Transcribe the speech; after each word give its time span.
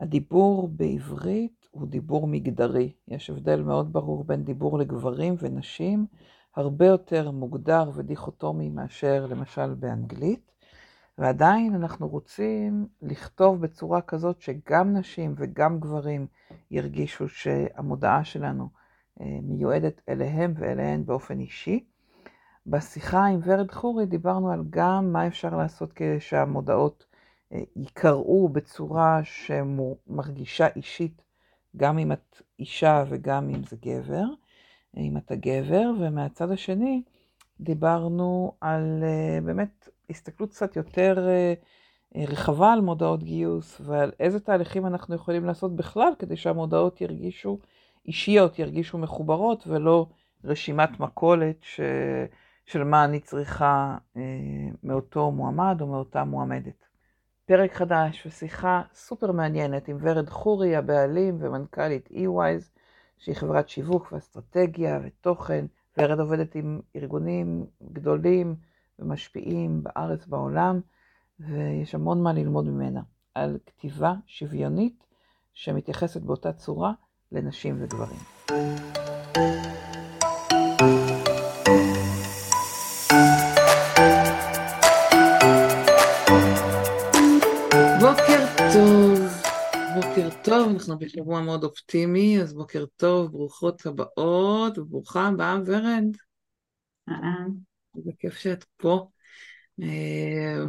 הדיבור 0.00 0.68
בעברית 0.68 1.68
הוא 1.70 1.86
דיבור 1.86 2.26
מגדרי. 2.26 2.92
יש 3.08 3.30
הבדל 3.30 3.62
מאוד 3.62 3.92
ברור 3.92 4.24
בין 4.24 4.44
דיבור 4.44 4.78
לגברים 4.78 5.34
ונשים, 5.38 6.06
הרבה 6.56 6.86
יותר 6.86 7.30
מוגדר 7.30 7.90
ודיכוטומי 7.94 8.68
מאשר 8.68 9.26
למשל 9.26 9.74
באנגלית. 9.74 10.50
ועדיין 11.18 11.74
אנחנו 11.74 12.08
רוצים 12.08 12.86
לכתוב 13.02 13.60
בצורה 13.60 14.00
כזאת 14.00 14.40
שגם 14.40 14.96
נשים 14.96 15.34
וגם 15.36 15.80
גברים 15.80 16.26
ירגישו 16.70 17.28
שהמודעה 17.28 18.24
שלנו 18.24 18.68
אה, 19.20 19.38
מיועדת 19.42 20.00
אליהם 20.08 20.54
ואליהן 20.56 21.06
באופן 21.06 21.40
אישי. 21.40 21.84
בשיחה 22.66 23.26
עם 23.26 23.40
ורד 23.44 23.70
חורי 23.70 24.06
דיברנו 24.06 24.50
על 24.50 24.62
גם 24.70 25.12
מה 25.12 25.26
אפשר 25.26 25.56
לעשות 25.56 25.92
כדי 25.92 26.20
שהמודעות 26.20 27.06
ייקראו 27.76 28.48
בצורה 28.48 29.20
שמרגישה 29.24 30.66
אישית, 30.76 31.22
גם 31.76 31.98
אם 31.98 32.12
את 32.12 32.42
אישה 32.58 33.04
וגם 33.08 33.48
אם 33.48 33.64
זה 33.64 33.76
גבר, 33.76 34.24
אם 34.96 35.16
אתה 35.16 35.34
גבר, 35.34 35.90
ומהצד 36.00 36.50
השני 36.50 37.02
דיברנו 37.60 38.52
על 38.60 39.02
אה, 39.02 39.38
באמת 39.44 39.88
הסתכלות 40.10 40.50
קצת 40.50 40.76
יותר 40.76 41.28
רחבה 42.16 42.72
על 42.72 42.80
מודעות 42.80 43.22
גיוס 43.22 43.80
ועל 43.84 44.12
איזה 44.20 44.40
תהליכים 44.40 44.86
אנחנו 44.86 45.14
יכולים 45.14 45.44
לעשות 45.44 45.76
בכלל 45.76 46.12
כדי 46.18 46.36
שהמודעות 46.36 47.00
ירגישו 47.00 47.58
אישיות, 48.06 48.58
ירגישו 48.58 48.98
מחוברות 48.98 49.66
ולא 49.66 50.06
רשימת 50.44 51.00
מכולת 51.00 51.56
ש... 51.62 51.80
של 52.66 52.84
מה 52.84 53.04
אני 53.04 53.20
צריכה 53.20 53.96
אה, 54.16 54.22
מאותו 54.82 55.30
מועמד 55.30 55.78
או 55.80 55.86
מאותה 55.86 56.24
מועמדת. 56.24 56.89
פרק 57.50 57.74
חדש 57.74 58.26
ושיחה 58.26 58.82
סופר 58.94 59.32
מעניינת 59.32 59.88
עם 59.88 59.96
ורד 60.00 60.28
חורי, 60.28 60.76
הבעלים 60.76 61.36
ומנכ"לית 61.40 62.08
e-wise, 62.12 62.78
שהיא 63.18 63.34
חברת 63.34 63.68
שיווק 63.68 64.12
ואסטרטגיה 64.12 65.00
ותוכן. 65.04 65.66
ורד 65.98 66.20
עובדת 66.20 66.54
עם 66.54 66.80
ארגונים 66.96 67.66
גדולים 67.92 68.54
ומשפיעים 68.98 69.82
בארץ 69.82 70.26
ובעולם, 70.26 70.80
ויש 71.40 71.94
המון 71.94 72.22
מה 72.22 72.32
ללמוד 72.32 72.66
ממנה 72.66 73.00
על 73.34 73.58
כתיבה 73.66 74.14
שוויונית 74.26 75.06
שמתייחסת 75.52 76.20
באותה 76.22 76.52
צורה 76.52 76.92
לנשים 77.32 77.76
וגברים. 77.78 78.20
טוב, 90.44 90.68
אנחנו 90.72 90.98
בשבוע 90.98 91.40
מאוד 91.40 91.64
אופטימי, 91.64 92.42
אז 92.42 92.54
בוקר 92.54 92.84
טוב, 92.96 93.32
ברוכות 93.32 93.86
הבאות, 93.86 94.78
וברוכה 94.78 95.26
הבאה 95.26 95.58
ורד. 95.66 96.04
אהלן. 97.08 97.48
זה 98.04 98.10
כיף 98.18 98.34
שאת 98.34 98.64
פה. 98.76 99.08
אה, 99.82 100.64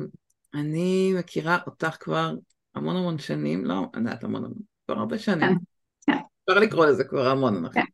אני 0.53 1.13
מכירה 1.19 1.57
אותך 1.67 1.97
כבר 1.99 2.33
המון 2.75 2.95
המון 2.95 3.19
שנים, 3.19 3.65
לא, 3.65 3.85
אני 3.93 4.03
יודעת 4.03 4.23
המון 4.23 4.45
המון, 4.45 4.57
כבר 4.85 4.99
הרבה 4.99 5.19
שנים. 5.19 5.57
כן. 6.05 6.17
אפשר 6.49 6.59
לקרוא 6.59 6.85
לזה 6.85 7.03
כבר 7.03 7.27
המון, 7.27 7.55
אנחנו 7.55 7.81
כן. 7.81 7.85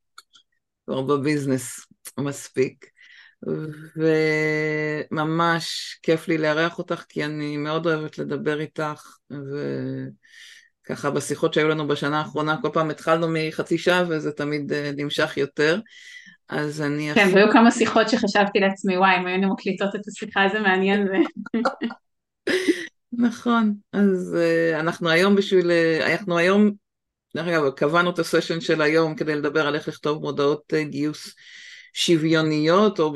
כבר 0.86 1.02
בביזנס 1.02 1.86
מספיק. 2.20 2.86
וממש 5.12 6.00
כיף 6.04 6.28
לי 6.28 6.38
לארח 6.38 6.78
אותך, 6.78 7.04
כי 7.10 7.26
אני 7.26 7.58
מאוד 7.58 7.88
אוהבת 7.88 8.18
לדבר 8.18 8.60
איתך, 8.60 9.18
וככה 10.92 11.10
בשיחות 11.10 11.54
שהיו 11.54 11.68
לנו 11.68 11.88
בשנה 11.88 12.20
האחרונה, 12.20 12.58
כל 12.62 12.70
פעם 12.74 12.90
התחלנו 12.90 13.28
מחצי 13.30 13.78
שעה 13.78 14.04
וזה 14.10 14.32
תמיד 14.32 14.74
אה, 14.74 14.92
נמשך 14.98 15.38
יותר. 15.38 15.80
אז 16.50 16.82
אני... 16.82 17.12
כן, 17.16 17.30
והיו 17.34 17.52
כמה 17.52 17.72
שיחות 17.72 18.10
שחשבתי 18.10 18.60
לעצמי, 18.60 18.98
וואי, 18.98 19.18
אם 19.18 19.26
היינו 19.26 19.54
מקליטות 19.54 19.96
את 19.96 20.08
השיחה, 20.08 20.42
זה 20.52 20.60
מעניין. 20.60 21.08
נכון, 23.12 23.74
אז 23.94 24.38
uh, 24.38 24.80
אנחנו 24.80 25.10
היום 25.10 25.36
בשביל, 25.36 25.72
uh, 25.72 26.06
אנחנו 26.06 26.38
היום 26.38 26.72
דרך 27.36 27.48
אגב, 27.48 27.70
קבענו 27.70 28.10
את 28.10 28.20
הסשן 28.20 28.62
של 28.62 28.82
היום 28.82 29.16
כדי 29.16 29.36
לדבר 29.36 29.68
על 29.68 29.76
איך 29.76 29.88
לכתוב 29.88 30.22
מודעות 30.22 30.74
אה, 30.74 30.84
גיוס 30.84 31.36
שוויוניות 31.94 33.00
או 33.00 33.14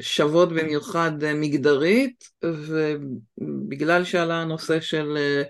שוות 0.00 0.48
במיוחד 0.48 1.24
אה, 1.24 1.34
מגדרית, 1.34 2.24
ובגלל 2.42 4.04
שעלה 4.04 4.42
הנושא 4.42 4.80
של 4.80 5.16
אה, 5.16 5.42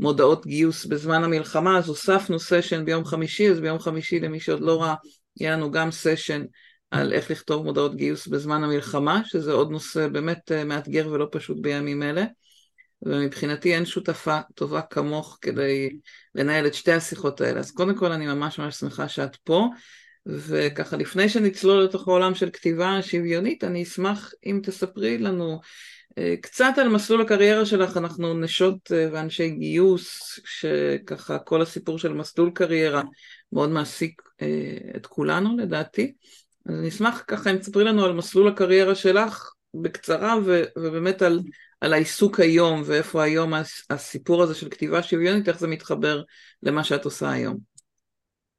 מודעות 0.00 0.46
גיוס 0.46 0.86
בזמן 0.86 1.24
המלחמה, 1.24 1.78
אז 1.78 1.88
הוספנו 1.88 2.38
סשן 2.38 2.84
ביום 2.84 3.04
חמישי, 3.04 3.50
אז 3.50 3.60
ביום 3.60 3.78
חמישי 3.78 4.20
למי 4.20 4.40
שעוד 4.40 4.60
לא 4.60 4.82
ראה, 4.82 4.94
יהיה 5.40 5.52
לנו 5.52 5.70
גם 5.70 5.90
סשן 5.90 6.44
על 6.90 7.12
איך 7.12 7.30
לכתוב 7.30 7.64
מודעות 7.64 7.96
גיוס 7.96 8.26
בזמן 8.26 8.64
המלחמה, 8.64 9.22
שזה 9.24 9.52
עוד 9.52 9.70
נושא 9.70 10.08
באמת 10.08 10.52
מאתגר 10.52 11.08
ולא 11.10 11.28
פשוט 11.30 11.56
בימים 11.60 12.02
אלה. 12.02 12.24
ומבחינתי 13.02 13.74
אין 13.74 13.86
שותפה 13.86 14.38
טובה 14.54 14.80
כמוך 14.82 15.38
כדי 15.40 15.90
לנהל 16.34 16.66
את 16.66 16.74
שתי 16.74 16.92
השיחות 16.92 17.40
האלה. 17.40 17.60
אז 17.60 17.70
קודם 17.70 17.96
כל 17.96 18.12
אני 18.12 18.26
ממש 18.26 18.58
ממש 18.58 18.74
שמחה 18.74 19.08
שאת 19.08 19.36
פה, 19.36 19.68
וככה 20.26 20.96
לפני 20.96 21.28
שנצלול 21.28 21.84
לתוך 21.84 22.08
העולם 22.08 22.34
של 22.34 22.50
כתיבה 22.50 23.02
שוויונית, 23.02 23.64
אני 23.64 23.82
אשמח 23.82 24.32
אם 24.46 24.60
תספרי 24.62 25.18
לנו 25.18 25.52
אה, 25.52 25.58
קצת 26.40 26.72
על 26.76 26.88
מסלול 26.88 27.20
הקריירה 27.20 27.66
שלך, 27.66 27.96
אנחנו 27.96 28.34
נשות 28.34 28.92
אה, 28.92 29.08
ואנשי 29.12 29.50
גיוס, 29.50 30.40
שככה 30.44 31.38
כל 31.38 31.62
הסיפור 31.62 31.98
של 31.98 32.12
מסלול 32.12 32.50
קריירה 32.54 33.02
מאוד 33.52 33.70
מעסיק 33.70 34.22
אה, 34.42 34.76
את 34.96 35.06
כולנו 35.06 35.56
לדעתי. 35.56 36.12
אז 36.66 36.74
אני 36.78 36.88
אשמח 36.88 37.24
ככה 37.28 37.50
אם 37.50 37.56
תספרי 37.56 37.84
לנו 37.84 38.04
על 38.04 38.12
מסלול 38.12 38.48
הקריירה 38.48 38.94
שלך 38.94 39.52
בקצרה 39.74 40.34
ובאמת 40.76 41.22
על 41.22 41.40
על 41.80 41.92
העיסוק 41.92 42.40
היום 42.40 42.82
ואיפה 42.86 43.22
היום 43.22 43.52
הסיפור 43.90 44.42
הזה 44.42 44.54
של 44.54 44.68
כתיבה 44.68 45.02
שוויונית, 45.02 45.48
איך 45.48 45.58
זה 45.58 45.68
מתחבר 45.68 46.22
למה 46.62 46.84
שאת 46.84 47.04
עושה 47.04 47.30
היום. 47.30 47.56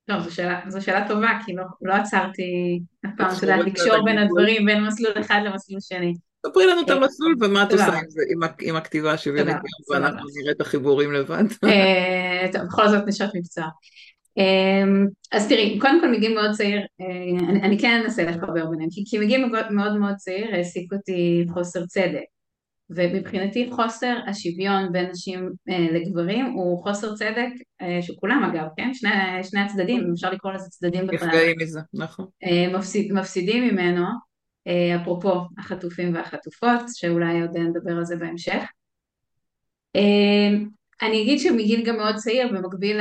טוב, 0.06 0.19
זו 0.19 0.35
שאלה, 0.35 0.59
זו 0.67 0.81
שאלה 0.81 1.07
טובה, 1.07 1.29
כי 1.45 1.53
לא, 1.53 1.63
לא 1.81 1.94
עצרתי 1.94 2.79
אף 3.06 3.11
פעם, 3.17 3.28
את 3.38 3.41
יודעת, 3.41 3.66
לקשור 3.66 4.06
בין 4.06 4.17
הדברים, 4.17 4.66
בין 4.66 4.84
מסלול 4.84 5.13
אחד 5.19 5.41
למסלול 5.45 5.79
שני. 5.79 6.13
ספרי 6.47 6.66
לנו 6.66 6.81
את 6.81 6.90
אה, 6.90 6.96
המסלול 6.96 7.35
ומה 7.41 7.63
את 7.63 7.72
עושה 7.72 8.00
עם 8.62 8.75
הכתיבה 8.75 9.13
השוויונית, 9.13 9.56
ואנחנו 9.91 10.29
נראה 10.41 10.52
את 10.52 10.62
החיבורים 10.62 11.13
לבד. 11.13 11.44
אה, 11.63 12.47
טוב, 12.52 12.62
בכל 12.62 12.88
זאת 12.90 13.07
נשות 13.07 13.29
מקצוע. 13.35 13.66
אה, 14.38 14.84
אז 15.31 15.50
תראי, 15.50 15.79
קודם 15.81 16.02
כל 16.02 16.12
מגיל 16.12 16.34
מאוד 16.34 16.52
צעיר, 16.52 16.81
אני 17.63 17.79
כן 17.79 18.02
אנסה 18.03 18.24
לחבר 18.24 18.66
ביניהם, 18.66 18.90
כי 19.06 19.19
מגיל 19.19 19.46
מאוד 19.72 19.97
מאוד 19.97 20.16
צעיר 20.16 20.56
העסיק 20.56 20.94
אותי 20.94 21.46
חוסר 21.53 21.85
צדק. 21.85 22.31
ומבחינתי 22.96 23.69
חוסר 23.72 24.18
השוויון 24.28 24.91
בין 24.91 25.09
נשים 25.09 25.52
אה, 25.69 25.88
לגברים 25.91 26.46
הוא 26.46 26.84
חוסר 26.84 27.16
צדק 27.16 27.50
אה, 27.81 28.02
של 28.02 28.13
כולם 28.19 28.44
אגב, 28.44 28.68
כן? 28.78 28.94
שני, 28.94 29.09
שני 29.44 29.59
הצדדים, 29.59 30.12
אפשר 30.13 30.29
לקרוא 30.31 30.53
לזה 30.53 30.69
צדדים 30.69 31.08
בכלל. 31.08 31.28
נפגעים 31.28 31.56
מזה, 31.62 31.79
נכון. 31.94 32.25
אה, 32.44 32.78
מפסיד, 32.78 33.13
מפסידים 33.13 33.68
ממנו, 33.68 34.02
אה, 34.06 34.12
אפרופו 35.01 35.41
החטופים 35.57 36.16
והחטופות, 36.16 36.81
שאולי 36.94 37.41
עוד 37.41 37.57
נדבר 37.57 37.97
על 37.97 38.05
זה 38.05 38.16
בהמשך. 38.16 38.63
אה, 39.95 40.57
אני 41.01 41.22
אגיד 41.22 41.39
שמגיל 41.39 41.85
גם 41.85 41.97
מאוד 41.97 42.16
צעיר, 42.16 42.47
במקביל 42.47 42.99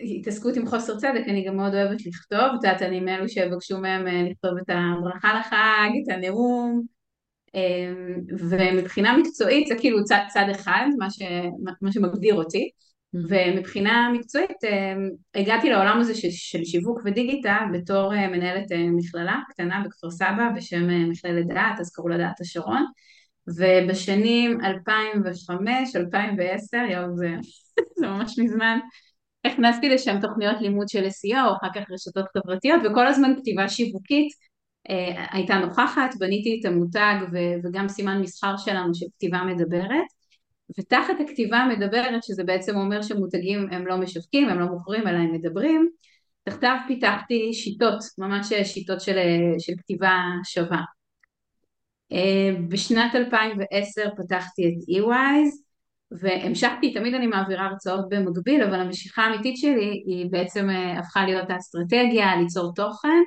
להתעסקות 0.00 0.56
עם 0.56 0.66
חוסר 0.66 0.96
צדק, 0.96 1.22
אני 1.28 1.44
גם 1.44 1.56
מאוד 1.56 1.74
אוהבת 1.74 2.06
לכתוב, 2.06 2.40
את 2.40 2.64
יודעת, 2.64 2.82
אני 2.82 3.00
מאלו 3.00 3.28
שיבקשו 3.28 3.78
מהם 3.78 4.08
אה, 4.08 4.22
לכתוב 4.30 4.58
את 4.58 4.70
הברכה 4.70 5.40
לחג, 5.40 5.90
את 6.02 6.14
הנאום, 6.14 6.82
ומבחינה 8.38 9.16
מקצועית 9.16 9.66
זה 9.66 9.74
כאילו 9.78 10.04
צד, 10.04 10.20
צד 10.28 10.44
אחד, 10.50 10.86
מה, 10.98 11.10
ש, 11.10 11.22
מה 11.80 11.92
שמגדיר 11.92 12.34
אותי. 12.34 12.70
ומבחינה 13.14 14.10
מקצועית 14.12 14.64
אמ, 14.64 15.10
הגעתי 15.34 15.70
לעולם 15.70 16.00
הזה 16.00 16.14
של, 16.14 16.64
שיווק 16.64 17.00
ודיגיטל 17.04 17.64
בתור 17.72 18.14
אה, 18.14 18.28
מנהלת 18.28 18.72
אה, 18.72 18.86
מכללה 18.96 19.40
קטנה 19.50 19.82
בכפר 19.86 20.10
סבא 20.10 20.48
בשם 20.56 20.90
אה, 20.90 21.06
מכללת 21.06 21.46
דעת, 21.46 21.80
אז 21.80 21.90
קראו 21.90 22.08
לה 22.08 22.18
דעת 22.18 22.40
השרון, 22.40 22.84
ובשנים 23.58 24.58
2005-2010, 24.60 24.64
יואו 26.90 27.16
זה, 27.16 27.34
זה 27.98 28.06
ממש 28.06 28.38
מזמן, 28.38 28.78
הכנסתי 29.44 29.88
לשם 29.88 30.20
תוכניות 30.20 30.56
לימוד 30.60 30.88
של 30.88 31.04
SEO, 31.04 31.56
אחר 31.56 31.68
כך 31.74 31.90
רשתות 31.90 32.24
חברתיות 32.36 32.82
וכל 32.84 33.06
הזמן 33.06 33.34
כתיבה 33.36 33.68
שיווקית 33.68 34.28
אה, 34.90 35.24
הייתה 35.30 35.54
נוכחת, 35.54 36.10
בניתי 36.18 36.60
את 36.60 36.64
המותג 36.64 37.14
וגם 37.64 37.88
סימן 37.88 38.20
מסחר 38.20 38.56
שלנו 38.56 38.94
של 38.94 39.06
כתיבה 39.16 39.42
מדברת 39.42 40.17
ותחת 40.78 41.14
הכתיבה 41.20 41.58
המדברת 41.58 42.24
שזה 42.24 42.44
בעצם 42.44 42.76
אומר 42.76 43.02
שמותגים 43.02 43.68
הם 43.70 43.86
לא 43.86 43.96
משווקים, 43.96 44.48
הם 44.48 44.60
לא 44.60 44.66
מוכרים 44.66 45.08
אלא 45.08 45.16
הם 45.16 45.32
מדברים 45.32 45.90
תחתיו 46.44 46.76
פיתחתי 46.86 47.54
שיטות, 47.54 47.98
ממש 48.18 48.52
שיטות 48.64 49.00
של, 49.00 49.16
של 49.58 49.72
כתיבה 49.78 50.22
שווה. 50.44 50.82
אה, 52.12 52.50
בשנת 52.68 53.14
2010 53.14 54.10
פתחתי 54.16 54.62
את 54.68 54.88
e-wise 54.88 55.68
והמשכתי, 56.10 56.94
תמיד 56.94 57.14
אני 57.14 57.26
מעבירה 57.26 57.66
הרצאות 57.66 58.08
במקביל, 58.08 58.62
אבל 58.62 58.80
המשיכה 58.80 59.22
האמיתית 59.22 59.56
שלי 59.56 60.02
היא 60.06 60.26
בעצם 60.30 60.70
אה, 60.70 60.98
הפכה 60.98 61.24
להיות 61.24 61.50
האסטרטגיה, 61.50 62.36
ליצור 62.36 62.72
תוכן, 62.74 63.22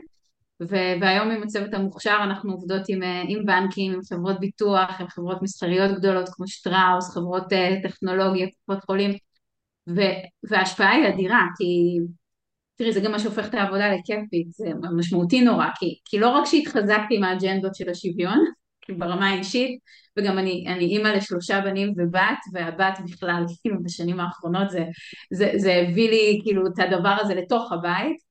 והיום 0.70 1.32
עם 1.32 1.44
הצוות 1.44 1.74
המוכשר 1.74 2.18
אנחנו 2.24 2.52
עובדות 2.52 2.82
עם, 2.88 3.04
אה, 3.04 3.24
עם 3.28 3.46
בנקים, 3.46 3.94
עם 3.94 4.00
חברות 4.10 4.40
ביטוח, 4.40 5.02
עם 5.02 5.08
חברות 5.08 5.42
מסחריות 5.42 5.98
גדולות 5.98 6.30
כמו 6.30 6.48
שטראוס, 6.48 7.14
חברות 7.14 7.54
אה, 7.54 7.76
טכנולוגיה, 7.84 8.48
קופות 8.66 8.84
חולים, 8.84 9.12
וההשפעה 10.44 10.92
היא 10.92 11.08
אדירה, 11.08 11.42
כי 11.58 11.98
תראי 12.76 12.94
זה 12.94 13.00
גם 13.00 13.12
מה 13.12 13.20
שהופך 13.20 13.50
את 13.50 13.54
העבודה 13.54 13.94
לכיפית, 13.94 14.52
זה 14.52 14.72
משמעותי 14.98 15.42
נורא, 15.42 15.66
כי, 15.80 16.00
כי 16.06 16.20
לא 16.20 16.30
רק 16.30 16.46
שהתחזקתי 16.46 17.16
עם 17.18 17.24
האג'נדות 17.24 17.76
של 17.76 17.90
השוויון, 17.90 18.46
ברמה 18.98 19.30
האישית, 19.30 19.80
וגם 20.18 20.38
אני, 20.38 20.66
אני 20.68 20.86
אימא 20.86 21.08
לשלושה 21.08 21.62
בנים 21.62 21.94
ובת, 21.98 22.38
והבת 22.54 23.00
בכלל, 23.06 23.44
כאילו 23.62 23.78
בשנים 23.84 24.20
האחרונות 24.20 24.70
זה, 24.70 24.86
זה, 25.34 25.52
זה 25.56 25.74
הביא 25.74 26.10
לי 26.10 26.40
כאילו 26.44 26.68
את 26.68 26.80
הדבר 26.80 27.16
הזה 27.20 27.36
לתוך 27.36 27.72
הבית, 27.72 28.31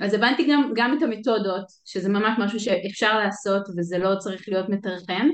אז 0.00 0.14
הבנתי 0.14 0.46
גם, 0.50 0.72
גם 0.74 0.98
את 0.98 1.02
המתודות, 1.02 1.64
שזה 1.84 2.08
ממש 2.08 2.38
משהו 2.38 2.60
שאפשר 2.60 3.18
לעשות 3.18 3.62
וזה 3.76 3.98
לא 3.98 4.14
צריך 4.18 4.48
להיות 4.48 4.68
מטרחן, 4.68 5.28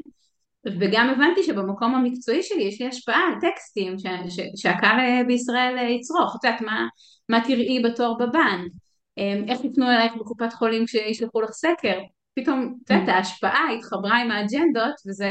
וגם 0.67 1.11
הבנתי 1.11 1.43
שבמקום 1.43 1.95
המקצועי 1.95 2.43
שלי 2.43 2.63
יש 2.63 2.81
לי 2.81 2.89
השפעה 2.89 3.21
על 3.27 3.51
טקסטים 3.51 3.99
ש, 3.99 4.03
ש, 4.29 4.41
שהקהל 4.57 5.25
בישראל 5.27 5.89
יצרוך, 5.91 6.37
את 6.37 6.45
יודעת 6.45 6.61
מה, 6.61 6.87
מה 7.29 7.41
תראי 7.45 7.83
בתור 7.85 8.19
בבנק, 8.19 8.73
אמ, 9.19 9.45
איך 9.49 9.65
יפנו 9.65 9.91
אלייך 9.91 10.13
בקופת 10.21 10.53
חולים 10.53 10.87
כשישלחו 10.87 11.41
לך 11.41 11.51
סקר, 11.51 11.99
פתאום, 12.35 12.75
את 12.85 12.91
יודעת, 12.91 13.09
ההשפעה 13.09 13.73
התחברה 13.79 14.19
עם 14.19 14.31
האג'נדות 14.31 14.95
וזה 15.09 15.29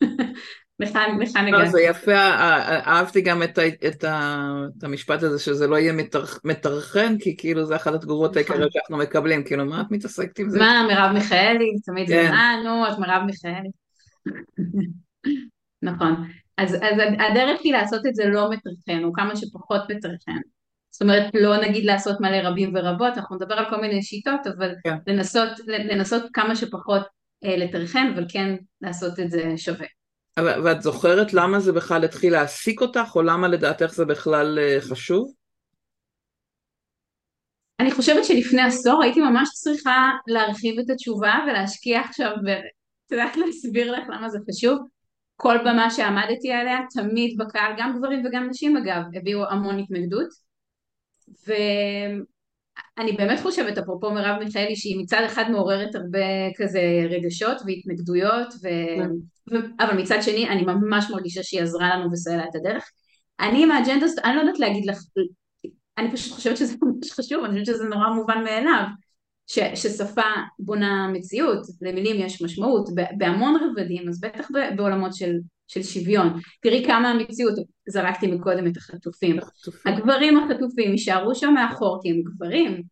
הגעתי. 1.48 1.64
לא, 1.64 1.70
זה 1.70 1.80
יפה, 1.80 2.16
אהבתי 2.86 3.20
גם 3.20 3.42
את, 3.42 3.58
את, 3.58 4.04
את 4.04 4.84
המשפט 4.84 5.22
הזה 5.22 5.38
שזה 5.38 5.66
לא 5.66 5.76
יהיה 5.76 5.92
מטרחן, 6.44 7.18
כי 7.18 7.36
כאילו 7.36 7.64
זה 7.64 7.76
אחת 7.76 7.94
התגובות 7.94 8.30
נכון. 8.30 8.38
העיקריות 8.38 8.72
שאנחנו 8.72 8.96
מקבלים, 8.96 9.44
כאילו 9.44 9.64
מה 9.64 9.80
את 9.80 9.86
מתעסקת 9.90 10.38
עם 10.38 10.50
זה? 10.50 10.58
מה, 10.58 10.86
מרב 10.88 11.12
מיכאלי, 11.12 11.72
תמיד 11.84 12.08
זה. 12.08 12.28
אה, 12.30 12.62
נו, 12.64 12.88
את 12.88 12.98
מרב 12.98 13.22
מיכאלי. 13.26 13.70
נכון. 15.82 16.28
אז, 16.58 16.74
אז 16.74 16.98
הדרך 17.30 17.60
היא 17.64 17.72
לעשות 17.72 18.06
את 18.06 18.14
זה 18.14 18.24
לא 18.24 18.50
מטרחן, 18.50 19.04
או 19.04 19.12
כמה 19.12 19.36
שפחות 19.36 19.82
מטרחן. 19.90 20.40
זאת 20.90 21.02
אומרת, 21.02 21.30
לא 21.34 21.56
נגיד 21.56 21.84
לעשות 21.84 22.20
מלא 22.20 22.36
רבים 22.36 22.72
ורבות, 22.74 23.18
אנחנו 23.18 23.36
נדבר 23.36 23.54
על 23.54 23.70
כל 23.70 23.80
מיני 23.80 24.02
שיטות, 24.02 24.40
אבל 24.46 24.74
כן. 24.84 24.96
לנסות, 25.06 25.48
לנסות 25.66 26.22
כמה 26.32 26.56
שפחות 26.56 27.02
אה, 27.44 27.56
לטרחן, 27.56 28.12
אבל 28.14 28.24
כן 28.28 28.54
לעשות 28.80 29.20
את 29.20 29.30
זה 29.30 29.52
שווה. 29.56 29.86
ואת 30.38 30.82
זוכרת 30.82 31.34
למה 31.34 31.60
זה 31.60 31.72
בכלל 31.72 32.04
התחיל 32.04 32.32
להעסיק 32.32 32.80
אותך, 32.80 33.16
או 33.16 33.22
למה 33.22 33.48
לדעתך 33.48 33.86
זה 33.86 34.04
בכלל 34.04 34.58
אה, 34.58 34.80
חשוב? 34.80 35.32
אני 37.80 37.92
חושבת 37.92 38.24
שלפני 38.24 38.62
עשור 38.62 39.02
הייתי 39.02 39.20
ממש 39.20 39.48
צריכה 39.54 40.10
להרחיב 40.26 40.78
את 40.78 40.90
התשובה 40.90 41.34
ולהשקיע 41.46 42.00
עכשיו, 42.00 42.30
ואת 42.46 43.10
יודעת 43.10 43.36
להסביר 43.36 43.92
לך 43.92 44.08
למה 44.08 44.28
זה 44.28 44.38
חשוב. 44.50 44.78
כל 45.36 45.58
במה 45.58 45.90
שעמדתי 45.90 46.52
עליה, 46.52 46.78
תמיד 46.90 47.38
בקהל, 47.38 47.72
גם 47.78 47.98
גברים 47.98 48.26
וגם 48.26 48.48
נשים 48.50 48.76
אגב, 48.76 49.02
הביאו 49.14 49.44
המון 49.50 49.78
התנגדות. 49.78 50.28
ואני 52.98 53.12
באמת 53.12 53.40
חושבת, 53.40 53.78
אפרופו 53.78 54.10
מרב 54.10 54.42
מיכאלי, 54.44 54.76
שהיא 54.76 55.02
מצד 55.02 55.22
אחד 55.26 55.50
מעוררת 55.50 55.94
הרבה 55.94 56.52
כזה 56.56 56.80
רגשות 57.10 57.56
והתנגדויות, 57.66 58.54
ו... 58.54 58.68
כן. 58.96 59.10
ו... 59.50 59.56
אבל 59.80 60.02
מצד 60.02 60.18
שני 60.22 60.48
אני 60.48 60.62
ממש 60.62 61.10
מרגישה 61.10 61.42
שהיא 61.42 61.62
עזרה 61.62 61.96
לנו 61.96 62.12
וסיילה 62.12 62.44
את 62.44 62.54
הדרך. 62.54 62.90
אני 63.40 63.62
עם 63.62 63.70
האג'נדה, 63.70 64.06
אני 64.24 64.36
לא 64.36 64.40
יודעת 64.40 64.58
להגיד 64.58 64.86
לך, 64.86 64.98
אני 65.98 66.12
פשוט 66.12 66.32
חושבת 66.32 66.56
שזה 66.56 66.76
ממש 66.82 67.12
חשוב, 67.12 67.44
אני 67.44 67.60
חושבת 67.60 67.76
שזה 67.76 67.84
נורא 67.84 68.08
מובן 68.08 68.44
מאליו, 68.44 68.84
ש... 69.46 69.58
ששפה 69.74 70.22
בונה 70.58 71.08
מציאות, 71.12 71.66
למילים 71.82 72.26
יש 72.26 72.42
משמעות, 72.42 72.88
בהמון 73.18 73.56
רבדים, 73.64 74.08
אז 74.08 74.20
בטח 74.20 74.48
בעולמות 74.76 75.14
של 75.14 75.32
של 75.66 75.82
שוויון. 75.82 76.40
תראי 76.62 76.84
כמה 76.86 77.10
המציאות, 77.10 77.54
זרקתי 77.88 78.26
מקודם 78.26 78.66
את 78.66 78.76
החטופים. 78.76 79.36
הגברים 79.86 80.38
החטופים 80.38 80.90
יישארו 80.90 81.34
שם 81.34 81.54
מאחור 81.54 81.98
כי 82.02 82.10
הם 82.10 82.22
גברים, 82.22 82.82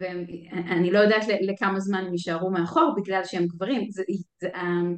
ואני 0.00 0.90
לא 0.90 0.98
יודעת 0.98 1.24
לכמה 1.40 1.80
זמן 1.80 2.04
הם 2.06 2.12
יישארו 2.12 2.50
מאחור 2.50 2.94
בגלל 2.96 3.24
שהם 3.24 3.46
גברים. 3.46 3.90
זה, 3.90 4.02
זה, 4.40 4.48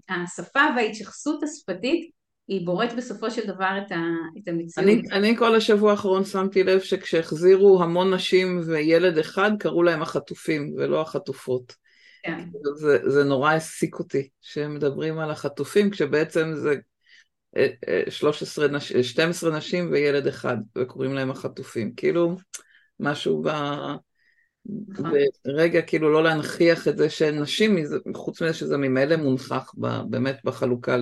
השפה 0.09 0.61
וההתייחסות 0.77 1.43
השפתית 1.43 2.11
היא 2.49 2.67
בוראת 2.67 2.93
בסופו 2.97 3.31
של 3.31 3.47
דבר 3.47 3.79
את, 3.87 3.93
ה, 3.93 4.00
את 4.39 4.49
המציאות. 4.49 4.89
אני, 4.89 5.03
אני 5.12 5.37
כל 5.37 5.55
השבוע 5.55 5.91
האחרון 5.91 6.25
שמתי 6.25 6.65
לב 6.65 6.81
שכשהחזירו 6.81 7.83
המון 7.83 8.15
נשים 8.15 8.61
וילד 8.67 9.19
אחד 9.19 9.50
קראו 9.59 9.83
להם 9.83 10.03
החטופים 10.03 10.75
ולא 10.77 11.00
החטופות. 11.00 11.75
כן. 12.23 12.45
זה, 12.75 13.11
זה 13.11 13.25
נורא 13.25 13.50
העסיק 13.50 13.99
אותי 13.99 14.29
שמדברים 14.41 15.19
על 15.19 15.31
החטופים 15.31 15.91
כשבעצם 15.91 16.53
זה 16.55 16.75
13 18.09 18.65
אה, 18.65 18.71
אה, 18.71 18.77
נש... 18.77 18.93
12 18.93 19.56
נשים 19.56 19.91
וילד 19.93 20.27
אחד 20.27 20.56
וקוראים 20.79 21.15
להם 21.15 21.31
החטופים 21.31 21.95
כאילו 21.95 22.37
משהו 23.00 23.43
ב... 23.43 23.49
נכון. 24.89 25.12
ברגע 25.47 25.83
כאילו 25.83 26.12
לא 26.12 26.25
להנכיח 26.25 26.89
את 26.89 26.99
זה 26.99 27.11
שנשים 27.11 27.77
חוץ 28.15 28.43
מזה 28.43 28.55
שזה 28.55 28.77
ממילא 28.77 29.17
מונחח 29.17 29.73
ב... 29.79 29.87
באמת 30.11 30.39
בחלוקה 30.45 30.97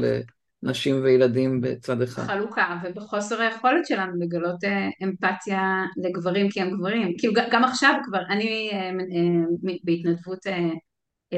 לנשים 0.62 1.02
וילדים 1.02 1.60
בצד 1.60 2.02
אחד. 2.02 2.22
חלוקה 2.22 2.76
ובחוסר 2.84 3.40
היכולת 3.40 3.87
שלנו 3.87 4.12
לגלות 4.20 4.64
אה, 4.64 4.88
אמפתיה 5.02 5.84
לגברים 5.96 6.50
כי 6.50 6.60
הם 6.60 6.70
גברים 6.70 7.14
כאילו 7.19 7.34
גם 7.50 7.64
עכשיו 7.64 7.94
כבר 8.04 8.20
אני 8.31 8.70
בהתנדבות 9.84 10.46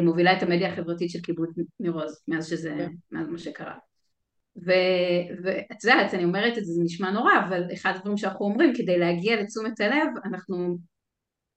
מובילה 0.02 0.36
את 0.36 0.42
המדיה 0.42 0.72
החברתית 0.72 1.10
של 1.10 1.20
קיבוץ 1.20 1.50
ניר 1.80 1.92
עוז, 1.92 2.22
מאז 2.28 2.48
שזה, 2.48 2.74
כן. 2.78 2.92
מאז 3.12 3.28
מה 3.28 3.38
שקרה. 3.38 3.74
ואת 4.64 5.84
יודעת, 5.84 6.14
אני 6.14 6.24
אומרת 6.24 6.58
את 6.58 6.64
זה, 6.64 6.72
זה 6.72 6.82
נשמע 6.84 7.10
נורא, 7.10 7.32
אבל 7.48 7.62
אחד 7.74 7.92
הדברים 7.96 8.16
שאנחנו 8.16 8.46
אומרים, 8.46 8.72
כדי 8.74 8.98
להגיע 8.98 9.40
לתשומת 9.40 9.80
הלב, 9.80 10.08
אנחנו 10.24 10.78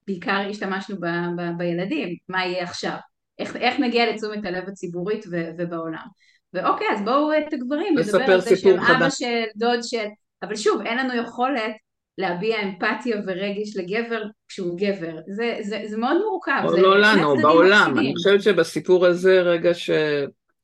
בעיקר 0.07 0.47
השתמשנו 0.49 0.95
ב, 0.99 1.05
ב, 1.37 1.41
בילדים, 1.57 2.15
מה 2.29 2.45
יהיה 2.45 2.63
עכשיו, 2.63 2.97
איך, 3.39 3.55
איך 3.55 3.79
נגיע 3.79 4.13
לתשומת 4.13 4.45
הלב 4.45 4.67
הציבורית 4.67 5.25
ו, 5.31 5.49
ובעולם. 5.57 6.05
ואוקיי, 6.53 6.87
אז 6.93 7.01
בואו 7.01 7.31
את 7.33 7.53
הגברים, 7.53 7.97
נדבר 7.97 8.33
על 8.33 8.41
זה 8.41 8.55
שהם 8.55 8.79
אבא 8.79 9.09
של, 9.09 9.43
דוד 9.55 9.83
של, 9.83 10.05
אבל 10.43 10.55
שוב, 10.55 10.81
אין 10.81 10.97
לנו 10.97 11.15
יכולת 11.15 11.73
להביע 12.17 12.61
אמפתיה 12.63 13.17
ורגש 13.27 13.77
לגבר 13.77 14.23
כשהוא 14.47 14.77
גבר. 14.77 15.15
זה, 15.27 15.57
זה, 15.61 15.81
זה 15.85 15.97
מאוד 15.97 16.17
מורכב. 16.29 16.67
זה 16.75 16.81
לא 16.81 16.99
לנו, 16.99 17.35
בעולם. 17.41 17.97
אני 17.97 18.13
חושבת 18.15 18.41
שבסיפור 18.41 19.05
הזה, 19.05 19.41
רגע 19.41 19.73
ש... 19.73 19.89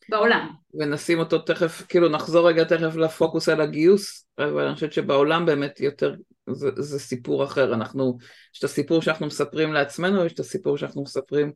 בעולם. 0.09 0.47
ונשים 0.79 1.19
אותו 1.19 1.39
תכף, 1.39 1.85
כאילו 1.89 2.09
נחזור 2.09 2.49
רגע 2.49 2.63
תכף 2.63 2.95
לפוקוס 2.95 3.49
על 3.49 3.61
הגיוס, 3.61 4.27
אבל 4.37 4.65
אני 4.65 4.75
חושבת 4.75 4.93
שבעולם 4.93 5.45
באמת 5.45 5.79
יותר, 5.79 6.15
זה, 6.51 6.69
זה 6.75 6.99
סיפור 6.99 7.43
אחר. 7.43 7.73
אנחנו, 7.73 8.17
יש 8.53 8.59
את 8.59 8.63
הסיפור 8.63 9.01
שאנחנו 9.01 9.25
מספרים 9.25 9.73
לעצמנו, 9.73 10.25
יש 10.25 10.33
את 10.33 10.39
הסיפור 10.39 10.77
שאנחנו 10.77 11.03
מספרים 11.03 11.51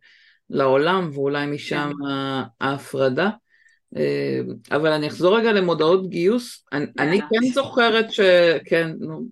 לעולם, 0.49 1.09
ואולי 1.13 1.45
משם 1.45 1.91
כן. 1.91 2.07
ההפרדה. 2.61 3.29
אה, 3.97 4.39
אבל 4.71 4.91
אני 4.91 5.07
אחזור 5.07 5.37
רגע 5.37 5.51
למודעות 5.51 6.09
גיוס. 6.09 6.65
אני, 6.73 6.85
אני 6.99 7.21
כן 7.21 7.53
זוכרת 7.53 8.11
ש... 8.11 8.19
כן, 8.65 8.91
נו, 8.99 9.25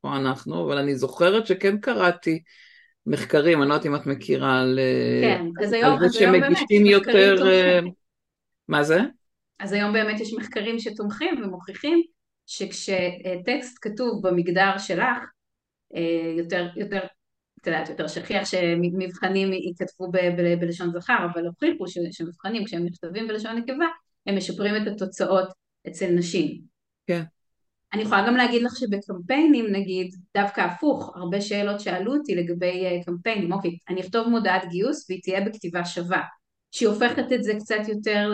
פה 0.00 0.16
אנחנו, 0.16 0.64
אבל 0.66 0.78
אני 0.78 0.96
זוכרת 0.96 1.46
שכן 1.46 1.78
קראתי 1.78 2.42
מחקרים, 3.06 3.62
אני 3.62 3.68
לא 3.68 3.74
יודעת 3.74 3.86
אם 3.86 3.94
את 3.94 4.06
מכירה, 4.06 4.60
על, 4.60 4.78
כן, 5.22 5.46
אז 5.64 5.72
היום, 5.72 5.92
על 5.92 6.08
זה 6.08 6.18
שמגישים 6.18 6.86
יותר... 6.86 7.36
מה 8.68 8.82
זה? 8.82 9.00
אז 9.58 9.72
היום 9.72 9.92
באמת 9.92 10.20
יש 10.20 10.34
מחקרים 10.34 10.78
שתומכים 10.78 11.42
ומוכיחים 11.42 12.02
שכשטקסט 12.46 13.78
כתוב 13.80 14.28
במגדר 14.28 14.78
שלך, 14.78 15.18
אה, 15.94 16.32
יותר, 16.38 16.68
יותר, 16.76 17.00
את 17.60 17.66
יודעת, 17.66 17.88
יותר 17.88 18.08
שכיח 18.08 18.44
שמבחנים 18.44 19.52
ייכתבו 19.52 20.10
בלשון 20.60 20.92
זכר, 20.92 21.26
אבל 21.32 21.46
הוכיחו 21.46 21.84
שמבחנים 22.10 22.64
כשהם 22.64 22.84
נכתבים 22.84 23.28
בלשון 23.28 23.56
נקבה, 23.56 23.86
הם 24.26 24.36
משפרים 24.36 24.82
את 24.82 24.92
התוצאות 24.92 25.48
אצל 25.88 26.10
נשים. 26.10 26.60
כן. 27.06 27.22
אני 27.92 28.02
יכולה 28.02 28.26
גם 28.26 28.36
להגיד 28.36 28.62
לך 28.62 28.76
שבקמפיינים 28.76 29.66
נגיד, 29.72 30.14
דווקא 30.36 30.60
הפוך, 30.60 31.16
הרבה 31.16 31.40
שאלות 31.40 31.80
שאלו 31.80 32.14
אותי 32.16 32.34
לגבי 32.34 32.84
אה, 32.84 33.04
קמפיינים, 33.04 33.52
אוקיי, 33.52 33.78
אני 33.88 34.00
אכתוב 34.00 34.28
מודעת 34.28 34.62
גיוס 34.70 35.10
והיא 35.10 35.22
תהיה 35.22 35.40
בכתיבה 35.40 35.84
שווה, 35.84 36.22
שהיא 36.70 36.88
הופכת 36.88 37.32
את 37.32 37.44
זה 37.44 37.54
קצת 37.54 37.88
יותר 37.88 38.32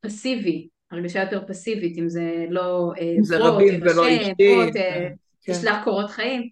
פסיבי, 0.00 0.68
הרגשה 0.90 1.20
יותר 1.20 1.42
פסיבית, 1.46 1.98
אם 1.98 2.08
זה 2.08 2.46
לא 2.50 2.92
אה, 2.98 3.14
זה 3.22 3.38
פרוט, 3.38 3.52
רבים 3.52 3.82
ולא 3.82 4.06
אישי, 4.06 4.24
פרוט, 4.24 4.76
אה, 4.76 5.08
כן. 5.42 5.52
תשלח 5.52 5.84
קורות 5.84 6.10
חיים, 6.10 6.48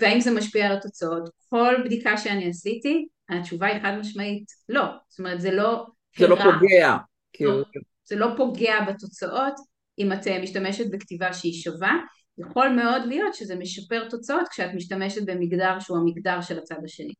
והאם 0.00 0.20
זה 0.20 0.30
משפיע 0.30 0.66
על 0.66 0.76
התוצאות. 0.76 1.30
כל 1.48 1.74
בדיקה 1.84 2.16
שאני 2.16 2.48
עשיתי, 2.48 3.06
התשובה 3.28 3.66
היא 3.66 3.82
חד 3.82 3.92
משמעית 4.00 4.44
לא, 4.68 4.84
זאת 5.08 5.18
אומרת 5.18 5.40
זה 5.40 5.50
לא... 5.50 5.86
זה 6.18 6.28
לא 6.28 6.36
פוגע. 6.36 6.96
כאילו... 7.32 7.62
זה 8.04 8.16
לא 8.16 8.26
פוגע 8.36 8.74
בתוצאות 8.88 9.54
אם 9.98 10.12
את 10.12 10.28
משתמשת 10.42 10.90
בכתיבה 10.90 11.32
שהיא 11.32 11.52
שווה, 11.52 11.96
יכול 12.38 12.68
מאוד 12.68 13.02
להיות 13.06 13.34
שזה 13.34 13.56
משפר 13.56 14.08
תוצאות 14.08 14.48
כשאת 14.48 14.74
משתמשת 14.74 15.22
במגדר 15.26 15.80
שהוא 15.80 15.98
המגדר 15.98 16.40
של 16.40 16.58
הצד 16.58 16.76
השני. 16.84 17.12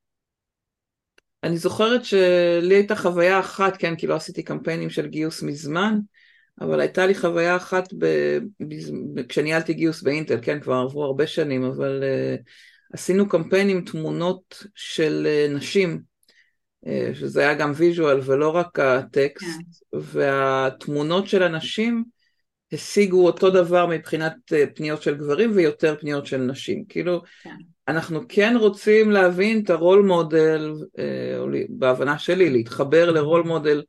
אני 1.42 1.56
זוכרת 1.56 2.04
שלי 2.04 2.74
הייתה 2.74 2.96
חוויה 2.96 3.40
אחת, 3.40 3.76
כן, 3.76 3.96
כי 3.96 4.06
לא 4.06 4.14
עשיתי 4.14 4.42
קמפיינים 4.42 4.90
של 4.90 5.06
גיוס 5.06 5.42
מזמן, 5.42 5.98
אבל 6.60 6.80
הייתה 6.80 7.06
לי 7.06 7.14
חוויה 7.14 7.56
אחת 7.56 7.88
ב... 7.98 8.06
כשניהלתי 9.28 9.74
גיוס 9.74 10.02
באינטל, 10.02 10.38
כן, 10.42 10.60
כבר 10.60 10.74
עברו 10.74 11.04
הרבה 11.04 11.26
שנים, 11.26 11.64
אבל 11.64 12.02
אה, 12.02 12.42
עשינו 12.92 13.28
קמפיין 13.28 13.68
עם 13.68 13.84
תמונות 13.84 14.64
של 14.74 15.26
אה, 15.26 15.54
נשים, 15.54 16.00
אה, 16.84 16.88
שזה 17.14 17.40
היה 17.40 17.54
גם 17.54 17.72
visual 17.74 18.20
ולא 18.24 18.56
רק 18.56 18.78
הטקסט, 18.78 19.46
yeah. 19.46 19.62
כן. 19.92 19.98
והתמונות 20.18 21.28
של 21.28 21.42
הנשים 21.42 22.04
השיגו 22.72 23.26
אותו 23.26 23.50
דבר 23.50 23.86
מבחינת 23.86 24.34
אה, 24.52 24.76
פניות 24.76 25.02
של 25.02 25.16
גברים 25.16 25.52
ויותר 25.54 25.96
פניות 26.00 26.26
של 26.26 26.38
נשים. 26.38 26.84
כאילו, 26.88 27.22
yeah. 27.46 27.75
אנחנו 27.88 28.20
כן 28.28 28.54
רוצים 28.58 29.10
להבין 29.10 29.62
את 29.64 29.70
הרול 29.70 30.06
מודל, 30.06 30.72
uh, 30.84 31.66
בהבנה 31.68 32.18
שלי, 32.18 32.50
להתחבר 32.50 33.10
ל 33.10 33.17
role 33.17 33.42
model, 33.42 33.82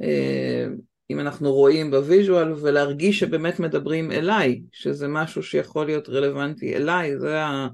אה, 0.00 0.04
אם 1.10 1.20
אנחנו 1.20 1.52
רואים 1.52 1.90
ב 1.90 1.98
visual, 1.98 2.52
ולהרגיש 2.52 3.20
שבאמת 3.20 3.60
מדברים 3.60 4.12
אליי, 4.12 4.60
שזה 4.72 5.08
משהו 5.08 5.42
שיכול 5.42 5.86
להיות 5.86 6.08
רלוונטי 6.08 6.76
אליי, 6.76 7.18
זה 7.18 7.42
ה... 7.42 7.68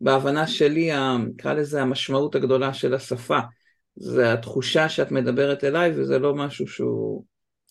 בהבנה 0.00 0.46
שלי, 0.46 0.90
נקרא 1.26 1.52
לזה 1.52 1.82
המשמעות 1.82 2.34
הגדולה 2.34 2.74
של 2.74 2.94
השפה. 2.94 3.38
זה 3.96 4.32
התחושה 4.32 4.88
שאת 4.88 5.10
מדברת 5.10 5.64
אליי, 5.64 5.90
וזה 5.94 6.18
לא 6.18 6.34
משהו 6.34 6.66
שהוא, 6.66 7.24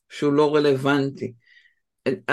שהוא 0.09 0.33
לא 0.33 0.55
רלוונטי. 0.55 1.33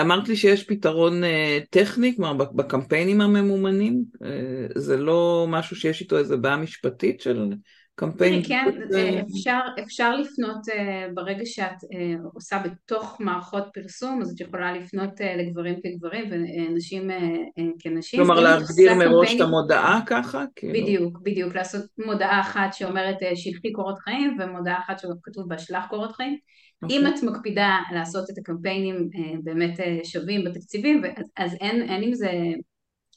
אמרת 0.01 0.29
לי 0.29 0.35
שיש 0.35 0.63
פתרון 0.63 1.23
אה, 1.23 1.27
טכני, 1.69 2.15
כלומר 2.15 2.33
בקמפיינים 2.33 3.21
הממומנים, 3.21 4.03
אה, 4.15 4.27
זה 4.75 4.97
לא 4.97 5.45
משהו 5.49 5.75
שיש 5.75 6.01
איתו 6.01 6.17
איזה 6.17 6.37
בעיה 6.37 6.57
משפטית 6.57 7.21
של 7.21 7.53
קמפיין? 7.99 8.43
כן, 8.47 8.65
אה, 8.95 9.21
אפשר, 9.21 9.59
אפשר 9.83 10.15
לפנות 10.15 10.67
uh, 10.67 11.13
ברגע 11.13 11.45
שאת 11.45 11.77
עושה 12.33 12.57
בתוך 12.63 13.17
מערכות 13.19 13.63
פרסום, 13.73 14.21
אז 14.21 14.31
את 14.31 14.41
יכולה 14.41 14.73
לפנות 14.73 15.11
לגברים 15.37 15.75
כגברים 15.83 16.25
ונשים 16.31 17.09
כנשים. 17.79 18.19
כלומר 18.19 18.39
להגדיר 18.39 18.93
מראש 18.93 19.35
את 19.35 19.41
המודעה 19.41 20.01
ככה? 20.05 20.45
כאילו. 20.55 20.73
בדיוק, 20.73 21.19
בדיוק, 21.23 21.55
לעשות 21.55 21.85
מודעה 22.05 22.41
אחת 22.41 22.73
שאומרת 22.73 23.17
שלחי 23.35 23.71
קורות 23.71 23.99
חיים 23.99 24.37
ומודעה 24.39 24.79
אחת 24.79 24.99
שכתוב 24.99 25.49
בה 25.49 25.57
שלח 25.57 25.85
קורות 25.89 26.11
חיים. 26.11 26.33
Okay. 26.33 26.83
אוקיי. 26.83 26.97
אם 26.97 27.07
את 27.07 27.23
מקפידה 27.23 27.77
לעשות 27.95 28.29
את 28.29 28.37
הקמפיינים 28.37 29.09
באמת 29.43 29.79
שווים 30.03 30.43
בתקציבים, 30.43 31.01
אז, 31.17 31.25
אז 31.37 31.57
אין, 31.61 31.89
אין, 31.89 32.03
עם 32.03 32.13
זה, 32.13 32.31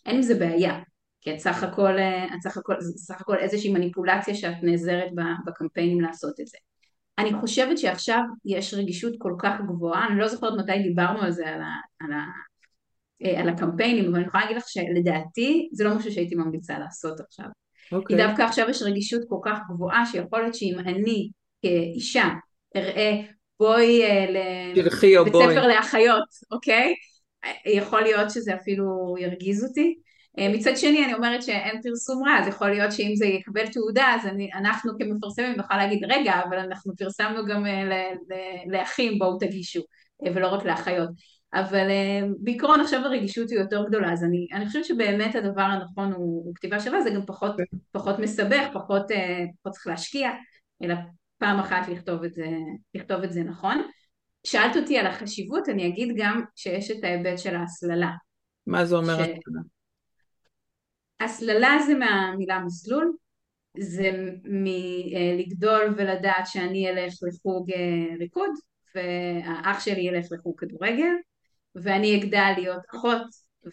אין 0.07 0.17
עם 0.17 0.23
זה 0.23 0.35
בעיה. 0.35 0.79
כי 1.21 1.35
את 1.35 1.39
סך 1.39 1.63
הכל, 1.63 1.99
אה, 1.99 2.25
את 2.25 2.43
סך 2.43 2.57
הכל, 2.57 2.75
סך 2.81 3.21
הכל 3.21 3.37
איזושהי 3.37 3.73
מניפולציה 3.73 4.35
שאת 4.35 4.57
נעזרת 4.63 5.11
בקמפיינים 5.47 6.01
לעשות 6.01 6.41
את 6.41 6.47
זה. 6.47 6.59
אני 7.19 7.33
חושבת 7.41 7.79
שעכשיו 7.79 8.21
יש 8.45 8.75
רגישות 8.75 9.13
כל 9.19 9.33
כך 9.39 9.61
גבוהה, 9.69 10.07
אני 10.07 10.19
לא 10.19 10.29
זוכרת 10.29 10.53
מתי 10.59 10.83
דיברנו 10.83 11.23
על 11.23 11.31
זה, 11.31 11.49
על, 11.49 11.63
ה, 11.63 11.75
על, 12.01 12.13
ה, 12.13 12.25
אה, 13.25 13.41
על 13.41 13.49
הקמפיינים, 13.49 14.05
אבל 14.05 14.17
אני 14.17 14.27
יכולה 14.27 14.43
להגיד 14.43 14.57
לך 14.57 14.65
שלדעתי 14.69 15.69
זה 15.73 15.85
לא 15.85 15.95
משהו 15.95 16.13
שהייתי 16.13 16.35
ממליצה 16.35 16.79
לעשות 16.79 17.21
עכשיו. 17.21 17.47
Okay. 17.47 17.91
כי 17.91 17.95
אוקיי. 17.95 18.17
דווקא 18.17 18.43
עכשיו 18.43 18.71
יש 18.71 18.83
רגישות 18.83 19.23
כל 19.29 19.39
כך 19.45 19.59
גבוהה 19.71 20.07
שיכול 20.07 20.41
להיות 20.41 20.55
שאם 20.55 20.79
אני 20.79 21.31
כאישה 21.63 22.29
אראה 22.77 23.21
בואי 23.61 24.03
אה, 24.05 24.27
לבית 24.77 25.33
ספר 25.35 25.67
לאחיות, 25.67 26.29
אוקיי? 26.53 26.95
יכול 27.67 28.01
להיות 28.01 28.31
שזה 28.31 28.55
אפילו 28.55 29.15
ירגיז 29.19 29.65
אותי. 29.65 29.95
אה, 30.41 30.49
מצד 30.49 30.77
שני 30.77 31.05
אני 31.05 31.15
אומרת 31.15 31.43
שאין 31.43 31.83
פרסום 31.83 32.29
רע, 32.29 32.39
אז 32.39 32.47
יכול 32.49 32.71
להיות 32.71 32.93
שאם 32.93 33.13
זה 33.17 33.27
יקבל 33.27 33.67
תעודה 33.67 34.15
אז 34.15 34.27
אני, 34.27 34.51
אנחנו 34.55 34.93
כמפרסמים 34.99 35.53
נוכל 35.57 35.77
להגיד 35.77 36.05
רגע 36.05 36.33
אבל 36.49 36.59
אנחנו 36.59 36.97
פרסמנו 36.97 37.47
גם 37.47 37.67
אה, 37.67 38.13
לאחים 38.67 39.19
בואו 39.19 39.39
תגישו 39.39 39.81
אה, 40.27 40.33
ולא 40.35 40.49
רק 40.49 40.65
לאחיות. 40.65 41.11
אבל 41.55 41.87
בעיקרון 42.39 42.81
עכשיו 42.81 43.01
הרגישות 43.01 43.51
היא 43.51 43.59
יותר 43.59 43.85
גדולה 43.89 44.13
אז 44.13 44.25
אני, 44.25 44.47
אני 44.53 44.67
חושבת 44.67 44.85
שבאמת 44.85 45.35
הדבר 45.35 45.63
הנכון 45.63 46.13
הוא, 46.13 46.45
הוא 46.45 46.55
כתיבה 46.55 46.81
שווה 46.81 47.03
זה 47.03 47.11
גם 47.11 47.27
פחות. 47.27 47.53
פחות 47.93 48.19
מסבך, 48.19 48.67
פחות, 48.73 49.03
פחות 49.63 49.73
צריך 49.73 49.87
להשקיע 49.87 50.31
אלא 50.83 50.95
פעם 51.39 51.59
אחת 51.59 51.89
לכתוב 51.89 52.25
את 52.25 52.35
זה, 52.35 52.47
לכתוב 52.95 53.23
את 53.23 53.33
זה 53.33 53.43
נכון. 53.43 53.83
שאלת 54.47 54.77
אותי 54.77 54.99
על 54.99 55.07
החשיבות 55.07 55.69
אני 55.69 55.89
אגיד 55.89 56.15
גם 56.17 56.43
שיש 56.57 56.91
את 56.91 57.05
ההיבט 57.05 57.39
של 57.39 57.57
ההסללה. 57.57 58.11
מה 58.67 58.85
זה 58.85 58.97
אומר 58.97 59.17
ש... 59.17 59.21
הסללה 59.21 59.61
זה 61.87 61.95
מהמילה 61.95 62.61
מסלול, 62.67 63.13
זה 63.79 64.11
מלגדול 64.45 65.95
ולדעת 65.97 66.47
שאני 66.47 66.91
אלך 66.91 67.13
לחוג 67.23 67.71
אה, 67.71 68.17
ריקוד 68.19 68.51
והאח 68.95 69.81
שלי 69.81 70.01
ילך 70.01 70.27
לחוג 70.31 70.61
כדורגל 70.61 71.13
ואני 71.75 72.21
אגדל 72.21 72.53
להיות 72.57 72.83
אחות 72.95 73.23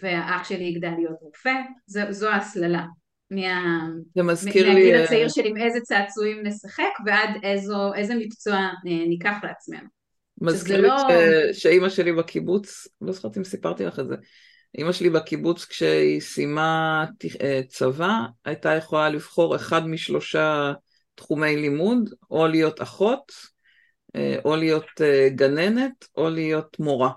והאח 0.01 0.49
שלי 0.49 0.63
יגדל 0.63 0.91
להיות 0.97 1.17
רופא, 1.21 1.53
זו, 1.87 2.01
זו 2.09 2.29
ההסללה. 2.29 2.85
מה... 3.31 3.87
זה 4.15 4.23
מזכיר 4.23 4.67
לי... 4.67 4.73
מהגיל 4.73 4.95
אה, 4.95 5.03
הצעיר 5.03 5.29
שלי 5.29 5.49
עם 5.49 5.57
איזה 5.57 5.79
צעצועים 5.79 6.47
נשחק 6.47 6.93
ועד 7.05 7.29
איזו, 7.43 7.93
איזה 7.93 8.15
מקצוע 8.15 8.55
אה, 8.55 9.07
ניקח 9.07 9.35
לעצמנו. 9.43 9.87
מזכיר 10.41 10.81
לי 10.81 10.87
לא... 10.87 10.97
שאימא 11.53 11.89
שלי 11.89 12.13
בקיבוץ, 12.13 12.87
לא 13.01 13.11
זוכרת 13.11 13.37
אם 13.37 13.43
סיפרתי 13.43 13.85
לך 13.85 13.99
את 13.99 14.07
זה, 14.07 14.15
אימא 14.77 14.91
שלי 14.91 15.09
בקיבוץ 15.09 15.65
כשהיא 15.65 16.21
סיימה 16.21 17.05
אה, 17.41 17.61
צבא, 17.67 18.19
הייתה 18.45 18.75
יכולה 18.75 19.09
לבחור 19.09 19.55
אחד 19.55 19.87
משלושה 19.87 20.73
תחומי 21.15 21.55
לימוד, 21.55 22.09
או 22.31 22.47
להיות 22.47 22.81
אחות, 22.81 23.31
אה, 24.15 24.35
או 24.45 24.55
להיות 24.55 25.01
אה, 25.01 25.29
גננת, 25.29 26.07
או 26.17 26.29
להיות 26.29 26.79
מורה. 26.79 27.11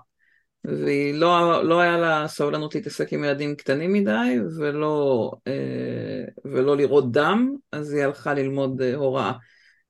והיא 0.63 1.13
לא, 1.13 1.63
לא 1.63 1.79
היה 1.79 1.97
לה 1.97 2.27
סבלנות 2.27 2.75
להתעסק 2.75 3.13
עם 3.13 3.23
ילדים 3.23 3.55
קטנים 3.55 3.93
מדי, 3.93 4.37
ולא, 4.59 5.31
ולא 6.45 6.77
לראות 6.77 7.11
דם, 7.11 7.55
אז 7.71 7.93
היא 7.93 8.03
הלכה 8.03 8.33
ללמוד 8.33 8.81
הוראה. 8.81 9.31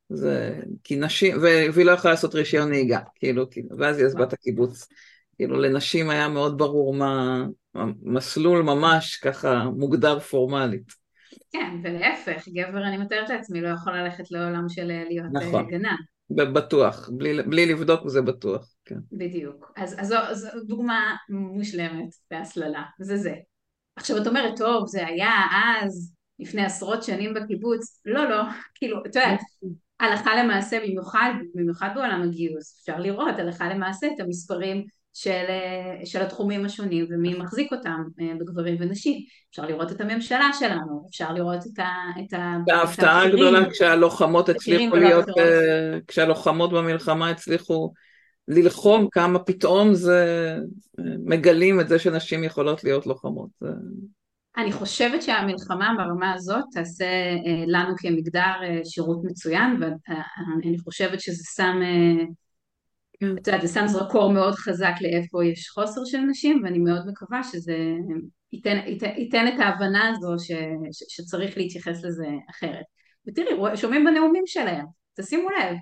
זה, 0.10 0.60
כי 0.84 0.96
נשים, 0.96 1.38
והיא 1.42 1.86
לא 1.86 1.92
יכולה 1.92 2.14
לעשות 2.14 2.36
רישיון 2.36 2.70
נהיגה, 2.70 3.00
כאילו, 3.16 3.46
ואז 3.78 3.98
היא 3.98 4.06
עזבה 4.06 4.24
את 4.24 4.34
הקיבוץ. 4.34 4.88
כאילו 5.36 5.60
לנשים 5.60 6.10
היה 6.10 6.28
מאוד 6.28 6.58
ברור 6.58 6.94
מה, 6.94 7.46
מסלול 8.02 8.62
ממש 8.62 9.16
ככה 9.16 9.64
מוגדר 9.64 10.20
פורמלית. 10.20 10.94
כן, 11.52 11.76
ולהפך, 11.84 12.48
גבר 12.48 12.84
אני 12.84 12.98
מתארת 12.98 13.30
לעצמי 13.30 13.62
לא 13.62 13.70
יכול 13.70 13.94
ללכת 13.94 14.32
לעולם 14.32 14.70
של 14.70 14.92
אה, 14.92 15.04
להיות 15.08 15.26
אה, 15.36 15.48
נכון. 15.48 15.68
גנן. 15.68 15.96
בטוח, 16.30 17.10
בלי, 17.14 17.44
בלי 17.44 17.66
לבדוק 17.66 18.08
זה 18.08 18.22
בטוח, 18.22 18.74
כן. 18.86 18.96
בדיוק. 19.12 19.74
אז, 19.78 19.96
אז 20.00 20.08
זו, 20.08 20.16
זו 20.32 20.48
דוגמה 20.68 21.16
מושלמת 21.30 22.10
בהסללה, 22.32 22.84
זה 23.00 23.18
זה. 23.18 23.34
עכשיו 23.96 24.18
את 24.18 24.28
אומרת, 24.28 24.58
טוב, 24.58 24.88
זה 24.88 25.08
היה 25.08 25.32
אז, 25.82 26.14
לפני 26.40 26.66
עשרות 26.66 27.04
שנים 27.04 27.34
בקיבוץ, 27.34 28.02
לא, 28.06 28.30
לא, 28.30 28.44
כאילו, 28.76 29.00
את 29.02 29.16
יודעת, 29.16 29.40
הלכה 30.00 30.44
למעשה, 30.44 30.80
במיוחד, 30.80 31.34
במיוחד 31.56 31.90
בעולם 31.96 32.22
הגיוס, 32.22 32.80
אפשר 32.80 33.00
לראות 33.00 33.40
הלכה 33.40 33.74
למעשה 33.74 34.08
את 34.16 34.20
המספרים 34.20 34.86
של, 35.14 35.46
של 36.06 36.22
התחומים 36.22 36.66
השונים 36.66 37.06
ומי 37.10 37.34
מחזיק 37.34 37.72
אותם 37.74 38.04
אה, 38.22 38.32
בגברים 38.40 38.78
ונשים. 38.80 39.20
אפשר 39.50 39.66
לראות 39.66 39.92
את 39.92 40.02
הממשלה 40.02 40.50
שלנו, 40.60 41.08
אפשר 41.10 41.34
לראות 41.34 41.60
את 41.74 41.80
ה... 41.80 41.90
את 42.26 42.34
ההפתעה 42.72 43.24
הגדולה 43.24 43.70
כשהלוחמות 43.70 44.50
הצליחו 44.50 44.96
להיות, 44.96 45.30
אה, 45.38 45.98
כשהלוחמות 46.08 46.72
במלחמה 46.72 47.30
הצליחו 47.30 47.94
ללחום, 48.48 49.08
כמה 49.12 49.40
פתאום 49.40 49.94
זה 49.94 50.56
אה, 51.00 51.04
מגלים 51.26 51.80
את 51.80 51.88
זה 51.88 52.00
שנשים 52.00 52.44
יכולות 52.44 52.84
להיות 52.84 53.08
לוחמות. 53.08 53.50
אני 54.58 54.72
חושבת 54.72 55.22
שהמלחמה 55.22 55.94
ברמה 55.98 56.34
הזאת 56.34 56.64
תעשה 56.72 57.06
לנו 57.68 57.94
כמגדר 57.98 58.54
שירות 58.84 59.22
מצוין 59.24 59.80
ואני 59.82 60.80
חושבת 60.80 61.22
שזה 61.22 61.44
שם. 61.56 61.80
את 63.24 63.48
יודעת, 63.48 63.62
זה 63.62 63.74
שם 63.74 63.88
זרקור 63.88 64.34
מאוד 64.34 64.56
חזק 64.56 64.94
לאיפה 65.02 65.46
יש 65.46 65.70
חוסר 65.70 66.02
של 66.06 66.18
נשים, 66.18 66.62
ואני 66.64 66.80
מאוד 66.80 67.08
מקווה 67.08 67.44
שזה 67.44 67.78
ייתן, 68.54 68.78
ייתן, 68.88 69.10
ייתן 69.18 69.48
את 69.48 69.60
ההבנה 69.60 70.10
הזו 70.10 70.46
ש, 70.46 70.52
ש, 70.92 71.04
שצריך 71.16 71.58
להתייחס 71.58 72.04
לזה 72.04 72.28
אחרת. 72.50 72.86
ותראי, 73.28 73.78
שומעים 73.78 74.06
בנאומים 74.06 74.44
שלהם, 74.46 74.86
תשימו 75.20 75.50
לב, 75.50 75.76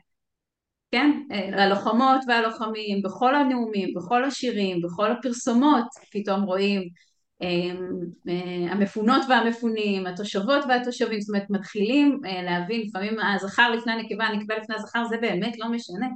כן? 0.92 1.22
הלוחמות 1.54 2.22
והלוחמים, 2.28 3.02
בכל 3.04 3.36
הנאומים, 3.36 3.94
בכל 3.96 4.24
השירים, 4.24 4.82
בכל 4.82 5.12
הפרסומות, 5.12 5.86
פתאום 6.12 6.42
רואים 6.42 6.90
אמ, 7.42 7.90
אה, 8.30 8.72
המפונות 8.72 9.22
והמפונים, 9.30 10.08
התושבות 10.08 10.64
והתושבים, 10.70 11.22
זאת 11.22 11.30
אומרת 11.30 11.50
מתחילים 11.50 12.20
אה, 12.26 12.42
להבין 12.42 12.82
לפעמים 12.82 13.20
הזכר 13.20 13.72
לפני 13.72 13.94
הנקבה, 13.94 14.26
הנקבה 14.26 14.58
לפני 14.58 14.76
הזכר, 14.76 15.04
זה 15.10 15.18
באמת 15.22 15.54
לא 15.60 15.70
משנה 15.72 16.08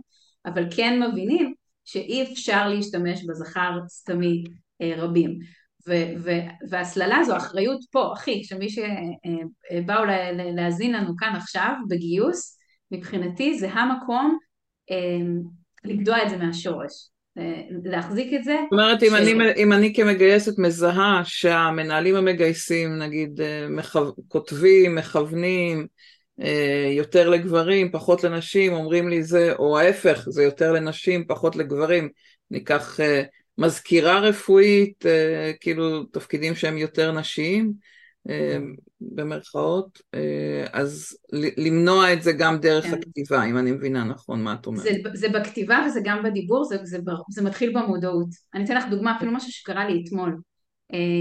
אבל 0.45 0.65
כן 0.75 1.03
מבינים 1.03 1.53
שאי 1.85 2.23
אפשר 2.23 2.67
להשתמש 2.67 3.23
בזכר 3.23 3.79
סתמי 3.87 4.43
אה, 4.81 4.93
רבים. 4.97 5.39
והסללה 6.69 7.23
זו 7.23 7.37
אחריות 7.37 7.79
פה, 7.91 8.13
אחי, 8.13 8.43
שמי 8.43 8.67
שבאו 8.69 10.03
להאזין 10.55 10.93
לנו 10.93 11.17
כאן 11.17 11.33
עכשיו 11.35 11.73
בגיוס, 11.89 12.59
מבחינתי 12.91 13.59
זה 13.59 13.69
המקום 13.69 14.37
לגדוע 15.83 16.23
את 16.23 16.29
זה 16.29 16.37
מהשורש. 16.37 17.09
להחזיק 17.83 18.33
את 18.33 18.43
זה. 18.43 18.55
זאת 18.63 18.71
אומרת, 18.71 18.99
ש... 18.99 19.03
אם, 19.03 19.15
אני, 19.15 19.53
אם 19.55 19.73
אני 19.73 19.93
כמגייסת 19.95 20.59
מזהה 20.59 21.21
שהמנהלים 21.23 22.15
המגייסים, 22.15 22.97
נגיד, 22.97 23.39
מחו... 23.69 23.99
כותבים, 24.27 24.95
מכוונים, 24.95 25.87
יותר 26.97 27.29
לגברים, 27.29 27.91
פחות 27.91 28.23
לנשים, 28.23 28.73
אומרים 28.73 29.09
לי 29.09 29.23
זה, 29.23 29.53
או 29.53 29.79
ההפך, 29.79 30.25
זה 30.29 30.43
יותר 30.43 30.71
לנשים, 30.71 31.27
פחות 31.27 31.55
לגברים, 31.55 32.09
ניקח 32.51 32.99
מזכירה 33.57 34.19
רפואית, 34.19 35.05
כאילו 35.59 36.03
תפקידים 36.03 36.55
שהם 36.55 36.77
יותר 36.77 37.11
נשיים, 37.11 37.73
במרכאות, 39.01 40.01
אז 40.71 41.17
למנוע 41.57 42.13
את 42.13 42.23
זה 42.23 42.31
גם 42.31 42.57
דרך 42.57 42.85
כן. 42.85 42.93
הכתיבה, 42.93 43.43
אם 43.43 43.57
אני 43.57 43.71
מבינה 43.71 44.03
נכון 44.03 44.43
מה 44.43 44.53
את 44.53 44.65
אומרת. 44.65 44.83
זה, 44.83 44.91
זה 45.13 45.29
בכתיבה 45.29 45.85
וזה 45.87 45.99
גם 46.03 46.23
בדיבור, 46.23 46.63
זה, 46.63 46.77
זה, 46.83 46.97
זה 47.29 47.41
מתחיל 47.41 47.73
במודעות. 47.79 48.29
אני 48.53 48.65
אתן 48.65 48.75
לך 48.75 48.83
דוגמה, 48.89 49.17
אפילו 49.17 49.31
משהו 49.31 49.51
שקרה 49.51 49.89
לי 49.89 50.03
אתמול. 50.03 50.37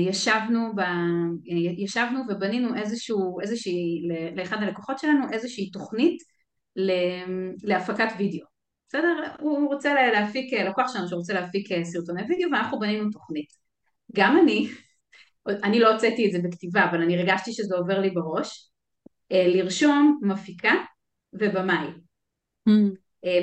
ישבנו, 0.09 0.73
ב, 0.77 0.81
ישבנו 1.79 2.21
ובנינו 2.29 2.77
איזשהו, 2.77 3.41
איזושהי, 3.41 4.09
לאחד 4.37 4.63
הלקוחות 4.63 4.99
שלנו 4.99 5.27
איזושהי 5.33 5.71
תוכנית 5.71 6.23
להפקת 7.63 8.09
וידאו. 8.19 8.47
בסדר? 8.89 9.23
הוא 9.41 9.75
רוצה 9.75 10.11
להפיק, 10.13 10.53
לקוח 10.53 10.93
שלנו 10.93 11.09
שרוצה 11.09 11.35
להפיק 11.35 11.69
סרטוני 11.83 12.23
וידאו 12.23 12.51
ואנחנו 12.53 12.79
בנינו 12.79 13.11
תוכנית. 13.11 13.49
גם 14.17 14.39
אני, 14.43 14.69
אני 15.65 15.81
לא 15.81 15.93
הוצאתי 15.93 16.27
את 16.27 16.33
זה 16.33 16.39
בכתיבה, 16.49 16.85
אבל 16.91 17.03
אני 17.03 17.19
הרגשתי 17.19 17.53
שזה 17.53 17.77
עובר 17.77 18.01
לי 18.01 18.11
בראש, 18.11 18.71
אה, 19.33 19.49
לרשום 19.49 20.21
מפיקה 20.23 20.73
ובמאי, 21.33 21.89
mm. 22.69 22.73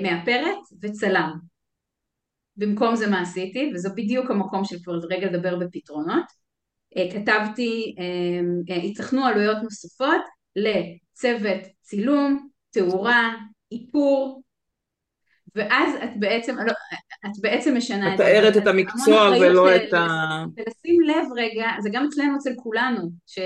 מאפרת 0.04 0.58
וצלם. 0.82 1.59
במקום 2.60 2.96
זה 2.96 3.08
מה 3.08 3.22
עשיתי, 3.22 3.72
וזה 3.74 3.90
בדיוק 3.90 4.32
המקום 4.32 4.66
של 4.66 4.76
כבר 4.84 5.00
רגע 5.10 5.28
לדבר 5.28 5.56
בפתרונות. 5.56 6.26
אה, 6.98 7.08
כתבתי, 7.12 7.96
ייתכנו 8.68 9.26
עלויות 9.26 9.58
נוספות 9.64 10.22
לצוות 10.56 11.62
צילום, 11.82 12.50
תאורה, 12.72 13.36
איפור, 13.72 14.42
ואז 15.56 15.96
את 16.04 16.10
בעצם, 16.20 16.56
לא, 16.58 16.74
את 17.26 17.42
בעצם 17.42 17.78
משנה 17.78 18.14
את 18.14 18.18
זה. 18.18 18.24
מתארת 18.24 18.58
את 18.58 18.68
המקצוע 18.68 19.30
ולא 19.40 19.76
את 19.76 19.94
ה... 19.94 20.08
ולשים 20.58 21.02
לב 21.02 21.26
רגע, 21.36 21.68
זה 21.80 21.90
גם 21.94 22.06
אצלנו 22.06 22.38
אצל 22.38 22.52
כולנו, 22.58 23.10
ש, 23.28 23.40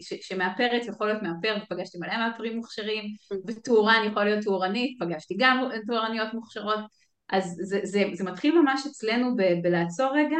ש, 0.00 0.14
שמאפרת 0.20 0.86
יכול 0.86 1.06
להיות 1.06 1.22
מאפר, 1.22 1.56
פגשתי 1.70 1.98
מלא 1.98 2.16
מאפרים 2.16 2.56
מוכשרים, 2.56 3.04
ותאורן 3.46 4.02
יכול 4.06 4.24
להיות 4.24 4.44
תאורנית, 4.44 4.96
פגשתי 5.00 5.34
גם 5.38 5.68
תאורניות 5.86 6.34
מוכשרות, 6.34 7.03
אז 7.30 7.56
זה, 7.60 7.80
זה, 7.82 8.04
זה 8.12 8.24
מתחיל 8.24 8.60
ממש 8.60 8.86
אצלנו 8.86 9.36
ב, 9.36 9.42
בלעצור 9.62 10.12
רגע 10.14 10.36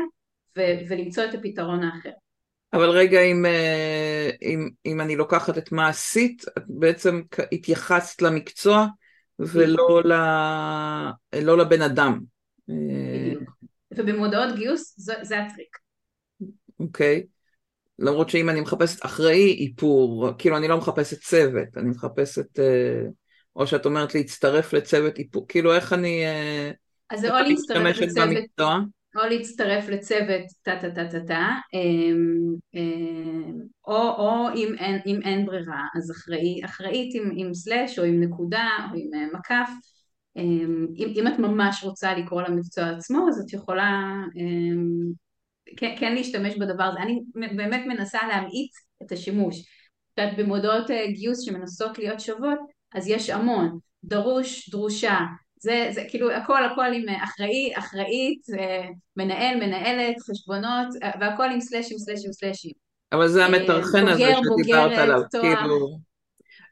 ו, 0.56 0.60
ולמצוא 0.88 1.24
את 1.24 1.34
הפתרון 1.34 1.82
האחר. 1.82 2.10
אבל 2.72 2.90
רגע, 2.90 3.20
אם, 3.20 3.46
אה, 3.46 4.30
אם, 4.42 4.68
אם 4.86 5.00
אני 5.00 5.16
לוקחת 5.16 5.58
את 5.58 5.72
מה 5.72 5.88
עשית, 5.88 6.44
את 6.58 6.62
בעצם 6.68 7.22
התייחסת 7.52 8.22
למקצוע, 8.22 8.86
ולא 9.38 10.02
ל... 10.04 10.12
לא 11.42 11.58
לבן 11.58 11.82
אדם. 11.82 12.20
ובמודעות 13.96 14.56
גיוס 14.56 14.94
זה, 14.96 15.14
זה 15.22 15.40
הטריק. 15.40 15.76
אוקיי. 16.80 17.22
Okay. 17.24 17.34
למרות 17.98 18.30
שאם 18.30 18.50
אני 18.50 18.60
מחפשת 18.60 19.04
אחראי 19.06 19.66
איפור, 19.66 20.30
כאילו 20.38 20.56
אני 20.56 20.68
לא 20.68 20.78
מחפשת 20.78 21.20
צוות, 21.20 21.76
אני 21.76 21.88
מחפשת, 21.90 22.58
אה, 22.58 23.02
או 23.56 23.66
שאת 23.66 23.86
אומרת 23.86 24.14
להצטרף 24.14 24.72
לצוות 24.72 25.18
איפור, 25.18 25.46
כאילו 25.48 25.74
איך 25.74 25.92
אני... 25.92 26.26
אה, 26.26 26.70
אז 27.10 27.20
זה 27.20 27.38
או 27.38 27.48
להצטרף 27.48 27.96
לצוות, 27.96 28.28
במקצוע? 28.28 28.78
או 29.16 29.28
להצטרף 29.28 29.88
לצוות 29.88 30.42
טה 30.62 30.78
טה 30.80 30.90
טה 30.90 31.08
טה 31.10 31.20
טה, 31.26 31.48
אמ, 31.74 32.54
אמ, 32.74 33.60
או, 33.86 34.10
או 34.18 34.48
אם, 34.54 34.74
אין, 34.78 35.00
אם 35.06 35.20
אין 35.24 35.46
ברירה, 35.46 35.82
אז 35.96 36.10
אחראי, 36.10 36.60
אחראית 36.64 37.14
עם, 37.14 37.32
עם 37.36 37.54
סלאש 37.54 37.98
או 37.98 38.04
עם 38.04 38.22
נקודה 38.22 38.68
או 38.90 38.98
עם 38.98 39.14
אה, 39.14 39.38
מקף, 39.38 39.70
אמ, 40.36 40.86
אם, 40.96 41.12
אם 41.16 41.28
את 41.28 41.38
ממש 41.38 41.84
רוצה 41.84 42.14
לקרוא 42.14 42.42
למקצוע 42.42 42.90
עצמו 42.90 43.28
אז 43.28 43.40
את 43.40 43.52
יכולה 43.52 44.14
כן, 45.76 45.94
כן 45.98 46.14
להשתמש 46.14 46.56
בדבר 46.56 46.84
הזה, 46.84 46.98
אני 47.02 47.20
באמת 47.34 47.86
מנסה 47.86 48.18
להמעיט 48.28 48.70
את 49.02 49.12
השימוש, 49.12 49.60
את 49.60 50.18
יודעת 50.18 50.38
במודעות 50.38 50.90
אה, 50.90 51.06
גיוס 51.12 51.40
שמנסות 51.40 51.98
להיות 51.98 52.20
שוות 52.20 52.58
אז 52.94 53.08
יש 53.08 53.30
המון, 53.30 53.78
דרוש, 54.04 54.70
דרושה, 54.70 55.18
זה, 55.64 55.88
זה 55.90 56.04
כאילו 56.08 56.30
הכל 56.30 56.64
הכל 56.64 56.86
עם 56.94 57.08
אה, 57.08 57.24
אחראי, 57.24 57.72
אחראית, 57.74 58.40
אה, 58.58 58.88
מנהל, 59.16 59.56
מנהלת, 59.56 60.16
חשבונות, 60.30 60.86
אה, 61.02 61.10
והכל 61.20 61.44
עם 61.44 61.60
סלאשים, 61.60 61.98
סלאשים, 61.98 62.32
סלאשים. 62.32 62.72
אבל 63.12 63.28
זה 63.28 63.44
המטרחן 63.44 64.08
הזה 64.08 64.32
שדיברת 64.58 64.98
עליו, 64.98 65.20
כאילו... 65.30 65.98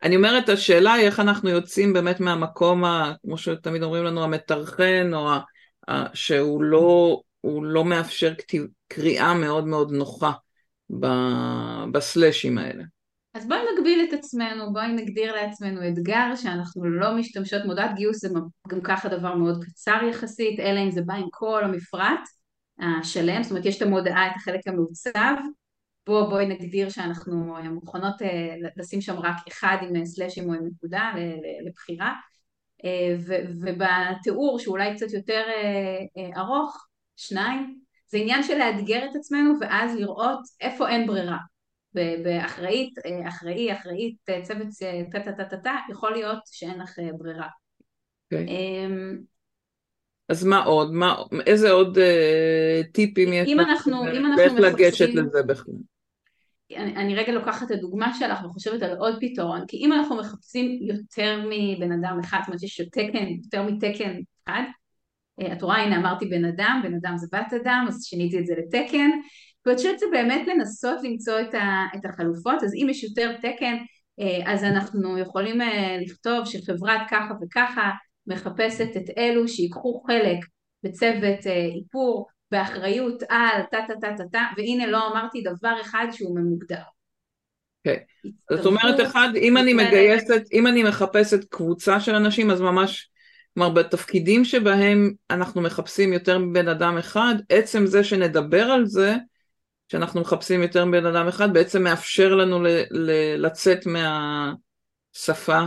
אני 0.02 0.16
אומרת, 0.16 0.48
השאלה 0.48 0.92
היא 0.92 1.06
איך 1.06 1.20
אנחנו 1.20 1.50
יוצאים 1.50 1.92
באמת 1.92 2.20
מהמקום, 2.20 2.84
ה, 2.84 3.12
כמו 3.22 3.38
שתמיד 3.38 3.82
אומרים 3.82 4.04
לנו, 4.04 4.24
המטרחן, 4.24 5.10
או 5.14 5.30
ה, 5.30 5.40
ה, 5.88 6.04
שהוא 6.14 6.62
לא, 6.62 7.20
לא 7.62 7.84
מאפשר 7.84 8.32
קריאה 8.88 9.34
מאוד 9.34 9.66
מאוד 9.66 9.92
נוחה 9.92 10.32
בסלאשים 11.92 12.58
האלה. 12.58 12.82
אז 13.34 13.48
בואי 13.48 13.60
נגביל 13.74 14.06
את 14.08 14.12
עצמנו, 14.12 14.72
בואי 14.72 14.92
נגדיר 14.92 15.34
לעצמנו 15.34 15.88
אתגר 15.88 16.36
שאנחנו 16.36 16.84
לא 16.84 17.16
משתמשות, 17.16 17.64
מודעת 17.64 17.94
גיוס 17.94 18.20
זה 18.20 18.28
גם 18.68 18.80
ככה 18.80 19.08
דבר 19.08 19.34
מאוד 19.34 19.64
קצר 19.64 19.98
יחסית, 20.10 20.60
אלא 20.60 20.80
אם 20.80 20.90
זה 20.90 21.02
בא 21.02 21.14
עם 21.14 21.26
כל 21.30 21.64
המפרט 21.64 22.20
השלם, 22.78 23.42
זאת 23.42 23.50
אומרת 23.50 23.66
יש 23.66 23.76
את 23.76 23.82
המודעה, 23.82 24.26
את 24.26 24.32
החלק 24.36 24.68
המעוצב, 24.68 25.34
בוא, 26.06 26.28
בואי 26.28 26.46
נגדיר 26.46 26.88
שאנחנו 26.88 27.54
מוכנות 27.70 28.22
אה, 28.22 28.54
לשים 28.76 29.00
שם 29.00 29.18
רק 29.18 29.36
אחד 29.48 29.76
עם 29.82 30.04
סלאשים 30.04 30.48
או 30.48 30.54
עם 30.54 30.66
נקודה 30.66 31.12
לבחירה, 31.66 32.12
אה, 32.84 33.16
ובתיאור 33.62 34.58
שאולי 34.58 34.94
קצת 34.94 35.12
יותר 35.12 35.42
אה, 35.48 36.40
ארוך, 36.40 36.86
שניים, 37.16 37.78
זה 38.08 38.18
עניין 38.18 38.42
של 38.42 38.58
לאתגר 38.58 39.04
את 39.10 39.16
עצמנו 39.16 39.54
ואז 39.60 39.96
לראות 39.96 40.40
איפה 40.60 40.88
אין 40.88 41.06
ברירה. 41.06 41.51
באחראית, 41.94 42.98
אה, 43.06 43.28
אחראי, 43.28 43.72
אחראית, 43.72 44.16
אה, 44.28 44.42
צוות 44.42 44.66
טה 45.12 45.20
טה 45.20 45.32
טה 45.32 45.44
טה 45.44 45.56
טה, 45.56 45.76
יכול 45.90 46.12
להיות 46.12 46.40
שאין 46.46 46.80
לך 46.80 46.98
אה, 46.98 47.08
ברירה. 47.18 47.46
Okay. 47.46 48.36
אוקיי. 48.36 48.46
אמ, 48.46 49.18
אז 50.28 50.44
מה 50.44 50.64
עוד? 50.64 50.92
מה, 50.92 51.16
איזה 51.46 51.70
עוד 51.70 51.98
אה, 51.98 52.80
טיפים 52.92 53.32
יש 53.32 53.52
לך? 53.52 53.86
ואיך 54.36 54.52
לגשת 54.52 55.08
לזה 55.14 55.42
בכלל? 55.42 55.74
אני, 56.76 56.96
אני 56.96 57.14
רגע 57.14 57.32
לוקחת 57.32 57.66
את 57.66 57.70
הדוגמה 57.70 58.14
שלך 58.18 58.44
וחושבת 58.44 58.82
על 58.82 58.96
עוד 58.96 59.14
פתרון, 59.20 59.64
כי 59.68 59.76
אם 59.76 59.92
אנחנו 59.92 60.16
מחפשים 60.16 60.78
יותר 60.82 61.40
מבן 61.50 61.92
אדם 61.92 62.18
אחד, 62.24 62.38
זאת 62.40 62.48
אומרת 62.48 62.62
יש 62.62 62.80
תקן, 62.80 63.26
יותר 63.44 63.62
מתקן 63.62 64.20
אחד, 64.44 64.62
את 65.52 65.62
רואה 65.62 65.76
הנה 65.76 65.96
אמרתי 65.96 66.26
בן 66.26 66.44
אדם, 66.44 66.80
בן 66.82 66.94
אדם 66.94 67.16
זה 67.16 67.26
בת 67.32 67.52
אדם, 67.62 67.84
אז 67.88 68.04
שיניתי 68.04 68.38
את 68.38 68.46
זה 68.46 68.54
לתקן, 68.58 69.10
ואני 69.66 69.76
חושבת 69.76 69.98
שזה 69.98 70.06
באמת 70.10 70.46
לנסות 70.46 70.98
למצוא 71.02 71.40
את, 71.40 71.54
ה, 71.54 71.84
את 71.96 72.04
החלופות, 72.04 72.62
אז 72.62 72.74
אם 72.74 72.86
יש 72.90 73.04
יותר 73.04 73.36
תקן 73.36 73.76
אה, 74.20 74.52
אז 74.52 74.64
אנחנו 74.64 75.18
יכולים 75.18 75.60
אה, 75.60 75.98
לכתוב 76.00 76.44
שחברת 76.44 77.00
ככה 77.10 77.34
וככה 77.42 77.90
מחפשת 78.26 78.96
את 78.96 79.18
אלו 79.18 79.48
שיקחו 79.48 80.02
חלק 80.06 80.38
בצוות 80.82 81.46
אה, 81.46 81.66
איפור 81.76 82.28
באחריות 82.50 83.22
על 83.22 83.62
טה 83.70 83.78
טה 83.88 83.94
טה 84.00 84.16
טה 84.16 84.24
טה 84.32 84.42
והנה 84.56 84.86
לא 84.86 85.12
אמרתי 85.12 85.42
דבר 85.42 85.80
אחד 85.80 86.06
שהוא 86.12 86.38
ממוגדר. 86.38 86.82
כן, 87.84 87.96
okay. 88.26 88.56
זאת 88.56 88.66
אומרת 88.66 89.00
אחד, 89.00 89.28
אם 89.36 89.56
אני 89.56 89.74
מגייסת, 89.74 90.42
אם 90.52 90.66
אני 90.66 90.82
מחפשת 90.82 91.44
קבוצה 91.44 92.00
של 92.00 92.14
אנשים 92.14 92.50
אז 92.50 92.60
ממש, 92.60 93.10
כלומר 93.54 93.70
בתפקידים 93.70 94.44
שבהם 94.44 95.12
אנחנו 95.30 95.60
מחפשים 95.60 96.12
יותר 96.12 96.38
מבן 96.38 96.68
אדם 96.68 96.98
אחד, 96.98 97.34
עצם 97.48 97.86
זה 97.86 98.04
שנדבר 98.04 98.62
על 98.62 98.86
זה 98.86 99.16
שאנחנו 99.92 100.20
מחפשים 100.20 100.62
יותר 100.62 100.84
מבן 100.84 101.06
אדם 101.06 101.28
אחד, 101.28 101.52
בעצם 101.52 101.82
מאפשר 101.82 102.34
לנו 102.34 102.62
ל, 102.62 102.68
ל, 102.90 103.10
לצאת 103.46 103.86
מהשפה 103.86 105.58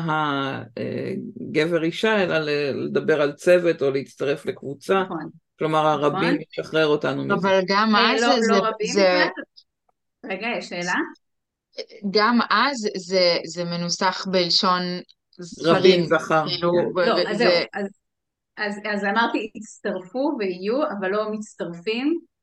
הגבר 1.52 1.84
אישה, 1.84 2.24
אלא 2.24 2.38
לדבר 2.74 3.22
על 3.22 3.32
צוות 3.32 3.82
או 3.82 3.92
להצטרף 3.92 4.46
לקבוצה. 4.46 5.04
נכון. 5.04 5.30
כלומר, 5.60 5.88
הרבים 5.88 6.30
נכון. 6.30 6.38
ישחרר 6.52 6.88
אותנו 6.88 7.26
מזה. 7.26 7.34
אבל 7.34 7.60
גם 7.68 7.96
אז 7.96 8.22
לא, 8.22 8.42
זה... 8.42 8.52
לא 8.52 8.58
רבים, 8.58 8.94
זה... 8.94 9.26
רגע, 10.26 10.48
יש 10.58 10.70
שאלה? 10.70 10.96
גם 12.12 12.40
אז 12.50 12.90
זה, 12.98 13.38
זה 13.46 13.64
מנוסח 13.64 14.28
בלשון 14.32 14.82
רבים 15.64 16.06
זכר. 16.06 16.44
כאילו, 16.48 16.72
כן. 16.96 17.10
לא, 17.10 17.30
אז 17.30 17.38
זהו, 17.38 17.50
אז 17.74 17.88
אז, 18.58 18.80
אז 18.94 19.04
אמרתי 19.04 19.52
הצטרפו 19.56 20.36
ויהיו, 20.40 20.84
אבל 20.84 21.10
לא 21.10 21.32
מצטרפים, 21.32 22.08
אה, 22.08 22.35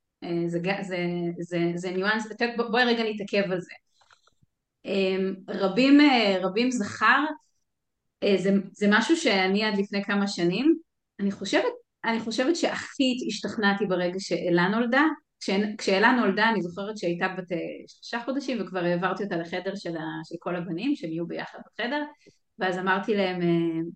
זה, 0.47 0.59
זה, 0.83 0.97
זה, 1.41 1.73
זה 1.75 1.91
ניואנס, 1.91 2.27
בואי 2.71 2.85
רגע 2.85 3.05
נתעכב 3.05 3.53
על 3.53 3.61
זה. 3.61 3.73
אמ, 4.85 5.35
רבים, 5.49 6.01
אה, 6.01 6.37
רבים 6.43 6.71
זכר, 6.71 7.25
אה, 8.23 8.35
זה, 8.39 8.51
זה 8.73 8.87
משהו 8.91 9.17
שאני 9.17 9.65
עד 9.65 9.79
לפני 9.79 10.05
כמה 10.05 10.29
שנים, 10.29 10.79
אני 11.21 11.31
חושבת, 11.31 11.73
אני 12.05 12.21
חושבת 12.21 12.57
שהכי 12.57 13.19
השתכנעתי 13.29 13.87
ברגע 13.87 14.19
שאלה 14.19 14.69
נולדה, 14.69 15.03
כשאלה 15.79 16.13
נולדה 16.13 16.49
אני 16.49 16.63
זוכרת 16.63 16.99
שהייתה 16.99 17.29
בת 17.29 17.59
שלושה 17.87 18.25
חודשים 18.25 18.63
וכבר 18.63 18.85
העברתי 18.85 19.25
אותה 19.25 19.37
לחדר 19.37 19.75
של, 19.77 19.97
ה, 19.97 20.03
של 20.25 20.35
כל 20.39 20.57
הבנים 20.57 20.97
שהם 20.97 21.11
יהיו 21.11 21.27
ביחד 21.27 21.59
בחדר 21.67 22.03
ואז 22.59 22.79
אמרתי 22.79 23.15
להם 23.15 23.41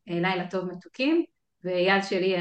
לילה 0.07 0.51
טוב 0.51 0.65
מתוקים 0.65 1.25
ואייל 1.65 2.03
שלי 2.03 2.37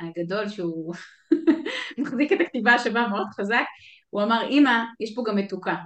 הגדול 0.00 0.48
שהוא 0.48 0.94
מחזיק 1.98 2.32
את 2.32 2.40
הכתיבה 2.40 2.78
שבה 2.78 3.08
מאוד 3.08 3.26
חזק, 3.36 3.64
הוא 4.10 4.22
אמר 4.22 4.48
אמא 4.50 4.84
יש 5.00 5.14
פה 5.14 5.22
גם 5.26 5.36
מתוקה. 5.36 5.76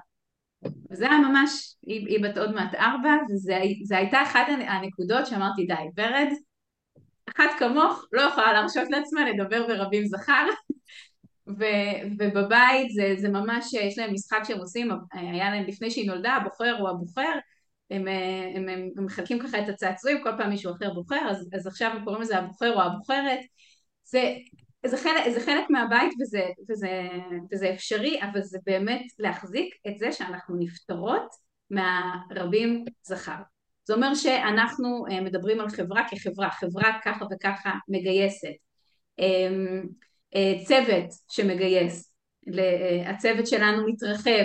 וזה 0.90 1.10
היה 1.10 1.18
ממש, 1.18 1.76
היא, 1.86 2.06
היא 2.06 2.24
בת 2.24 2.38
עוד 2.38 2.54
מעט 2.54 2.74
ארבע, 2.74 3.10
וזו 3.30 3.94
הייתה 3.94 4.22
אחת 4.22 4.46
הנקודות 4.68 5.26
שאמרתי 5.26 5.66
די, 5.66 6.02
ורד, 6.02 6.28
אחת 7.28 7.50
כמוך 7.58 8.04
לא 8.12 8.22
יכולה 8.22 8.52
להרשות 8.52 8.90
לעצמה 8.90 9.30
לדבר 9.30 9.66
ברבים 9.66 10.06
זכר, 10.06 10.46
ו, 11.58 11.64
ובבית 12.18 12.90
זה, 12.90 13.14
זה 13.18 13.28
ממש, 13.28 13.74
יש 13.74 13.98
להם 13.98 14.12
משחק 14.12 14.40
שהם 14.44 14.58
עושים, 14.58 14.90
היה 15.12 15.50
להם 15.50 15.64
לפני 15.64 15.90
שהיא 15.90 16.10
נולדה, 16.10 16.32
הבוחר 16.32 16.76
הוא 16.80 16.88
הבוחר, 16.88 17.38
הם, 17.92 18.08
הם, 18.56 18.68
הם, 18.68 18.90
הם 18.96 19.04
מחלקים 19.04 19.38
ככה 19.38 19.58
את 19.58 19.68
הצעצועים, 19.68 20.22
כל 20.22 20.30
פעם 20.38 20.50
מישהו 20.50 20.72
אחר 20.72 20.94
בוחר, 20.94 21.28
אז, 21.30 21.48
אז 21.52 21.66
עכשיו 21.66 21.90
הם 21.90 22.04
קוראים 22.04 22.22
לזה 22.22 22.38
הבוחר 22.38 22.74
או 22.74 22.82
הבוחרת, 22.82 23.40
זה, 24.04 24.34
זה, 24.86 24.96
חלק, 24.96 25.28
זה 25.34 25.40
חלק 25.40 25.70
מהבית 25.70 26.12
וזה, 26.20 26.42
וזה, 26.70 27.08
וזה 27.52 27.70
אפשרי, 27.74 28.20
אבל 28.22 28.42
זה 28.42 28.58
באמת 28.66 29.06
להחזיק 29.18 29.74
את 29.88 29.98
זה 29.98 30.12
שאנחנו 30.12 30.56
נפטרות 30.58 31.28
מהרבים 31.70 32.84
זכר. 33.02 33.42
זה 33.84 33.94
אומר 33.94 34.14
שאנחנו 34.14 35.04
אה, 35.10 35.20
מדברים 35.20 35.60
על 35.60 35.68
חברה 35.68 36.02
כחברה, 36.10 36.50
חברה 36.50 36.98
ככה 37.04 37.24
וככה 37.32 37.70
מגייסת. 37.88 38.48
אה, 40.34 40.54
צוות 40.64 41.10
שמגייס, 41.30 42.12
אה, 42.58 43.10
הצוות 43.10 43.46
שלנו 43.46 43.86
מתרחב, 43.86 44.44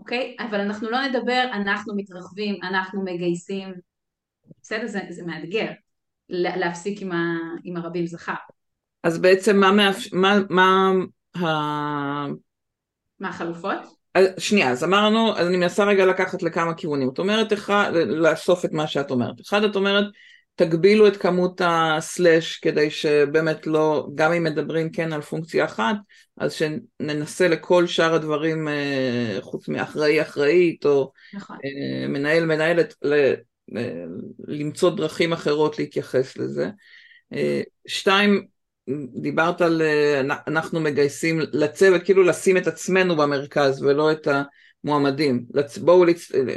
אוקיי? 0.00 0.36
אבל 0.40 0.60
אנחנו 0.60 0.90
לא 0.90 1.06
נדבר 1.06 1.44
אנחנו 1.52 1.96
מתרחבים, 1.96 2.58
אנחנו 2.62 3.04
מגייסים, 3.04 3.74
בסדר? 4.62 4.86
זה, 4.86 5.00
זה 5.10 5.26
מאתגר 5.26 5.66
להפסיק 6.28 7.02
עם, 7.02 7.12
ה, 7.12 7.38
עם 7.64 7.76
הרבים 7.76 8.06
זכר. 8.06 8.34
אז 9.02 9.18
בעצם 9.18 9.56
מה, 9.56 9.72
מאפ... 9.72 10.12
מה, 10.12 10.38
מה, 10.50 10.90
ה... 11.36 11.46
מה 13.20 13.28
החלופות? 13.28 13.78
שנייה, 14.38 14.70
אז 14.70 14.84
אמרנו, 14.84 15.36
אז 15.36 15.46
אני 15.46 15.56
מנסה 15.56 15.84
רגע 15.84 16.06
לקחת 16.06 16.42
לכמה 16.42 16.74
כיוונים. 16.74 17.08
את 17.08 17.18
אומרת, 17.18 17.52
אחד, 17.52 17.92
לאסוף 17.94 18.64
את 18.64 18.72
מה 18.72 18.86
שאת 18.86 19.10
אומרת. 19.10 19.40
אחד, 19.40 19.64
את 19.64 19.76
אומרת, 19.76 20.04
תגבילו 20.60 21.08
את 21.08 21.16
כמות 21.16 21.60
הסלאש 21.64 22.56
כדי 22.56 22.90
שבאמת 22.90 23.66
לא, 23.66 24.08
גם 24.14 24.32
אם 24.32 24.44
מדברים 24.44 24.90
כן 24.90 25.12
על 25.12 25.22
פונקציה 25.22 25.64
אחת, 25.64 25.96
אז 26.36 26.52
שננסה 26.52 27.48
לכל 27.48 27.86
שאר 27.86 28.14
הדברים 28.14 28.68
אה, 28.68 29.38
חוץ 29.40 29.68
מאחראי 29.68 30.22
אחראית 30.22 30.86
או 30.86 31.12
נכון. 31.34 31.56
אה, 31.64 32.08
מנהל 32.08 32.44
מנהלת 32.44 32.94
למצוא 34.48 34.90
דרכים 34.90 35.32
אחרות 35.32 35.78
להתייחס 35.78 36.36
לזה. 36.36 36.70
אה, 37.32 37.62
שתיים, 37.86 38.46
דיברת 39.20 39.60
על 39.60 39.82
אנחנו 40.46 40.80
מגייסים 40.80 41.40
לצוות, 41.52 42.02
כאילו 42.02 42.22
לשים 42.22 42.56
את 42.56 42.66
עצמנו 42.66 43.16
במרכז 43.16 43.82
ולא 43.82 44.12
את 44.12 44.26
ה... 44.26 44.42
מועמדים, 44.84 45.44
בואו 45.84 46.04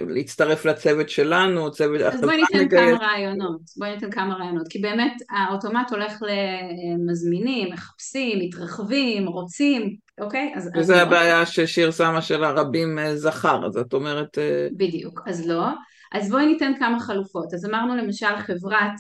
להצטרף 0.08 0.66
לצוות 0.66 1.10
שלנו, 1.10 1.72
צוות... 1.72 2.02
אז 2.02 2.22
בואי 2.22 2.38
ניתן 2.38 2.66
מגייס... 2.66 2.98
כמה 2.98 3.08
רעיונות, 3.08 3.62
בואי 3.78 3.94
ניתן 3.94 4.12
כמה 4.12 4.36
רעיונות, 4.36 4.68
כי 4.70 4.80
באמת 4.80 5.14
האוטומט 5.30 5.92
הולך 5.92 6.14
למזמינים, 6.22 7.74
מחפשים, 7.74 8.40
מתרחבים, 8.40 9.28
רוצים, 9.28 9.96
אוקיי? 10.22 10.54
אז, 10.56 10.70
וזה 10.78 10.80
אז 10.80 10.90
לא. 10.90 10.96
הבעיה 10.96 11.40
לא. 11.40 11.46
ששיר 11.46 11.92
שמה 11.92 12.22
של 12.22 12.44
הרבים 12.44 13.00
אה, 13.00 13.16
זכר, 13.16 13.66
אז 13.68 13.78
את 13.78 13.94
אומרת... 13.94 14.38
אה, 14.38 14.68
בדיוק, 14.78 15.22
אז 15.28 15.48
לא. 15.48 15.68
אז 16.14 16.30
בואי 16.30 16.46
ניתן 16.46 16.72
כמה 16.80 17.00
חלופות, 17.00 17.54
אז 17.54 17.66
אמרנו 17.66 17.96
למשל 17.96 18.38
חברת 18.38 18.94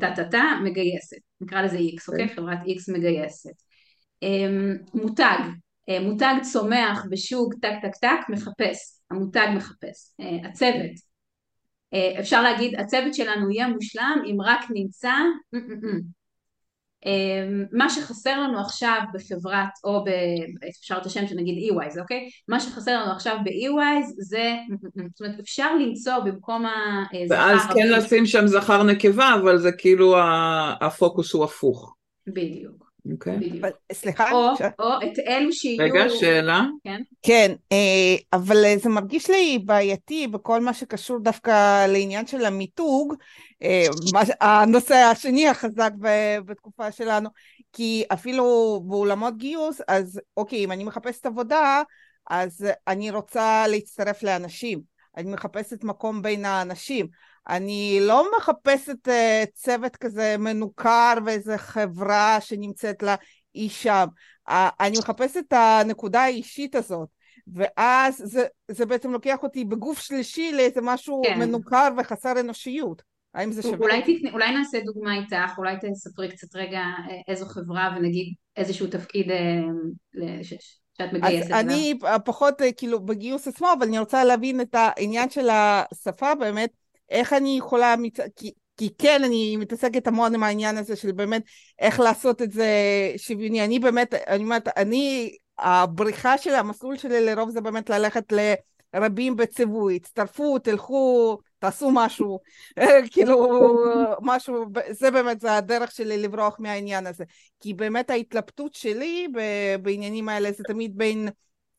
טה-טה-טה 0.00 0.38
אה, 0.38 0.60
מגייסת, 0.60 1.16
נקרא 1.40 1.62
לזה 1.62 1.76
X, 1.76 1.80
אוקיי? 1.80 2.24
אוקיי? 2.24 2.36
חברת 2.36 2.58
X 2.58 2.92
מגייסת. 2.92 3.62
אמ, 4.22 4.76
מותג, 4.94 5.38
מותג 6.00 6.34
צומח 6.52 7.06
בשוק 7.10 7.54
טק 7.54 7.74
טק 7.82 7.96
טק 8.00 8.28
מחפש, 8.28 9.00
המותג 9.10 9.46
מחפש, 9.56 10.14
אה, 10.20 10.48
הצוות, 10.48 11.12
אה, 11.94 12.20
אפשר 12.20 12.42
להגיד 12.42 12.80
הצוות 12.80 13.14
שלנו 13.14 13.50
יהיה 13.50 13.68
מושלם 13.68 14.22
אם 14.26 14.40
רק 14.40 14.60
נמצא 14.70 15.12
מה 17.72 17.90
שחסר 17.90 18.40
לנו 18.40 18.60
עכשיו 18.60 19.00
בחברת 19.14 19.68
או 19.84 20.04
ב... 20.04 20.08
אפשר 20.68 20.98
את 21.00 21.06
השם 21.06 21.26
שנגיד 21.26 21.70
EYs 21.70 22.00
אוקיי? 22.00 22.28
מה 22.48 22.60
שחסר 22.60 23.02
לנו 23.02 23.12
עכשיו 23.12 23.36
ב-EYs 23.44 24.06
זה 24.16 24.54
זאת 25.10 25.20
אומרת 25.20 25.40
אפשר 25.40 25.74
למצוא 25.76 26.18
במקום 26.18 26.64
הזכר 26.66 27.36
ואז 27.36 27.60
כן 27.74 27.88
לשים 27.88 28.26
שם 28.26 28.46
זכר 28.46 28.82
נקבה 28.82 29.34
אבל 29.34 29.58
זה 29.58 29.72
כאילו 29.72 30.14
הפוקוס 30.80 31.32
הוא 31.32 31.44
הפוך. 31.44 31.94
בדיוק 32.26 32.91
אוקיי. 33.10 33.60
סליחה? 33.92 34.32
או, 34.32 34.56
ש... 34.56 34.60
או 34.78 34.88
את 35.04 35.18
אלו 35.18 35.52
שיהיו... 35.52 35.78
רגע, 35.84 36.04
שאלה? 36.08 36.62
כן. 36.84 37.02
כן, 37.22 37.52
אה, 37.72 38.16
אבל 38.32 38.64
זה 38.76 38.88
מרגיש 38.88 39.30
לי 39.30 39.58
בעייתי 39.64 40.26
בכל 40.26 40.60
מה 40.60 40.74
שקשור 40.74 41.18
דווקא 41.18 41.86
לעניין 41.86 42.26
של 42.26 42.44
המיתוג, 42.44 43.14
אה, 43.62 43.86
הנושא 44.40 44.94
השני 44.94 45.48
החזק 45.48 45.90
בתקופה 46.46 46.92
שלנו, 46.92 47.28
כי 47.72 48.04
אפילו 48.12 48.80
באולמות 48.86 49.36
גיוס, 49.36 49.80
אז 49.88 50.20
אוקיי, 50.36 50.64
אם 50.64 50.72
אני 50.72 50.84
מחפשת 50.84 51.26
עבודה, 51.26 51.82
אז 52.30 52.66
אני 52.88 53.10
רוצה 53.10 53.64
להצטרף 53.68 54.22
לאנשים, 54.22 54.80
אני 55.16 55.32
מחפשת 55.32 55.84
מקום 55.84 56.22
בין 56.22 56.44
האנשים. 56.44 57.06
אני 57.48 57.98
לא 58.02 58.26
מחפשת 58.38 59.08
uh, 59.08 59.46
צוות 59.54 59.96
כזה 59.96 60.36
מנוכר 60.38 61.14
ואיזה 61.26 61.58
חברה 61.58 62.38
שנמצאת 62.40 63.02
לה 63.02 63.14
אי 63.54 63.68
שם. 63.68 64.06
Uh, 64.48 64.52
אני 64.80 64.98
מחפשת 64.98 65.36
את 65.36 65.52
הנקודה 65.52 66.22
האישית 66.22 66.74
הזאת. 66.74 67.08
ואז 67.54 68.22
זה, 68.24 68.44
זה 68.70 68.86
בעצם 68.86 69.12
לוקח 69.12 69.42
אותי 69.42 69.64
בגוף 69.64 69.98
שלישי 69.98 70.52
לאיזה 70.52 70.80
משהו 70.82 71.22
כן. 71.24 71.38
מנוכר 71.38 71.88
וחסר 71.98 72.40
אנושיות. 72.40 73.02
האם 73.34 73.52
זה 73.52 73.62
שווה? 73.62 73.78
אולי, 73.78 74.02
תקנה, 74.02 74.32
אולי 74.32 74.54
נעשה 74.54 74.78
דוגמה 74.84 75.14
איתך, 75.14 75.58
אולי 75.58 75.76
תספרי 75.82 76.28
קצת 76.28 76.56
רגע 76.56 76.78
אה, 76.78 77.16
איזו 77.28 77.46
חברה 77.46 77.94
ונגיד 77.96 78.34
איזשהו 78.56 78.86
תפקיד 78.86 79.30
אה, 79.30 79.60
ש, 80.42 80.54
שאת 80.98 81.12
מגייסת. 81.12 81.50
אז 81.50 81.64
אני 81.64 81.98
פחות 82.24 82.54
כאילו 82.76 83.00
בגיוס 83.00 83.48
עצמו, 83.48 83.68
אבל 83.78 83.86
אני 83.86 83.98
רוצה 83.98 84.24
להבין 84.24 84.60
את 84.60 84.74
העניין 84.74 85.30
של 85.30 85.48
השפה 85.50 86.34
באמת. 86.34 86.81
איך 87.12 87.32
אני 87.32 87.58
יכולה, 87.58 87.94
כי, 88.36 88.52
כי 88.76 88.88
כן, 88.98 89.24
אני 89.24 89.56
מתעסקת 89.56 90.06
המון 90.06 90.34
עם 90.34 90.42
העניין 90.42 90.76
הזה 90.76 90.96
של 90.96 91.12
באמת 91.12 91.42
איך 91.78 92.00
לעשות 92.00 92.42
את 92.42 92.52
זה 92.52 92.66
שוויוני. 93.16 93.64
אני 93.64 93.78
באמת, 93.78 94.14
אני 94.14 94.44
אומרת, 94.44 94.68
אני, 94.76 95.36
הבריחה 95.58 96.38
של 96.38 96.54
המסלול 96.54 96.96
שלי 96.96 97.26
לרוב 97.26 97.50
זה 97.50 97.60
באמת 97.60 97.90
ללכת 97.90 98.32
לרבים 98.94 99.36
בציווי, 99.36 99.96
הצטרפו, 99.96 100.58
תלכו, 100.58 101.38
תעשו 101.58 101.90
משהו, 101.92 102.38
כאילו 103.12 103.48
משהו, 104.22 104.64
זה 104.90 105.10
באמת, 105.10 105.40
זה 105.40 105.56
הדרך 105.56 105.92
שלי 105.92 106.18
לברוח 106.18 106.56
מהעניין 106.58 107.06
הזה. 107.06 107.24
כי 107.60 107.74
באמת 107.74 108.10
ההתלבטות 108.10 108.74
שלי 108.74 109.28
בעניינים 109.82 110.28
האלה 110.28 110.52
זה 110.52 110.64
תמיד 110.64 110.92
בין 110.96 111.28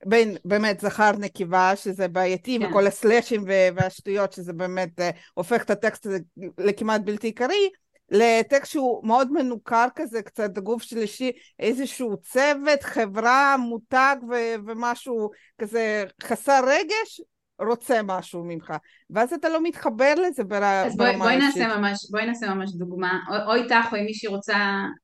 בין 0.06 0.38
באמת 0.46 0.80
זכר 0.80 1.12
נקבה 1.20 1.76
שזה 1.76 2.08
בעייתי 2.08 2.60
כן. 2.60 2.66
וכל 2.66 2.88
הסלאשים 2.88 3.44
והשטויות 3.76 4.34
שזה 4.34 4.54
באמת 4.54 5.00
uh, 5.00 5.04
הופך 5.34 5.64
את 5.64 5.70
הטקסט 5.70 6.06
הזה 6.06 6.18
לכמעט 6.58 7.02
בלתי 7.02 7.28
עיקרי 7.28 7.70
לטקסט 8.12 8.72
שהוא 8.72 9.08
מאוד 9.08 9.32
מנוכר 9.32 9.88
כזה 9.96 10.22
קצת 10.22 10.58
גוף 10.58 10.84
שלישי 10.84 11.32
איזשהו 11.60 12.18
צוות 12.18 12.84
חברה 12.84 13.56
מותג 13.58 14.16
ו- 14.30 14.56
ומשהו 14.66 15.30
כזה 15.58 16.06
חסר 16.24 16.64
רגש 16.68 17.22
רוצה 17.60 18.02
משהו 18.04 18.44
ממך. 18.44 18.74
ואז 19.10 19.34
אתה 19.34 19.50
לא 19.50 19.64
מתחבר 19.64 20.14
לזה 20.28 20.44
בר... 20.44 20.64
אז 20.64 20.98
בואי, 20.98 21.18
בואי 21.18 21.38
נעשה 21.38 21.78
ממש 21.78 22.08
בואי 22.12 22.26
נעשה 22.26 22.54
ממש 22.54 22.72
דוגמה. 22.72 23.20
או, 23.30 23.52
או 23.52 23.56
איתך 23.56 23.86
או 23.92 23.98
אם 23.98 24.06
מישהי 24.06 24.30
רוצה 24.30 24.56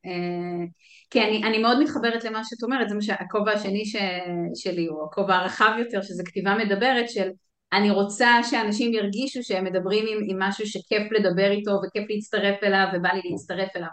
אה... 0.06 0.66
כי 1.10 1.22
אני, 1.22 1.44
אני 1.44 1.58
מאוד 1.58 1.82
מתחברת 1.82 2.24
למה 2.24 2.44
שאת 2.44 2.62
אומרת, 2.62 2.88
זה 2.88 2.94
מה 2.94 3.02
שהכובע 3.02 3.52
השני 3.52 3.84
ש, 3.84 3.96
שלי, 4.54 4.88
או 4.88 5.04
הכובע 5.04 5.34
הרחב 5.34 5.72
יותר, 5.78 6.02
שזה 6.02 6.22
כתיבה 6.26 6.54
מדברת 6.64 7.10
של 7.10 7.30
אני 7.72 7.90
רוצה 7.90 8.28
שאנשים 8.50 8.94
ירגישו 8.94 9.42
שהם 9.42 9.64
מדברים 9.64 10.04
עם, 10.08 10.18
עם 10.28 10.42
משהו 10.42 10.66
שכיף 10.66 11.02
לדבר 11.12 11.50
איתו 11.50 11.70
וכיף 11.70 12.04
להצטרף 12.10 12.62
אליו 12.62 12.86
ובא 12.94 13.08
לי 13.08 13.20
להצטרף 13.30 13.68
אליו. 13.76 13.88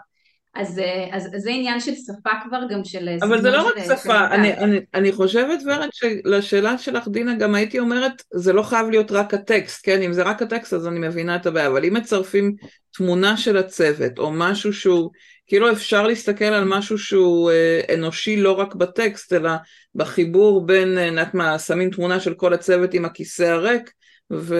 אז, 0.58 0.80
אז, 1.12 1.28
אז 1.34 1.42
זה 1.42 1.50
עניין 1.50 1.80
של 1.80 1.94
שפה 1.94 2.30
כבר 2.48 2.60
גם 2.70 2.84
של... 2.84 3.08
אבל 3.22 3.42
זה 3.42 3.50
לא 3.50 3.68
רק 3.68 3.74
שפה, 3.98 4.26
אני, 4.26 4.56
אני, 4.56 4.80
אני 4.94 5.12
חושבת 5.12 5.58
ורד 5.66 5.88
שלשאלה 5.92 6.78
שלך 6.78 7.08
דינה 7.08 7.34
גם 7.34 7.54
הייתי 7.54 7.78
אומרת 7.78 8.22
זה 8.34 8.52
לא 8.52 8.62
חייב 8.62 8.90
להיות 8.90 9.12
רק 9.12 9.34
הטקסט, 9.34 9.80
כן? 9.86 10.02
אם 10.02 10.12
זה 10.12 10.22
רק 10.22 10.42
הטקסט 10.42 10.72
אז 10.72 10.86
אני 10.86 10.98
מבינה 10.98 11.36
את 11.36 11.46
הבעיה, 11.46 11.66
אבל 11.66 11.84
אם 11.84 11.94
מצרפים 11.94 12.54
תמונה 12.92 13.36
של 13.36 13.56
הצוות 13.56 14.18
או 14.18 14.30
משהו 14.32 14.72
שהוא 14.72 15.10
כאילו 15.46 15.72
אפשר 15.72 16.06
להסתכל 16.06 16.44
על 16.44 16.64
משהו 16.64 16.98
שהוא 16.98 17.50
אה, 17.50 17.94
אנושי 17.94 18.36
לא 18.36 18.52
רק 18.52 18.74
בטקסט, 18.74 19.32
אלא 19.32 19.50
בחיבור 19.94 20.66
בין, 20.66 20.98
אה, 20.98 21.10
נעת 21.10 21.34
מה, 21.34 21.58
שמים 21.58 21.90
תמונה 21.90 22.20
של 22.20 22.34
כל 22.34 22.54
הצוות 22.54 22.94
עם 22.94 23.04
הכיסא 23.04 23.42
הריק, 23.42 23.90
ו... 24.32 24.56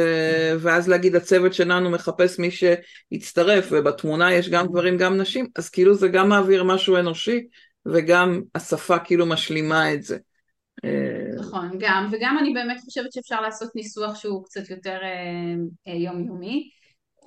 ואז 0.58 0.88
להגיד 0.88 1.16
הצוות 1.16 1.54
שלנו 1.54 1.90
מחפש 1.90 2.38
מי 2.38 2.48
שיצטרף, 2.50 3.68
ובתמונה 3.70 4.34
יש 4.34 4.48
גם 4.48 4.66
גברים 4.66 4.98
גם 4.98 5.16
נשים, 5.16 5.46
אז 5.56 5.68
כאילו 5.68 5.94
זה 5.94 6.08
גם 6.08 6.28
מעביר 6.28 6.64
משהו 6.64 6.96
אנושי, 6.96 7.46
וגם 7.86 8.42
השפה 8.54 8.98
כאילו 8.98 9.26
משלימה 9.26 9.94
את 9.94 10.02
זה. 10.02 10.18
אה, 10.84 10.90
נכון, 11.38 11.70
גם, 11.78 12.08
וגם 12.12 12.38
אני 12.40 12.52
באמת 12.52 12.80
חושבת 12.80 13.12
שאפשר 13.12 13.40
לעשות 13.40 13.70
ניסוח 13.74 14.14
שהוא 14.14 14.44
קצת 14.44 14.70
יותר 14.70 14.98
אה, 15.86 15.94
יומיומי. 15.94 16.70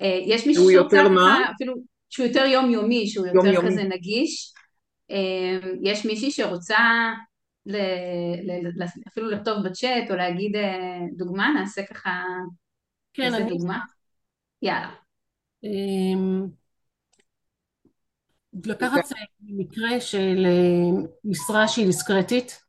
אה, 0.02 0.18
יש 0.26 0.46
מי 0.46 0.54
שרוצה 0.54 1.02
אפילו 1.56 1.74
שהוא 2.10 2.26
יותר 2.26 2.44
יומיומי, 2.44 3.06
שהוא 3.06 3.26
יותר 3.26 3.46
יום 3.46 3.66
כזה 3.66 3.80
יומי. 3.80 3.94
נגיש. 3.94 4.52
אמ, 5.10 5.74
יש 5.82 6.04
מישהי 6.06 6.30
שרוצה 6.30 6.78
ל, 7.66 7.76
ל, 8.76 8.82
אפילו 9.08 9.30
לכתוב 9.30 9.54
בצ'אט 9.64 10.10
או 10.10 10.16
להגיד 10.16 10.56
אה, 10.56 10.98
דוגמה, 11.16 11.48
נעשה 11.54 11.82
ככה 11.82 12.24
כן, 13.14 13.34
אני... 13.34 13.50
דוגמה. 13.50 13.78
יאללה. 14.62 14.90
אמ, 15.64 16.46
לקחת 18.64 19.12
מקרה 19.40 20.00
של 20.00 20.46
אה, 20.46 21.04
משרה 21.24 21.68
שהיא 21.68 21.86
דיסקרטית, 21.86 22.62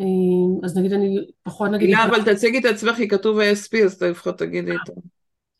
אמ, 0.00 0.64
אז 0.64 0.78
נגיד 0.78 0.92
אני 0.92 1.16
פחות 1.42 1.70
נגיד... 1.70 1.88
הילה, 1.88 2.04
אבל 2.04 2.34
תציגי 2.34 2.58
את 2.58 2.64
עצמך, 2.64 2.96
כי 2.96 3.08
כתוב 3.08 3.38
ASP, 3.38 3.84
אז 3.84 4.02
לפחות 4.02 4.38
תגידי 4.38 4.72
את 4.72 4.86
זה. 4.86 4.92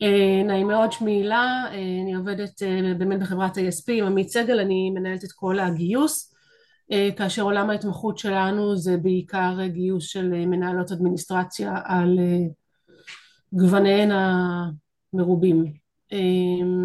אה, 0.02 0.42
נעים 0.46 0.68
מאוד, 0.68 0.92
שמי 0.92 1.12
הילה, 1.12 1.64
אני 2.02 2.14
עובדת 2.14 2.62
באמת 2.98 3.20
בחברת 3.20 3.56
ASP 3.56 3.92
עם 3.92 4.06
עמית 4.06 4.28
סגל, 4.28 4.60
אני 4.60 4.90
מנהלת 4.90 5.24
את 5.24 5.32
כל 5.32 5.58
הגיוס, 5.58 6.29
כאשר 7.16 7.42
עולם 7.42 7.70
ההתמחות 7.70 8.18
שלנו 8.18 8.76
זה 8.76 8.96
בעיקר 8.96 9.66
גיוס 9.66 10.08
של 10.08 10.28
מנהלות 10.46 10.92
אדמיניסטרציה 10.92 11.74
על 11.84 12.18
גווניהן 13.52 14.10
המרובים. 14.10 15.72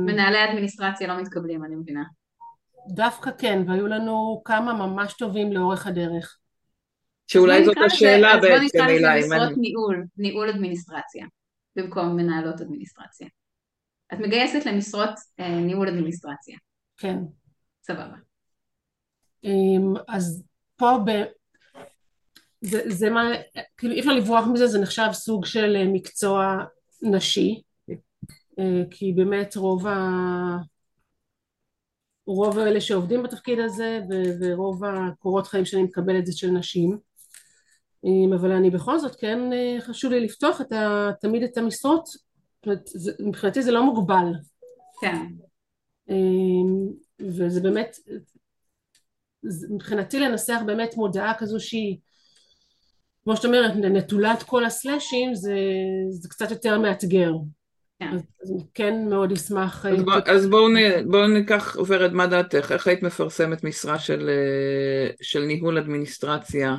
מנהלי 0.05 0.43
אדמיניסטרציה 0.49 1.07
לא 1.07 1.21
מתקבלים, 1.21 1.65
אני 1.65 1.75
מבינה. 1.75 2.03
דווקא 2.87 3.31
כן, 3.37 3.63
והיו 3.67 3.87
לנו 3.87 4.41
כמה 4.45 4.73
ממש 4.73 5.13
טובים 5.13 5.53
לאורך 5.53 5.87
הדרך. 5.87 6.37
שאולי 7.27 7.65
זאת 7.65 7.77
השאלה 7.85 8.37
בעצם, 8.37 8.83
הילה. 8.83 9.17
אז 9.17 9.27
בוא 9.27 9.35
נקרא 9.35 9.35
לזה 9.35 9.35
משרות 9.35 9.57
ניהול, 9.57 10.05
ניהול 10.17 10.49
אדמיניסטרציה. 10.49 11.25
במקום 11.75 12.15
מנהלות 12.15 12.61
אדמיניסטרציה. 12.61 13.27
את 14.13 14.19
מגייסת 14.19 14.65
למשרות 14.65 15.13
אה, 15.39 15.59
ניהול 15.59 15.87
אדמיניסטרציה. 15.87 16.57
כן. 16.97 17.17
סבבה. 17.83 18.15
אמ, 19.45 19.93
אז 20.07 20.43
פה 20.75 20.91
ב... 21.05 21.11
זה, 22.61 22.81
זה 22.89 23.09
מה, 23.09 23.31
כאילו 23.77 23.93
אי 23.93 23.99
אפשר 23.99 24.13
לברוח 24.13 24.45
מזה, 24.53 24.67
זה 24.67 24.79
נחשב 24.79 25.09
סוג 25.11 25.45
של 25.45 25.75
אה, 25.75 25.85
מקצוע 25.93 26.57
נשי, 27.01 27.61
אה, 28.59 28.83
כי 28.91 29.13
באמת 29.13 29.55
רוב 29.55 29.87
ה... 29.87 29.97
רוב 32.27 32.59
האלה 32.59 32.81
שעובדים 32.81 33.23
בתפקיד 33.23 33.59
הזה 33.59 33.99
ורוב 34.41 34.83
הקורות 34.85 35.47
חיים 35.47 35.65
שאני 35.65 35.83
מקבלת 35.83 36.25
זה 36.25 36.37
של 36.37 36.51
נשים 36.51 36.97
אבל 38.35 38.51
אני 38.51 38.69
בכל 38.69 38.99
זאת 38.99 39.15
כן 39.15 39.53
אה, 39.53 39.81
חשוב 39.81 40.11
לי 40.11 40.19
לפתוח 40.19 40.61
את 40.61 40.71
ה, 40.71 41.09
תמיד 41.21 41.43
את 41.43 41.57
המשרות, 41.57 42.09
מבחינתי 43.19 43.61
זה 43.61 43.71
לא 43.71 43.83
מוגבל. 43.83 44.25
כן. 45.01 45.25
אמ, 46.09 46.87
וזה 47.19 47.61
באמת, 47.61 47.97
מבחינתי 49.69 50.19
לנסח 50.19 50.59
באמת 50.65 50.95
מודעה 50.97 51.33
כזו 51.37 51.59
שהיא, 51.59 51.97
כמו 53.23 53.35
שאת 53.35 53.45
אומרת, 53.45 53.75
נטולת 53.75 54.43
כל 54.43 54.65
הסלאשים, 54.65 55.35
זה, 55.35 55.57
זה 56.09 56.29
קצת 56.29 56.51
יותר 56.51 56.79
מאתגר. 56.79 57.31
כן. 57.99 58.09
אז, 58.13 58.21
אז 58.43 58.51
כן 58.73 59.09
מאוד 59.09 59.31
אשמח... 59.31 59.85
אה, 59.85 59.91
אז, 59.91 60.03
בוא, 60.03 60.13
אז 60.25 60.47
בואו 60.47 60.67
בוא 61.05 61.27
ניקח, 61.27 61.77
ורד, 61.87 62.13
מה 62.13 62.27
דעתך? 62.27 62.71
איך 62.71 62.87
היית 62.87 63.03
מפרסמת 63.03 63.63
משרה 63.63 63.99
של, 63.99 64.29
אה, 64.29 65.13
של 65.21 65.39
ניהול 65.39 65.77
אדמיניסטרציה? 65.77 66.75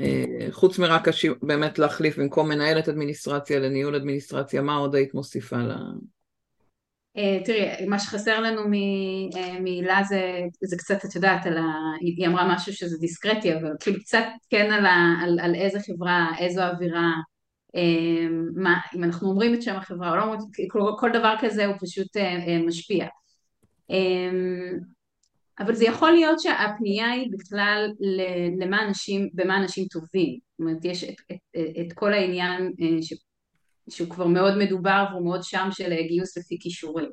אה, 0.00 0.24
חוץ 0.50 0.78
מרק 0.78 1.08
הש... 1.08 1.26
באמת 1.42 1.78
להחליף 1.78 2.18
במקום 2.18 2.48
מנהלת 2.48 2.88
אדמיניסטרציה 2.88 3.58
לניהול 3.58 3.94
אדמיניסטרציה, 3.94 4.62
מה 4.62 4.76
עוד 4.76 4.94
היית 4.94 5.14
מוסיפה 5.14 5.56
ל... 5.56 5.72
אה, 7.16 7.38
תראי, 7.44 7.86
מה 7.86 7.98
שחסר 7.98 8.40
לנו 8.40 8.60
אה, 8.60 9.60
מהילה 9.60 10.02
זה, 10.08 10.40
זה 10.62 10.76
קצת, 10.76 11.04
את 11.04 11.14
יודעת, 11.14 11.46
ה... 11.46 11.50
היא 12.00 12.26
אמרה 12.26 12.54
משהו 12.54 12.72
שזה 12.72 12.98
דיסקרטי, 12.98 13.54
אבל 13.54 13.70
כאילו 13.80 14.00
קצת 14.00 14.24
כן 14.50 14.72
על, 14.72 14.86
ה... 14.86 15.14
על, 15.22 15.38
על 15.40 15.54
איזה 15.54 15.78
חברה, 15.80 16.32
איזו 16.38 16.62
אווירה, 16.62 17.12
מה, 18.54 18.80
אם 18.96 19.04
אנחנו 19.04 19.28
אומרים 19.28 19.54
את 19.54 19.62
שם 19.62 19.76
החברה 19.76 20.10
או 20.10 20.16
לא 20.16 20.22
אומרים, 20.22 20.40
כל, 20.70 20.80
כל 20.98 21.10
דבר 21.12 21.34
כזה 21.40 21.66
הוא 21.66 21.74
פשוט 21.80 22.16
משפיע. 22.66 23.06
אבל 25.58 25.74
זה 25.74 25.84
יכול 25.84 26.10
להיות 26.10 26.40
שהפנייה 26.40 27.10
היא 27.10 27.30
בכלל 27.32 27.92
למה 28.58 28.86
אנשים, 28.86 29.28
במה 29.34 29.56
אנשים 29.56 29.86
טובים, 29.86 30.38
זאת 30.50 30.60
אומרת 30.60 30.84
יש 30.84 31.04
את, 31.04 31.14
את, 31.32 31.38
את 31.80 31.92
כל 31.92 32.12
העניין 32.12 32.72
אה, 32.80 33.02
ש, 33.02 33.12
שהוא 33.90 34.10
כבר 34.10 34.26
מאוד 34.26 34.58
מדובר 34.58 35.04
והוא 35.10 35.24
מאוד 35.24 35.42
שם 35.42 35.68
של 35.72 35.92
אה, 35.92 36.02
גיוס 36.02 36.38
לפי 36.38 36.56
כישורים. 36.60 37.10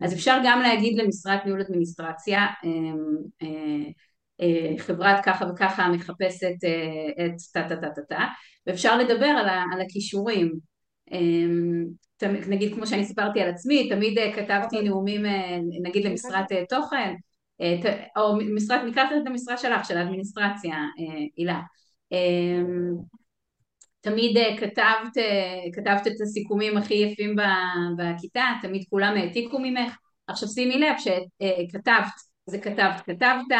אז 0.00 0.14
אפשר 0.14 0.38
גם 0.44 0.60
להגיד 0.60 0.98
למשרת 0.98 1.44
ניהול 1.44 1.60
אדמיניסטרציה 1.60 2.46
אה, 3.42 4.78
חברת 4.78 5.24
ככה 5.24 5.44
וככה 5.46 5.88
מחפשת 5.88 6.54
את 7.26 7.34
טה 7.52 7.68
טה 7.68 7.76
טה 7.76 7.90
טה 7.94 8.02
טה 8.08 8.26
ואפשר 8.66 8.98
לדבר 8.98 9.26
על, 9.26 9.48
ה, 9.48 9.64
על 9.72 9.80
הכישורים. 9.80 10.52
נגיד 12.48 12.74
כמו 12.74 12.86
שאני 12.86 13.04
סיפרתי 13.04 13.40
על 13.40 13.50
עצמי 13.50 13.88
תמיד 13.88 14.18
כתבתי 14.36 14.82
נאומים 14.82 15.22
נגיד 15.82 16.04
למשרת 16.04 16.46
תוכן 16.68 17.14
או 18.16 18.36
משרת, 18.54 18.80
נקרא 18.84 19.02
את 19.02 19.26
המשרה 19.26 19.56
שלך, 19.56 19.84
של 19.84 19.98
האדמיניסטרציה, 19.98 20.74
אה, 20.74 21.24
הילה. 21.36 21.60
תמיד 24.00 24.36
אה, 24.36 24.56
כתבת, 24.56 25.18
אה, 25.18 25.60
כתבת 25.72 26.06
את 26.06 26.20
הסיכומים 26.20 26.76
הכי 26.76 26.94
יפים 26.94 27.36
בכיתה, 27.98 28.44
תמיד 28.62 28.84
כולם 28.90 29.16
העתיקו 29.16 29.58
ממך. 29.58 29.96
עכשיו 30.26 30.48
שימי 30.48 30.78
לב 30.78 30.94
שכתבת, 30.98 32.12
זה 32.46 32.58
כתבת, 32.58 33.00
כתבת, 33.06 33.56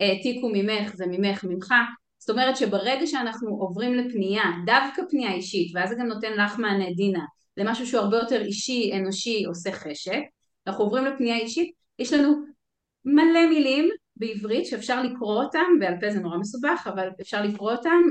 העתיקו 0.00 0.50
ממך, 0.52 0.96
זה 0.96 1.04
ממך, 1.06 1.44
ממך. 1.44 1.74
זאת 2.18 2.30
אומרת 2.30 2.56
שברגע 2.56 3.06
שאנחנו 3.06 3.50
עוברים 3.50 3.94
לפנייה, 3.94 4.42
דווקא 4.66 5.02
פנייה 5.10 5.32
אישית, 5.32 5.72
ואז 5.74 5.88
זה 5.88 5.94
גם 5.94 6.06
נותן 6.06 6.32
לך 6.32 6.58
מענה 6.58 6.90
דינה, 6.96 7.24
למשהו 7.56 7.86
שהוא 7.86 8.00
הרבה 8.00 8.16
יותר 8.16 8.44
אישי, 8.44 8.92
אנושי, 8.96 9.44
עושה 9.44 9.72
חשק, 9.72 10.20
אנחנו 10.66 10.84
עוברים 10.84 11.04
לפנייה 11.04 11.36
אישית, 11.36 11.70
יש 11.98 12.12
לנו 12.12 12.34
מלא 13.04 13.46
מילים 13.48 13.88
בעברית 14.16 14.66
שאפשר 14.66 15.02
לקרוא 15.02 15.42
אותם, 15.42 15.66
בעל 15.80 15.94
פה 16.00 16.10
זה 16.10 16.20
נורא 16.20 16.38
מסובך, 16.38 16.88
אבל 16.94 17.08
אפשר 17.20 17.42
לקרוא 17.42 17.72
אותם 17.72 18.02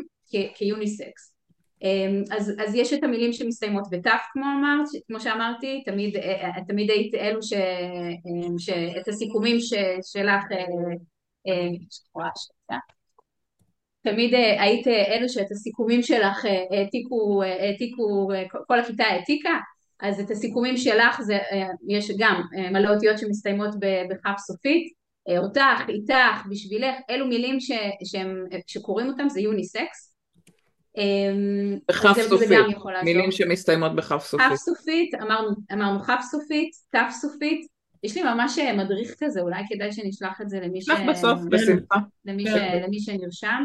כיוניסקס. 0.56 1.37
אמ, 1.84 2.24
אז, 2.32 2.54
אז 2.66 2.76
יש 2.76 2.94
את 2.94 3.04
המילים 3.04 3.34
שמסתיימות 3.34 3.84
בתף 3.92 4.22
כמו 4.34 4.46
אמרת, 4.60 4.86
כמו 5.08 5.20
שאמרתי, 5.20 5.84
תמיד, 5.86 6.16
אה, 6.16 6.42
אה, 6.42 6.63
תמיד 6.68 6.90
היית 6.92 7.16
אלו 7.16 7.44
ש, 7.44 7.54
אמ, 7.54 8.60
שאת 8.60 9.08
הסיכומים 9.08 9.60
ש, 9.60 9.74
שלך, 10.13 10.44
אה, 11.48 11.68
תמיד 14.02 14.34
היית 14.34 14.88
אלו 14.88 15.30
שאת 15.30 15.52
הסיכומים 15.52 16.04
שלך 16.04 16.46
העתיקו, 16.72 17.44
העתיקו, 17.44 18.30
כל 18.68 18.80
הכיתה 18.80 19.04
העתיקה, 19.04 19.58
אז 20.02 20.20
את 20.20 20.32
הסיכומים 20.32 20.78
שלך 20.78 21.22
זה, 21.22 21.38
יש 21.88 22.12
גם 22.18 22.42
מלא 22.72 22.94
אותיות 22.94 23.18
שמסתיימות 23.18 23.70
בכף 24.10 24.38
סופית, 24.38 24.94
אותך, 25.38 25.90
איתך, 25.90 26.48
בשבילך, 26.50 26.96
אלו 27.10 27.28
מילים 27.28 27.60
ש, 27.60 27.72
שהם, 28.06 28.46
שקוראים 28.68 29.08
אותם 29.08 29.30
זה 29.30 29.42
יוניסקס. 29.42 30.16
בכף 31.88 32.21
סופית, 32.29 32.49
מילים 33.03 33.31
שמסתיימות 33.31 33.95
בכף 33.95 34.23
סופית. 34.25 34.47
כף 34.49 34.55
סופית, 34.55 35.15
אמרנו, 35.15 35.49
אמרנו 35.73 35.99
כף 35.99 36.19
סופית, 36.31 36.69
תף 36.89 37.10
סופית, 37.12 37.67
יש 38.03 38.17
לי 38.17 38.23
ממש 38.23 38.60
מדריך 38.77 39.15
כזה, 39.19 39.41
אולי 39.41 39.63
כדאי 39.69 39.91
שנשלח 39.91 40.41
את 40.41 40.49
זה 40.49 40.60
למי, 40.60 40.81
ש... 40.81 40.89
בסוף, 41.10 41.39
בשמחה. 41.49 41.95
למי, 42.25 42.45
ש... 42.45 42.53
למי 42.83 42.99
שנרשם. 42.99 43.63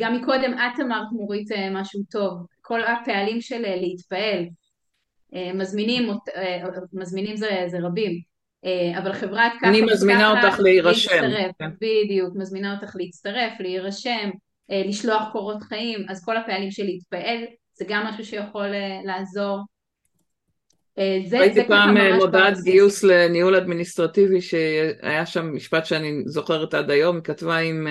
גם 0.00 0.16
מקודם 0.16 0.52
את 0.52 0.80
אמרת 0.80 1.12
מורית 1.12 1.48
משהו 1.70 2.00
טוב, 2.10 2.46
כל 2.60 2.80
הפעלים 2.84 3.40
של 3.40 3.60
להתפעל, 3.60 4.46
אה, 5.34 5.52
מזמינים, 5.54 6.10
אה, 6.36 6.62
מזמינים 6.92 7.36
זה, 7.36 7.64
זה 7.66 7.78
רבים, 7.80 8.20
אבל 8.98 9.12
חברת 9.12 9.52
ככה 9.60 9.68
אני 9.68 9.82
מזמינה 9.82 10.30
אותך 10.30 10.60
להירשם. 10.60 11.10
להצטרף, 11.22 11.52
כן. 11.58 11.70
בדיוק, 11.80 12.36
מזמינה 12.36 12.74
אותך 12.74 12.96
להצטרף, 12.98 13.52
להירשם, 13.60 14.30
לשלוח 14.70 15.22
קורות 15.32 15.62
חיים, 15.62 16.06
אז 16.08 16.24
כל 16.24 16.36
הפעלים 16.36 16.70
של 16.70 16.84
להתפעל, 16.84 17.44
זה 17.74 17.84
גם 17.88 18.06
משהו 18.06 18.24
שיכול 18.24 18.66
לעזור. 19.04 19.60
זה, 21.26 21.38
ראיתי 21.38 21.54
זה 21.54 21.64
פעם 21.68 21.96
מודעת 22.16 22.54
גיוס 22.64 23.02
לניהול 23.02 23.56
אדמיניסטרטיבי 23.56 24.40
שהיה 24.40 25.26
שם 25.26 25.54
משפט 25.54 25.86
שאני 25.86 26.22
זוכרת 26.26 26.74
עד 26.74 26.90
היום, 26.90 27.16
היא 27.16 27.24
כתבה 27.24 27.56
עם, 27.56 27.86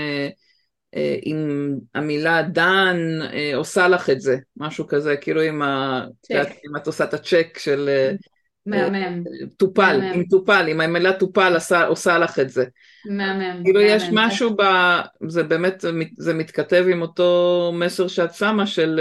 עם 1.21 1.71
המילה 1.95 2.41
דן 2.41 2.97
עושה 3.55 3.87
לך 3.87 4.09
את 4.09 4.21
זה, 4.21 4.37
משהו 4.57 4.87
כזה, 4.87 5.17
כאילו 5.17 5.41
עם 5.41 5.61
ה... 5.61 6.05
אם 6.31 6.75
את 6.77 6.87
עושה 6.87 7.03
את 7.03 7.13
הצ'ק 7.13 7.57
של... 7.57 7.89
מהמם. 8.65 9.23
טופל. 9.57 10.01
עם 10.13 10.23
טופל, 10.23 10.65
עם 10.67 10.81
המילה 10.81 11.13
טופל 11.13 11.57
עושה, 11.87 12.17
לך 12.17 12.39
את 12.39 12.49
זה. 12.49 12.65
מהמם. 13.05 13.63
כאילו. 13.63 13.81
יש 13.81 14.03
משהו 14.11 14.55
ב... 14.55 14.63
זה 15.27 15.43
באמת, 15.43 15.85
זה 16.17 16.33
מתכתב 16.33 16.85
עם 16.91 17.01
אותו 17.01 17.71
מסר 17.75 18.07
שאת 18.07 18.33
שמה 18.33 18.67
של 18.67 18.99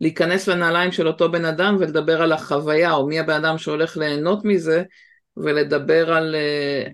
להיכנס 0.00 0.48
לנעליים 0.48 0.92
של 0.92 1.06
אותו 1.08 1.32
בן 1.32 1.44
אדם 1.44 1.76
ולדבר 1.80 2.22
על 2.22 2.32
החוויה, 2.32 2.92
או 2.92 3.06
מי 3.06 3.18
הבן 3.18 3.44
אדם 3.44 3.58
שהולך 3.58 3.96
ליהנות 3.96 4.44
מזה, 4.44 4.82
ולדבר 5.36 6.12
על, 6.12 6.36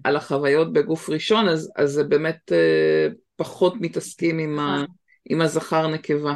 על 0.04 0.16
החוויות 0.16 0.72
בגוף 0.72 1.10
ראשון, 1.10 1.48
אז, 1.48 1.72
אז 1.76 1.90
זה 1.90 2.04
באמת 2.04 2.52
פחות 3.36 3.74
מתעסקים 3.80 4.38
עם, 4.38 4.58
ה, 4.58 4.84
עם 5.30 5.40
הזכר 5.40 5.86
נקבה. 5.86 6.34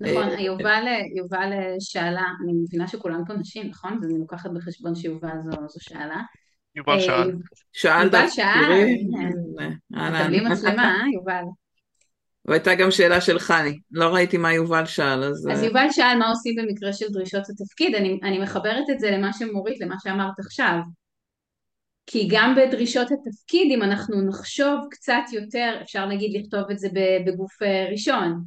נכון, 0.00 0.38
יובל, 0.38 0.84
יובל 1.16 1.50
שאלה, 1.80 2.24
אני 2.44 2.52
מבינה 2.52 2.88
שכולן 2.88 3.24
פה 3.26 3.34
נשים, 3.34 3.68
נכון? 3.68 3.98
אז 3.98 4.04
אני 4.04 4.18
לוקחת 4.18 4.50
בחשבון 4.50 4.94
שיובל 4.94 5.36
זו, 5.44 5.50
זו 5.68 5.78
שאלה. 5.80 6.22
יובל 6.74 7.00
שאל. 7.00 7.32
שאל 7.72 8.04
יובל 8.04 8.28
שאל, 8.28 8.46
מקבלים 9.94 10.44
אהלן. 10.44 10.52
מצלמה, 10.52 10.82
אה, 10.82 11.12
יובל? 11.14 11.42
והייתה 12.44 12.74
גם 12.74 12.90
שאלה 12.90 13.20
של 13.20 13.38
חני, 13.38 13.78
לא 13.90 14.14
ראיתי 14.14 14.36
מה 14.36 14.52
יובל 14.52 14.86
שאל, 14.86 15.24
אז... 15.24 15.48
אז 15.52 15.62
יובל 15.62 15.86
שאל 15.90 16.18
מה 16.18 16.28
עושים 16.28 16.54
במקרה 16.56 16.92
של 16.92 17.06
דרישות 17.08 17.42
התפקיד, 17.48 17.94
אני, 17.94 18.20
אני 18.22 18.38
מחברת 18.38 18.84
את 18.90 19.00
זה 19.00 19.10
למה 19.10 19.32
שמורית, 19.32 19.80
למה 19.80 19.94
שאמרת 20.02 20.38
עכשיו. 20.38 20.78
כי 22.06 22.28
גם 22.30 22.54
בדרישות 22.56 23.08
התפקיד, 23.10 23.72
אם 23.72 23.82
אנחנו 23.82 24.28
נחשוב 24.28 24.78
קצת 24.90 25.22
יותר, 25.32 25.78
אפשר 25.82 26.06
נגיד 26.06 26.40
לכתוב 26.40 26.70
את 26.70 26.78
זה 26.78 26.88
בגוף 27.26 27.62
ראשון, 27.90 28.44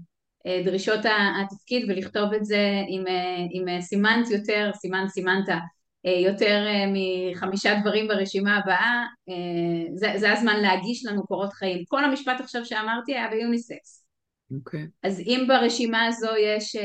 דרישות 0.66 1.00
התפקיד 1.42 1.86
ולכתוב 1.90 2.34
את 2.34 2.46
זה 2.46 2.82
עם, 2.88 3.04
עם 3.52 3.82
סימנט 3.82 4.30
יותר, 4.30 4.72
סימן 4.74 5.06
סימנטה, 5.08 5.58
יותר 6.24 6.66
מחמישה 6.94 7.80
דברים 7.82 8.08
ברשימה 8.08 8.58
הבאה, 8.58 9.04
זה, 9.96 10.14
זה 10.16 10.32
הזמן 10.32 10.60
להגיש 10.62 11.06
לנו 11.06 11.28
קורות 11.28 11.54
חיים. 11.54 11.84
כל 11.88 12.06
המשפט 12.06 12.40
עכשיו 12.40 12.66
שאמרתי 12.66 13.14
היה 13.14 13.28
ביוניסקס. 13.28 14.06
אוקיי. 14.56 14.80
Okay. 14.80 14.88
אז 15.04 15.20
אם 15.20 15.46
ברשימה 15.48 16.06
הזו 16.06 16.30
יש, 16.40 16.76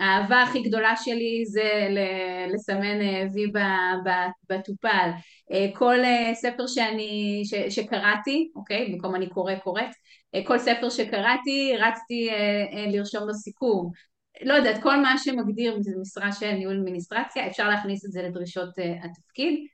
האהבה 0.00 0.42
הכי 0.42 0.62
גדולה 0.62 0.94
שלי 0.96 1.44
זה 1.46 1.88
לסמן 2.54 2.98
וי 3.34 3.52
בטופל, 4.50 5.10
כל 5.74 5.98
ספר 6.34 6.66
שאני, 6.66 7.42
ש, 7.44 7.54
שקראתי, 7.74 8.50
אוקיי, 8.56 8.92
במקום 8.92 9.14
אני 9.14 9.28
קורא 9.28 9.54
קוראת, 9.54 9.90
כל 10.44 10.58
ספר 10.58 10.90
שקראתי 10.90 11.76
רצתי 11.78 12.28
לרשום 12.92 13.28
בסיכום, 13.28 13.90
לא 14.42 14.54
יודעת, 14.54 14.82
כל 14.82 14.96
מה 15.00 15.18
שמגדיר 15.18 15.78
משרה 16.00 16.32
של 16.32 16.52
ניהול 16.52 16.76
אדמיניסטרציה, 16.76 17.46
אפשר 17.46 17.68
להכניס 17.68 18.04
את 18.04 18.12
זה 18.12 18.22
לדרישות 18.22 18.68
התפקיד, 19.02 19.66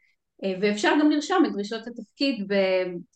ואפשר 0.60 0.92
גם 1.00 1.10
לרשום 1.10 1.46
את 1.46 1.52
דרישות 1.52 1.86
התפקיד, 1.86 2.52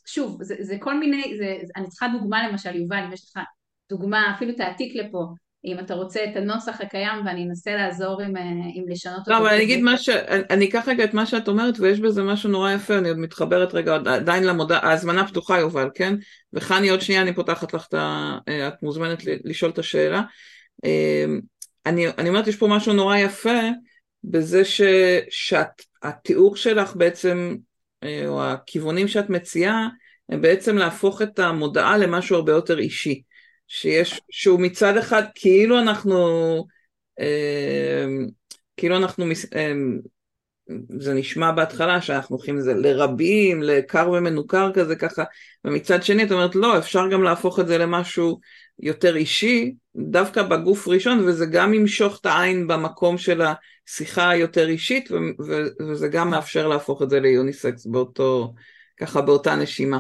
ושוב, 0.07 0.43
זה, 0.43 0.55
זה 0.61 0.77
כל 0.81 0.99
מיני, 0.99 1.37
זה, 1.39 1.57
אני 1.77 1.89
צריכה 1.89 2.09
דוגמה 2.19 2.49
למשל, 2.49 2.77
יובל, 2.77 3.03
אם 3.07 3.13
יש 3.13 3.25
לך 3.25 3.43
דוגמה, 3.89 4.35
אפילו 4.37 4.53
תעתיק 4.53 4.95
לפה, 4.95 5.27
אם 5.67 5.79
אתה 5.79 5.95
רוצה 5.95 6.25
את 6.25 6.37
הנוסח 6.37 6.81
הקיים 6.81 7.27
ואני 7.27 7.45
אנסה 7.45 7.77
לעזור 7.77 8.23
עם, 8.23 8.37
עם 8.75 8.85
לשנות 8.89 9.19
אותו. 9.19 9.31
לא, 9.31 9.39
אבל 9.39 9.47
אני 9.47 9.63
אגיד 9.63 9.81
מה 9.81 9.99
ש... 9.99 10.09
אני 10.51 10.69
אקח 10.69 10.89
רגע 10.89 11.05
את 11.05 11.15
מה 11.15 11.27
שאת 11.27 11.49
אומרת 11.49 11.81
ויש 11.81 12.01
בזה 12.01 12.23
משהו 12.23 12.51
נורא 12.51 12.73
יפה, 12.73 12.99
אני 12.99 13.09
עוד 13.09 13.19
מתחברת 13.19 13.75
רגע 13.75 13.95
עדיין 13.95 14.45
למודע... 14.45 14.79
ההזמנה 14.83 15.29
פתוחה 15.29 15.59
יובל, 15.59 15.89
כן? 15.95 16.15
וחני 16.53 16.89
עוד 16.89 17.01
שנייה 17.01 17.23
אני 17.23 17.35
פותחת 17.35 17.75
לך 17.75 17.87
את 17.89 17.95
ה... 17.95 18.39
את 18.69 18.83
מוזמנת 18.83 19.23
לשאול 19.45 19.71
את 19.71 19.79
השאלה. 19.79 20.23
אני, 21.87 22.09
אני 22.19 22.29
אומרת 22.29 22.47
יש 22.47 22.57
פה 22.57 22.67
משהו 22.67 22.93
נורא 22.93 23.17
יפה 23.17 23.61
בזה 24.25 24.65
ש... 24.65 24.81
שהתיאור 25.31 26.57
שלך 26.57 26.97
בעצם, 26.97 27.57
או 28.27 28.45
הכיוונים 28.45 29.09
שאת 29.09 29.31
מציעה, 29.31 29.89
הם 30.29 30.41
בעצם 30.41 30.79
להפוך 30.79 31.23
את 31.23 31.39
המודעה 31.39 31.99
למשהו 31.99 32.37
הרבה 32.37 32.53
יותר 32.53 32.79
אישי. 32.79 33.23
שיש, 33.69 34.21
שהוא 34.31 34.61
מצד 34.61 34.97
אחד 34.97 35.23
כאילו 35.35 35.79
אנחנו, 35.79 36.17
אה, 37.21 38.07
כאילו 38.77 38.97
אנחנו, 38.97 39.25
אה, 39.55 39.73
זה 40.99 41.15
נשמע 41.15 41.53
בהתחלה 41.53 42.01
שאנחנו 42.01 42.37
הולכים 42.37 42.57
לזה 42.57 42.75
לרבים, 42.75 43.63
לקר 43.63 44.11
ומנוכר 44.11 44.73
כזה 44.75 44.97
ככה, 44.97 45.25
ומצד 45.65 46.03
שני 46.03 46.25
את 46.25 46.33
אומרת 46.33 46.55
לא, 46.55 46.79
אפשר 46.79 47.09
גם 47.13 47.23
להפוך 47.23 47.61
את 47.61 47.67
זה 47.67 47.79
למשהו 47.79 48.41
יותר 48.79 49.17
אישי, 49.17 49.75
דווקא 49.97 50.43
בגוף 50.43 50.89
ראשון, 50.89 51.19
וזה 51.19 51.47
גם 51.47 51.75
ימשוך 51.75 52.21
את 52.21 52.27
העין 52.27 52.67
במקום 52.67 53.19
של 53.19 53.43
השיחה 53.43 54.31
היותר 54.31 54.69
אישית, 54.69 55.09
וזה 55.89 56.09
גם 56.09 56.31
מאפשר 56.31 56.69
להפוך 56.69 57.03
את 57.03 57.11
זה 57.11 57.21
ליוניסקס 57.21 57.87
באותו, 57.87 58.55
ככה 58.97 59.21
באותה 59.21 59.57
נשימה. 59.57 59.99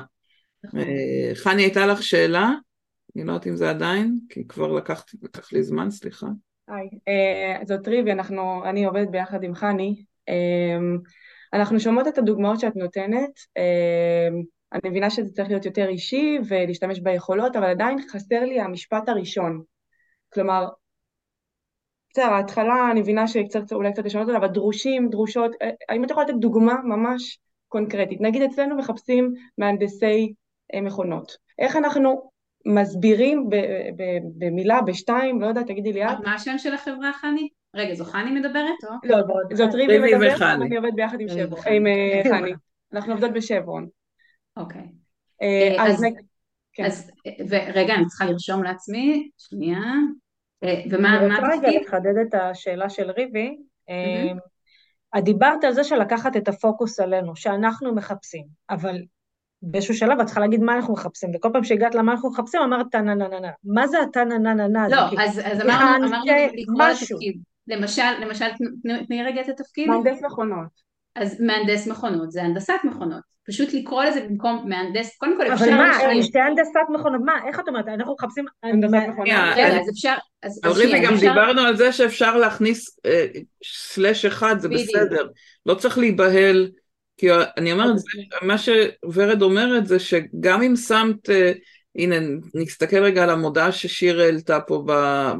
חני, 1.34 1.62
הייתה 1.62 1.86
לך 1.86 2.02
שאלה? 2.02 2.50
אני 3.16 3.24
לא 3.24 3.32
יודעת 3.32 3.46
אם 3.46 3.56
זה 3.56 3.70
עדיין, 3.70 4.18
כי 4.28 4.48
כבר 4.48 4.72
לקחת, 4.72 5.10
לקח 5.22 5.52
לי 5.52 5.62
זמן, 5.62 5.90
סליחה. 5.90 6.26
היי, 6.68 6.88
זאת 7.66 7.88
ריבי, 7.88 8.12
אנחנו, 8.12 8.64
אני 8.64 8.84
עובדת 8.84 9.08
ביחד 9.08 9.42
עם 9.42 9.54
חני. 9.54 10.04
אנחנו 11.52 11.80
שומעות 11.80 12.08
את 12.08 12.18
הדוגמאות 12.18 12.60
שאת 12.60 12.76
נותנת, 12.76 13.30
אני 14.72 14.90
מבינה 14.90 15.10
שזה 15.10 15.32
צריך 15.32 15.48
להיות 15.48 15.64
יותר 15.64 15.88
אישי 15.88 16.38
ולהשתמש 16.48 17.00
ביכולות, 17.00 17.56
אבל 17.56 17.66
עדיין 17.66 17.98
חסר 18.08 18.44
לי 18.44 18.60
המשפט 18.60 19.08
הראשון. 19.08 19.62
כלומר, 20.32 20.68
בסדר, 22.10 22.32
ההתחלה 22.32 22.88
אני 22.90 23.00
מבינה 23.00 23.28
שקצת, 23.28 23.72
אולי 23.72 23.92
קצת 23.92 24.04
לשנות 24.04 24.28
אותה, 24.28 24.38
אבל 24.38 24.48
דרושים, 24.48 25.08
דרושות, 25.08 25.52
האם 25.88 26.04
את 26.04 26.10
יכולה 26.10 26.26
לתת 26.26 26.36
דוגמה 26.38 26.74
ממש 26.84 27.38
קונקרטית? 27.68 28.20
נגיד 28.20 28.42
אצלנו 28.42 28.76
מחפשים 28.76 29.32
מהנדסי 29.58 30.32
מכונות. 30.82 31.36
איך 31.58 31.76
אנחנו 31.76 32.30
מסבירים 32.66 33.50
במילה, 34.38 34.82
בשתיים, 34.82 35.40
לא 35.40 35.46
יודעת, 35.46 35.66
תגידי 35.66 35.92
לי 35.92 36.04
את. 36.04 36.20
מה 36.24 36.34
השם 36.34 36.58
של 36.58 36.74
החברה, 36.74 37.12
חני? 37.12 37.48
רגע, 37.74 37.94
זו 37.94 38.04
חני 38.04 38.30
מדברת? 38.30 38.74
לא, 39.04 39.16
זאת 39.52 39.74
ריבי 39.74 39.98
מדברת, 39.98 40.42
אני 40.42 40.76
עובדת 40.76 40.94
ביחד 40.94 41.20
עם 41.20 41.28
שברון, 41.28 41.64
עם 41.66 41.84
חני. 42.28 42.52
אנחנו 42.92 43.12
עובדות 43.12 43.32
בשברון. 43.32 43.88
אוקיי. 44.56 44.86
כן. 46.72 46.84
אז, 46.84 47.12
רגע, 47.74 47.94
אני 47.94 48.06
צריכה 48.06 48.24
לרשום 48.24 48.62
לעצמי, 48.62 49.30
שנייה. 49.38 49.82
ומה 50.90 51.18
אני 51.18 51.34
רוצה 51.34 51.48
רגע 51.52 51.68
לחדד 51.80 52.14
את 52.28 52.34
השאלה 52.34 52.90
של 52.90 53.10
ריבי. 53.10 53.56
את 55.18 55.24
דיברת 55.24 55.64
על 55.64 55.72
זה 55.72 55.84
של 55.84 55.96
לקחת 55.96 56.36
את 56.36 56.48
הפוקוס 56.48 57.00
עלינו, 57.00 57.36
שאנחנו 57.36 57.94
מחפשים, 57.94 58.44
אבל 58.70 59.02
באיזשהו 59.62 59.94
שלב 59.94 60.20
את 60.20 60.26
צריכה 60.26 60.40
להגיד 60.40 60.60
מה 60.60 60.76
אנחנו 60.76 60.94
מחפשים, 60.94 61.30
וכל 61.34 61.48
פעם 61.52 61.64
שהגעת 61.64 61.94
למה 61.94 62.12
אנחנו 62.12 62.30
מחפשים 62.30 62.60
אמרת 62.60 62.86
טה 62.90 63.00
נה 63.00 63.14
נה 63.14 63.28
נה 63.28 63.40
נה. 63.40 63.50
מה 63.64 63.86
זה 63.86 64.00
הטה 64.00 64.24
נה 64.24 64.38
נה 64.38 64.54
נה 64.54 64.68
נה? 64.68 64.88
לא, 64.88 65.22
אז 65.22 65.60
אמרנו 65.64 66.06
לקרוא 66.54 66.82
לתפקיד. 66.88 67.40
למשל, 67.68 68.02
למשל, 68.20 68.46
תני 69.06 69.22
רגע 69.24 69.40
את 69.40 69.48
התפקיד. 69.48 69.88
מהנדס 69.88 70.22
מכונות. 70.22 70.86
אז 71.16 71.40
מהנדס 71.40 71.86
מכונות 71.86 72.32
זה 72.32 72.42
הנדסת 72.42 72.74
מכונות. 72.84 73.36
פשוט 73.48 73.74
לקרוא 73.74 74.04
לזה 74.04 74.26
במקום 74.28 74.68
מהנדס, 74.68 75.16
קודם 75.18 75.36
כל 75.36 75.52
אפשר... 75.52 75.64
אבל 75.64 75.74
מה, 75.74 76.22
שתי 76.22 76.38
הנדסת 76.38 76.80
מכונות, 76.94 77.20
מה, 77.24 77.32
איך 77.48 77.60
את 77.60 77.68
אומרת, 77.68 77.88
אנחנו 77.88 78.14
מחפשים 78.20 78.44
הנדסת 78.62 79.08
מכונות. 79.08 79.28
רגע, 79.54 79.80
אז 79.80 79.90
אפשר... 79.90 80.14
ריבי, 80.64 81.00
גם 81.06 81.14
דיברנו 81.20 81.60
על 81.60 81.76
זה 81.76 81.92
שאפשר 81.92 82.36
להכניס 82.36 82.98
סלאש 83.64 84.24
אחד, 84.24 84.58
זה 84.58 84.68
בסדר. 84.68 85.26
לא 85.66 85.74
צריך 85.74 85.98
להיבהל. 85.98 86.70
כי 87.16 87.28
אני 87.56 87.72
אומרת, 87.72 87.96
מה 88.42 88.56
שוורד 88.58 89.42
אומרת 89.42 89.86
זה 89.86 89.98
שגם 89.98 90.62
אם 90.62 90.76
שמת, 90.76 91.30
הנה 91.96 92.16
נסתכל 92.54 93.02
רגע 93.02 93.22
על 93.22 93.30
המודעה 93.30 93.72
ששיר 93.72 94.20
העלתה 94.20 94.60
פה 94.60 94.84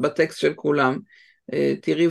בטקסט 0.00 0.38
של 0.38 0.52
כולם, 0.54 0.98
תראי 1.82 2.08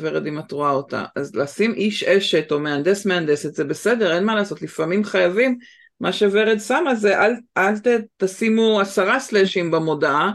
ורד 0.00 0.26
אם 0.26 0.38
את 0.38 0.52
רואה 0.52 0.70
אותה, 0.70 1.04
אז 1.16 1.36
לשים 1.36 1.74
איש 1.74 2.04
אשת 2.04 2.52
או 2.52 2.60
מהנדס 2.60 3.06
מהנדסת 3.06 3.54
זה 3.54 3.64
בסדר, 3.64 4.14
אין 4.14 4.24
מה 4.24 4.34
לעשות, 4.34 4.62
לפעמים 4.62 5.04
חייבים, 5.04 5.58
מה 6.00 6.12
שוורד 6.12 6.58
שמה 6.58 6.94
זה 6.94 7.20
אל, 7.20 7.32
אל 7.56 7.74
תשימו 8.16 8.80
עשרה 8.80 9.20
סלאשים 9.20 9.70
במודעה, 9.70 10.32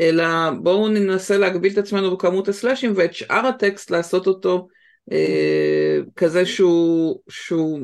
אלא 0.00 0.24
בואו 0.62 0.88
ננסה 0.88 1.36
להגביל 1.36 1.72
את 1.72 1.78
עצמנו 1.78 2.16
בכמות 2.16 2.48
הסלאשים 2.48 2.92
ואת 2.96 3.14
שאר 3.14 3.46
הטקסט 3.46 3.90
לעשות 3.90 4.26
אותו 4.26 4.68
כזה 6.16 6.46
שהוא, 6.46 7.20
שהוא 7.28 7.80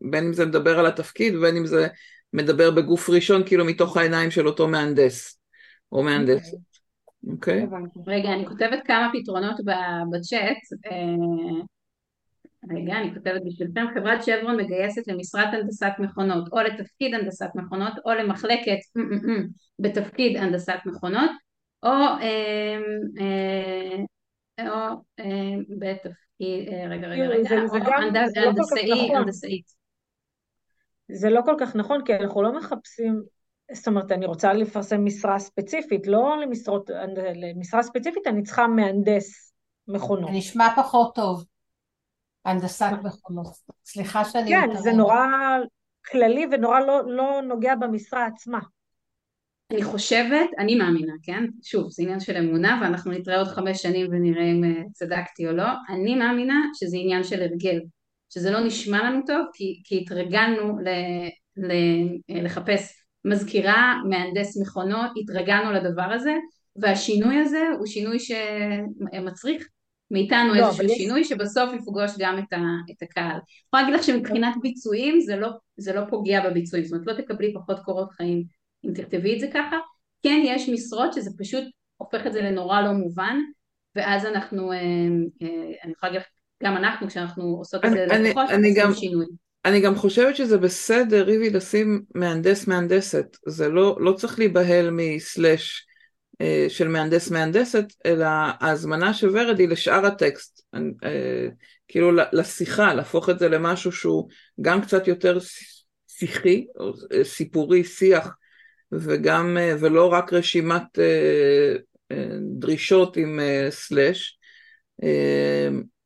בין 0.00 0.24
אם 0.24 0.32
זה 0.32 0.46
מדבר 0.46 0.78
על 0.78 0.86
התפקיד 0.86 1.34
ובין 1.34 1.56
אם 1.56 1.66
זה 1.66 1.88
מדבר 2.32 2.70
בגוף 2.70 3.10
ראשון, 3.10 3.42
כאילו 3.46 3.64
מתוך 3.64 3.96
העיניים 3.96 4.30
של 4.30 4.46
אותו 4.46 4.68
מהנדס 4.68 5.40
או 5.92 6.02
מהנדסת. 6.02 6.56
אוקיי? 7.30 7.64
Okay. 7.64 8.00
רגע, 8.06 8.32
אני 8.32 8.46
כותבת 8.46 8.78
כמה 8.84 9.10
פתרונות 9.12 9.56
בצ'אט. 10.12 10.56
אה, 10.86 11.64
רגע, 12.70 12.98
אני 12.98 13.14
כותבת 13.14 13.42
בשבילכם, 13.46 13.84
חברת 13.94 14.24
שברון 14.24 14.56
מגייסת 14.56 15.08
למשרת 15.08 15.48
הנדסת 15.52 15.92
מכונות, 15.98 16.48
או 16.52 16.58
לתפקיד 16.58 17.14
הנדסת 17.14 17.48
מכונות, 17.54 17.92
או 18.04 18.10
למחלקת 18.10 18.78
בתפקיד 19.82 20.36
הנדסת 20.36 20.78
מכונות, 20.86 21.30
או, 21.82 21.88
אה, 21.90 22.78
אה, 23.20 23.96
או 24.60 25.02
בתפקיד, 25.78 26.68
רגע, 26.90 27.06
רגע, 27.06 27.24
רגע, 27.24 27.62
או 27.70 27.78
לא 27.78 27.84
הנדסאי, 27.94 28.50
נכון. 28.50 29.16
הנדסאית. 29.16 29.82
זה 31.08 31.30
לא 31.30 31.40
כל 31.44 31.56
כך 31.60 31.76
נכון, 31.76 32.04
כי 32.04 32.16
אנחנו 32.16 32.42
לא 32.42 32.58
מחפשים, 32.58 33.22
זאת 33.72 33.86
אומרת, 33.86 34.12
אני 34.12 34.26
רוצה 34.26 34.52
לפרסם 34.52 35.04
משרה 35.04 35.38
ספציפית, 35.38 36.06
לא 36.06 36.36
למשרות, 36.42 36.90
למשרה 37.34 37.82
ספציפית 37.82 38.26
אני 38.26 38.42
צריכה 38.42 38.66
מהנדס 38.66 39.52
מכונות. 39.88 40.30
זה 40.30 40.36
נשמע 40.36 40.68
פחות 40.76 41.14
טוב, 41.14 41.44
הנדסת 42.44 42.90
מכונות. 43.02 43.46
סליחה 43.84 44.24
שאני... 44.24 44.50
כן. 44.50 44.76
זה 44.76 44.92
נורא 44.92 45.26
כללי 46.10 46.46
ונורא 46.52 46.80
לא, 46.80 47.02
לא 47.06 47.42
נוגע 47.42 47.74
במשרה 47.74 48.26
עצמה. 48.26 48.58
אני 49.72 49.82
חושבת, 49.82 50.50
אני 50.58 50.74
מאמינה, 50.74 51.12
כן? 51.22 51.44
שוב, 51.62 51.90
זה 51.90 52.02
עניין 52.02 52.20
של 52.20 52.36
אמונה 52.36 52.78
ואנחנו 52.82 53.12
נתראה 53.12 53.38
עוד 53.38 53.48
חמש 53.48 53.82
שנים 53.82 54.06
ונראה 54.10 54.44
אם 54.44 54.64
אה, 54.64 54.82
צדקתי 54.92 55.46
או 55.46 55.52
לא. 55.52 55.68
אני 55.88 56.14
מאמינה 56.14 56.62
שזה 56.74 56.96
עניין 56.96 57.24
של 57.24 57.42
הרגל. 57.42 57.80
שזה 58.34 58.50
לא 58.50 58.60
נשמע 58.60 59.10
לנו 59.10 59.20
טוב 59.26 59.46
כי, 59.54 59.80
כי 59.84 60.00
התרגלנו 60.00 60.78
ל, 60.78 60.88
ל, 61.56 61.72
לחפש 62.44 62.92
מזכירה, 63.24 63.94
מהנדס 64.08 64.60
מכונות, 64.62 65.10
התרגלנו 65.22 65.72
לדבר 65.72 66.12
הזה 66.12 66.34
והשינוי 66.76 67.36
הזה 67.36 67.62
הוא 67.78 67.86
שינוי 67.86 68.18
שמצריך 68.18 69.68
מאיתנו 70.10 70.54
לא, 70.54 70.66
איזשהו 70.66 70.88
שינוי 70.88 71.24
שבסוף 71.24 71.74
יפגוש 71.74 72.10
גם 72.18 72.38
את, 72.38 72.52
ה, 72.52 72.60
את 72.90 73.02
הקהל. 73.02 73.30
אני 73.30 73.40
יכולה 73.66 73.82
להגיד 73.82 73.94
לך 73.94 74.02
שמבחינת 74.02 74.54
ביצועים 74.62 75.20
זה 75.20 75.36
לא, 75.36 75.48
זה 75.76 75.92
לא 75.92 76.02
פוגע 76.10 76.50
בביצועים, 76.50 76.84
זאת 76.84 76.92
אומרת 76.92 77.06
לא 77.06 77.22
תקבלי 77.22 77.54
פחות 77.54 77.78
קורות 77.78 78.10
חיים 78.12 78.44
אם 78.84 78.92
תכתבי 78.94 79.34
את 79.34 79.40
זה 79.40 79.46
ככה, 79.54 79.76
כן 80.22 80.42
יש 80.44 80.68
משרות 80.68 81.12
שזה 81.12 81.30
פשוט 81.38 81.64
הופך 81.96 82.26
את 82.26 82.32
זה 82.32 82.42
לנורא 82.42 82.80
לא 82.80 82.92
מובן 82.92 83.36
ואז 83.96 84.26
אנחנו, 84.26 84.72
אה, 84.72 84.78
אה, 85.42 85.72
אני 85.84 85.92
יכולה 85.92 86.12
להגיד 86.12 86.26
גם 86.62 86.76
אנחנו 86.76 87.08
כשאנחנו 87.08 87.44
עושות 87.44 87.84
את 87.84 87.90
זה 87.90 88.06
ללקוחות, 88.06 88.50
עושים 88.50 88.94
שינוי. 88.94 89.26
אני 89.64 89.80
גם 89.80 89.94
חושבת 89.94 90.36
שזה 90.36 90.58
בסדר, 90.58 91.24
ריבי, 91.24 91.50
לשים 91.50 92.02
מהנדס 92.14 92.66
מהנדסת, 92.66 93.36
זה 93.46 93.68
לא, 93.68 93.96
לא 94.00 94.12
צריך 94.12 94.38
להיבהל 94.38 94.90
מסלאש 94.92 95.86
אה, 96.40 96.66
של 96.68 96.88
מהנדס 96.88 97.30
מהנדסת, 97.30 97.84
אלא 98.06 98.26
ההזמנה 98.60 99.14
של 99.14 99.28
ורד 99.28 99.58
היא 99.58 99.68
לשאר 99.68 100.06
הטקסט, 100.06 100.62
אה, 101.04 101.48
כאילו 101.88 102.10
לשיחה, 102.32 102.94
להפוך 102.94 103.30
את 103.30 103.38
זה 103.38 103.48
למשהו 103.48 103.92
שהוא 103.92 104.28
גם 104.60 104.82
קצת 104.82 105.08
יותר 105.08 105.38
שיחי, 106.08 106.66
או 106.76 106.92
אה, 107.12 107.24
סיפורי, 107.24 107.84
שיח, 107.84 108.28
וגם, 108.92 109.56
אה, 109.60 109.74
ולא 109.80 110.12
רק 110.12 110.32
רשימת 110.32 110.98
אה, 110.98 111.74
אה, 112.12 112.26
דרישות 112.58 113.16
עם 113.16 113.40
סלאש. 113.70 114.38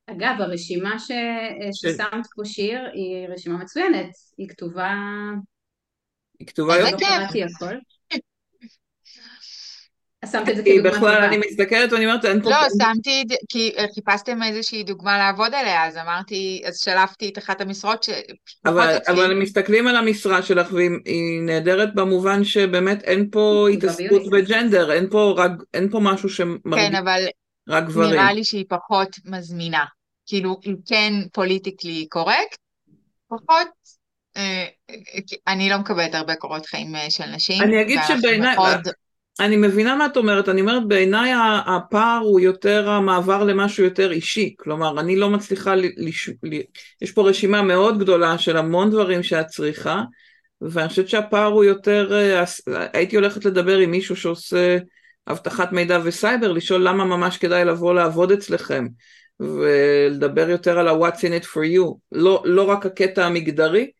אגב, 0.07 0.35
הרשימה 0.39 0.99
ש... 0.99 1.13
ששמת 1.73 2.27
פה 2.37 2.45
שיר 2.45 2.81
היא 2.93 3.29
רשימה 3.29 3.59
מצוינת, 3.59 4.11
היא 4.39 4.49
כתובה... 4.49 4.95
היא 6.39 6.47
כתובה 6.47 6.77
יותר. 6.77 6.91
לא 6.91 6.99
קראתי 6.99 7.45
הכל. 7.45 7.75
שמת 10.33 10.49
את 10.49 10.57
זה 10.57 10.63
כדוגמה 10.63 10.91
טובה. 10.91 10.97
בכלל 10.97 11.23
אני 11.23 11.39
מסתכלת 11.51 11.93
ואני 11.93 12.07
אומרת, 12.07 12.25
אין 12.25 12.43
פה... 12.43 12.51
לא, 12.51 12.57
שמתי, 12.83 13.25
כי 13.49 13.73
חיפשתם 13.95 14.43
איזושהי 14.43 14.83
דוגמה 14.83 15.19
לעבוד 15.19 15.55
עליה, 15.55 15.87
אז 15.87 15.97
אמרתי, 15.97 16.63
אז 16.67 16.79
שלפתי 16.79 17.29
את 17.29 17.39
אחת 17.39 17.61
המשרות 17.61 18.03
ש... 18.03 18.11
אבל, 18.67 18.97
אבל 19.09 19.35
מסתכלים 19.35 19.87
על 19.87 19.97
המשרה 19.97 20.43
שלך 20.43 20.73
והיא 20.73 21.43
נהדרת 21.43 21.95
במובן 21.95 22.45
שבאמת 22.45 23.03
אין 23.03 23.29
פה 23.31 23.69
התעסקות 23.73 24.31
בג'נדר, 24.31 24.93
אין 24.93 25.11
פה, 25.11 25.35
רק, 25.37 25.51
אין 25.75 25.91
פה 25.91 26.01
משהו 26.03 26.29
שמרגיש 26.29 26.89
כן, 26.89 26.95
אבל 26.95 27.27
רק 27.69 27.85
גברים. 27.85 28.11
נראה 28.11 28.33
לי 28.33 28.45
שהיא 28.45 28.65
פחות 28.69 29.09
מזמינה. 29.25 29.85
כאילו, 30.27 30.57
אם 30.67 30.75
כן 30.87 31.13
פוליטיקלי 31.33 32.07
קורקט, 32.09 32.59
פחות, 33.29 33.69
אה, 34.37 34.67
אני 35.47 35.71
לא 35.71 35.79
מקבלת 35.79 36.15
הרבה 36.15 36.37
קורות 36.37 36.67
חיים 36.67 36.97
אה, 36.97 37.11
של 37.11 37.27
נשים. 37.27 37.63
אני 37.63 37.83
אגיד 37.83 38.01
שבעיניי, 38.09 38.57
מאוד... 38.57 38.89
אני 39.41 39.57
מבינה 39.57 39.97
מה 39.97 40.07
את 40.07 40.17
אומרת, 40.17 40.49
אני 40.49 40.61
אומרת 40.61 40.89
בעיניי 40.89 41.33
הפער 41.67 42.21
הוא 42.23 42.41
יותר 42.41 42.91
המעבר 42.91 43.45
למשהו 43.45 43.85
יותר 43.85 44.13
אישי, 44.13 44.55
כלומר 44.59 45.01
אני 45.01 45.17
לא 45.17 45.31
מצליחה, 45.31 45.75
לש... 45.97 46.31
יש 47.03 47.13
פה 47.13 47.29
רשימה 47.29 47.63
מאוד 47.63 47.99
גדולה 47.99 48.39
של 48.39 48.57
המון 48.57 48.91
דברים 48.91 49.23
שאת 49.23 49.47
צריכה, 49.47 50.03
ואני 50.61 50.89
חושבת 50.89 51.09
שהפער 51.09 51.53
הוא 51.53 51.65
יותר, 51.65 52.13
אה, 52.13 52.45
הייתי 52.93 53.17
הולכת 53.17 53.45
לדבר 53.45 53.79
עם 53.79 53.91
מישהו 53.91 54.17
שעושה 54.17 54.79
אבטחת 55.29 55.73
מידע 55.73 55.99
וסייבר, 56.05 56.53
לשאול 56.53 56.89
למה 56.89 57.05
ממש 57.05 57.39
כדאי 57.39 57.65
לבוא 57.65 57.95
לעבוד 57.95 58.33
אצלכם. 58.33 58.87
ולדבר 59.41 60.51
יותר 60.51 60.79
על 60.79 60.89
ה-what's 60.89 61.19
in 61.19 61.43
it 61.43 61.45
for 61.45 61.77
you, 61.77 61.95
לא, 62.13 62.43
לא 62.45 62.63
רק 62.63 62.87
הקטע 62.87 63.27
המגדרי, 63.27 63.91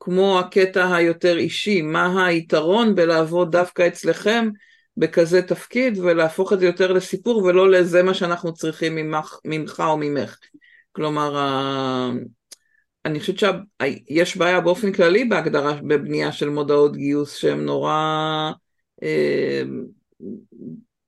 כמו 0.00 0.38
הקטע 0.38 0.94
היותר 0.94 1.38
אישי, 1.38 1.82
מה 1.82 2.26
היתרון 2.26 2.94
בלעבוד 2.94 3.52
דווקא 3.52 3.86
אצלכם 3.86 4.48
בכזה 4.96 5.42
תפקיד 5.42 5.98
ולהפוך 5.98 6.52
את 6.52 6.60
זה 6.60 6.66
יותר 6.66 6.92
לסיפור 6.92 7.44
ולא 7.44 7.70
לזה 7.70 8.02
מה 8.02 8.14
שאנחנו 8.14 8.54
צריכים 8.54 8.94
ממך, 8.94 9.38
ממך 9.44 9.82
או 9.86 9.96
ממך. 9.96 10.38
כלומר, 10.92 11.36
אני 13.04 13.20
חושבת 13.20 13.38
שיש 13.38 14.36
בעיה 14.36 14.60
באופן 14.60 14.92
כללי 14.92 15.24
בהגדרה, 15.24 15.72
בבנייה 15.82 16.32
של 16.32 16.48
מודעות 16.48 16.96
גיוס 16.96 17.36
שהן 17.36 17.60
נורא... 17.60 18.52
אה, 19.02 19.62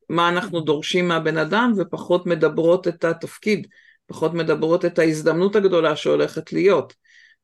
מה 0.09 0.29
אנחנו 0.29 0.61
דורשים 0.61 1.09
מהבן 1.09 1.39
אדם 1.39 1.73
ופחות 1.77 2.27
מדברות 2.27 2.89
את 2.89 3.05
התפקיד, 3.05 3.67
פחות 4.07 4.35
מדברות 4.35 4.85
את 4.85 4.99
ההזדמנות 4.99 5.57
הגדולה 5.57 5.97
שהולכת 5.97 6.53
להיות. 6.53 6.95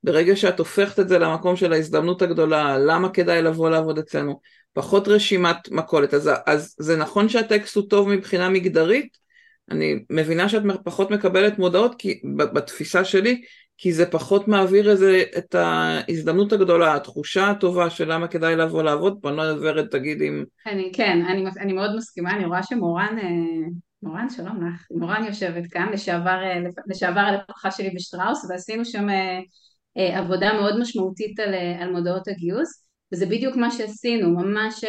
ברגע 0.05 0.37
שאת 0.37 0.59
הופכת 0.59 1.01
את 1.01 1.09
זה 1.09 1.19
למקום 1.19 1.57
של 1.57 1.73
ההזדמנות 1.73 2.23
הגדולה, 2.23 2.79
למה 2.79 3.09
כדאי 3.09 3.43
לבוא 3.43 3.71
לעבוד 3.71 3.99
אצלנו, 3.99 4.41
פחות 4.73 5.09
רשימת 5.09 5.71
מכולת. 5.71 6.15
אז, 6.15 6.31
אז 6.47 6.75
זה 6.79 6.97
נכון 6.97 7.29
שהטקסט 7.29 7.77
הוא 7.77 7.85
טוב 7.89 8.09
מבחינה 8.09 8.49
מגדרית, 8.49 9.21
אני 9.71 10.05
מבינה 10.11 10.49
שאת 10.49 10.63
פחות 10.85 11.11
מקבלת 11.11 11.59
מודעות 11.59 11.95
כי, 11.99 12.21
בתפיסה 12.37 13.05
שלי, 13.05 13.43
כי 13.77 13.93
זה 13.93 14.07
פחות 14.07 14.49
מעביר 14.49 14.91
איזה, 14.91 15.23
את 15.39 15.55
ההזדמנות 15.55 16.53
הגדולה, 16.53 16.95
התחושה 16.95 17.51
הטובה 17.51 17.91
של 17.91 18.13
למה 18.13 18.29
כדאי 18.29 18.57
לבוא 18.57 18.83
לעבוד 18.83 19.19
פה, 19.23 19.29
אני 19.29 19.37
לא 19.37 19.43
ורד 19.43 19.87
תגיד 19.87 20.23
אם... 20.23 20.45
אני, 20.67 20.91
כן, 20.95 21.25
אני, 21.29 21.45
אני 21.61 21.73
מאוד 21.73 21.97
מסכימה, 21.97 22.37
אני 22.37 22.45
רואה 22.45 22.63
שמורן, 22.63 23.17
אה, 23.23 23.69
מורן 24.03 24.31
שלום 24.31 24.67
לך, 24.67 24.87
מורן 24.91 25.25
יושבת 25.25 25.67
כאן, 25.71 25.89
לשעבר, 25.93 26.39
אה, 26.43 26.61
לשעבר 26.87 27.21
הלקוחה 27.21 27.71
שלי 27.71 27.91
בשטראוס, 27.91 28.47
ועשינו 28.51 28.85
שם 28.85 29.09
אה, 29.97 30.19
עבודה 30.19 30.53
מאוד 30.53 30.81
משמעותית 30.81 31.41
על, 31.41 31.55
על 31.55 31.93
מודעות 31.93 32.29
הגיוס, 32.29 32.85
וזה 33.13 33.27
בדיוק 33.27 33.57
מה 33.57 33.71
שעשינו, 33.71 34.31
ממש 34.31 34.85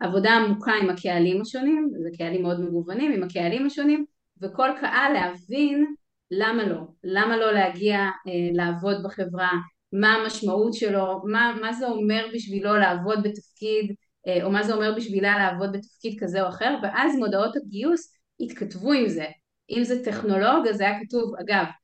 עבודה 0.00 0.30
עמוקה 0.30 0.72
עם 0.72 0.90
הקהלים 0.90 1.40
השונים, 1.40 1.90
זה 2.02 2.08
קהלים 2.18 2.42
מאוד 2.42 2.60
מגוונים, 2.60 3.12
עם 3.12 3.22
הקהלים 3.22 3.66
השונים, 3.66 4.04
וכל 4.42 4.68
קהל 4.80 5.12
להבין 5.12 5.94
למה 6.30 6.64
לא? 6.64 6.80
למה 7.04 7.36
לא 7.36 7.52
להגיע 7.52 7.98
אה, 7.98 8.48
לעבוד 8.52 9.02
בחברה? 9.02 9.50
מה 9.92 10.14
המשמעות 10.14 10.74
שלו? 10.74 11.22
מה, 11.24 11.56
מה 11.60 11.72
זה 11.72 11.86
אומר 11.86 12.26
בשבילו 12.34 12.76
לעבוד 12.76 13.22
בתפקיד, 13.22 13.94
אה, 14.26 14.44
או 14.44 14.50
מה 14.50 14.62
זה 14.62 14.74
אומר 14.74 14.94
בשבילה 14.96 15.38
לעבוד 15.38 15.72
בתפקיד 15.72 16.20
כזה 16.20 16.42
או 16.42 16.48
אחר? 16.48 16.78
ואז 16.82 17.16
מודעות 17.16 17.56
הגיוס 17.56 18.16
התכתבו 18.40 18.92
עם 18.92 19.08
זה. 19.08 19.26
אם 19.70 19.84
זה 19.84 20.04
טכנולוג, 20.04 20.68
אז 20.70 20.80
היה 20.80 21.00
כתוב, 21.00 21.34
אגב, 21.40 21.54
אה, 21.54 21.62
אה, 21.64 21.81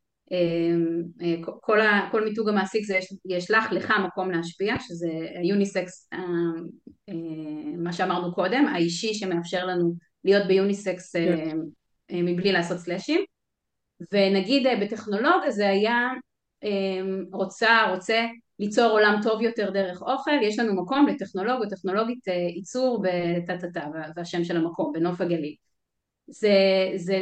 כל, 1.60 1.80
ה, 1.80 2.08
כל 2.12 2.24
מיתוג 2.24 2.48
המעסיק 2.48 2.84
זה 2.84 2.96
יש, 2.96 3.14
יש 3.28 3.50
לך, 3.50 3.72
לך 3.72 3.92
מקום 4.04 4.30
להשפיע, 4.30 4.74
שזה 4.80 5.08
היוניסקס, 5.34 6.08
אה, 6.12 6.18
אה, 7.08 7.14
מה 7.78 7.92
שאמרנו 7.92 8.34
קודם, 8.34 8.66
האישי 8.66 9.14
שמאפשר 9.14 9.66
לנו 9.66 9.94
להיות 10.24 10.46
ביוניסקס 10.46 11.16
אה, 11.16 11.36
כן. 11.36 11.58
אה, 12.10 12.22
מבלי 12.22 12.52
לעשות 12.52 12.78
סלאשים. 12.78 13.20
ונגיד 14.12 14.66
אה, 14.66 14.76
בטכנולוגיה 14.76 15.50
זה 15.50 15.68
היה 15.68 16.08
אמ, 16.62 17.24
רוצה, 17.32 17.90
רוצה 17.90 18.26
ליצור 18.58 18.90
עולם 18.90 19.20
טוב 19.22 19.42
יותר 19.42 19.70
דרך 19.70 20.02
אוכל, 20.02 20.30
יש 20.42 20.58
לנו 20.58 20.82
מקום 20.82 21.06
לטכנולוג 21.06 21.62
או 21.64 21.68
טכנולוגית 21.68 22.28
אה, 22.28 22.34
ייצור 22.34 23.02
בטה-טה-טה, 23.02 23.86
והשם 24.16 24.44
של 24.44 24.56
המקום, 24.56 24.92
בנוף 24.92 25.20
הגליל. 25.20 25.54
זה, 26.28 26.52
זה 26.96 27.18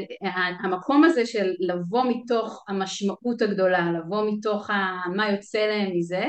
המקום 0.64 1.04
הזה 1.04 1.26
של 1.26 1.52
לבוא 1.60 2.04
מתוך 2.08 2.64
המשמעות 2.68 3.42
הגדולה, 3.42 3.92
לבוא 3.92 4.30
מתוך 4.30 4.70
ה, 4.70 4.96
מה 5.14 5.30
יוצא 5.30 5.58
להם 5.58 5.96
מזה. 5.96 6.24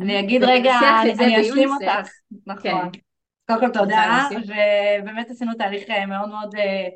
אני 0.00 0.20
אגיד 0.20 0.44
רגע, 0.44 0.74
אני 1.02 1.42
אשלים 1.42 1.70
אותך, 1.72 2.08
נכון. 2.46 2.90
כן. 2.92 3.00
קודם 3.46 3.60
כל 3.60 3.78
תודה? 3.78 4.28
ובאמת 4.46 5.30
עשינו 5.30 5.54
תהליך 5.54 5.90
אה, 5.90 6.06
מאוד 6.06 6.28
מאוד 6.28 6.54
אה, 6.54 6.88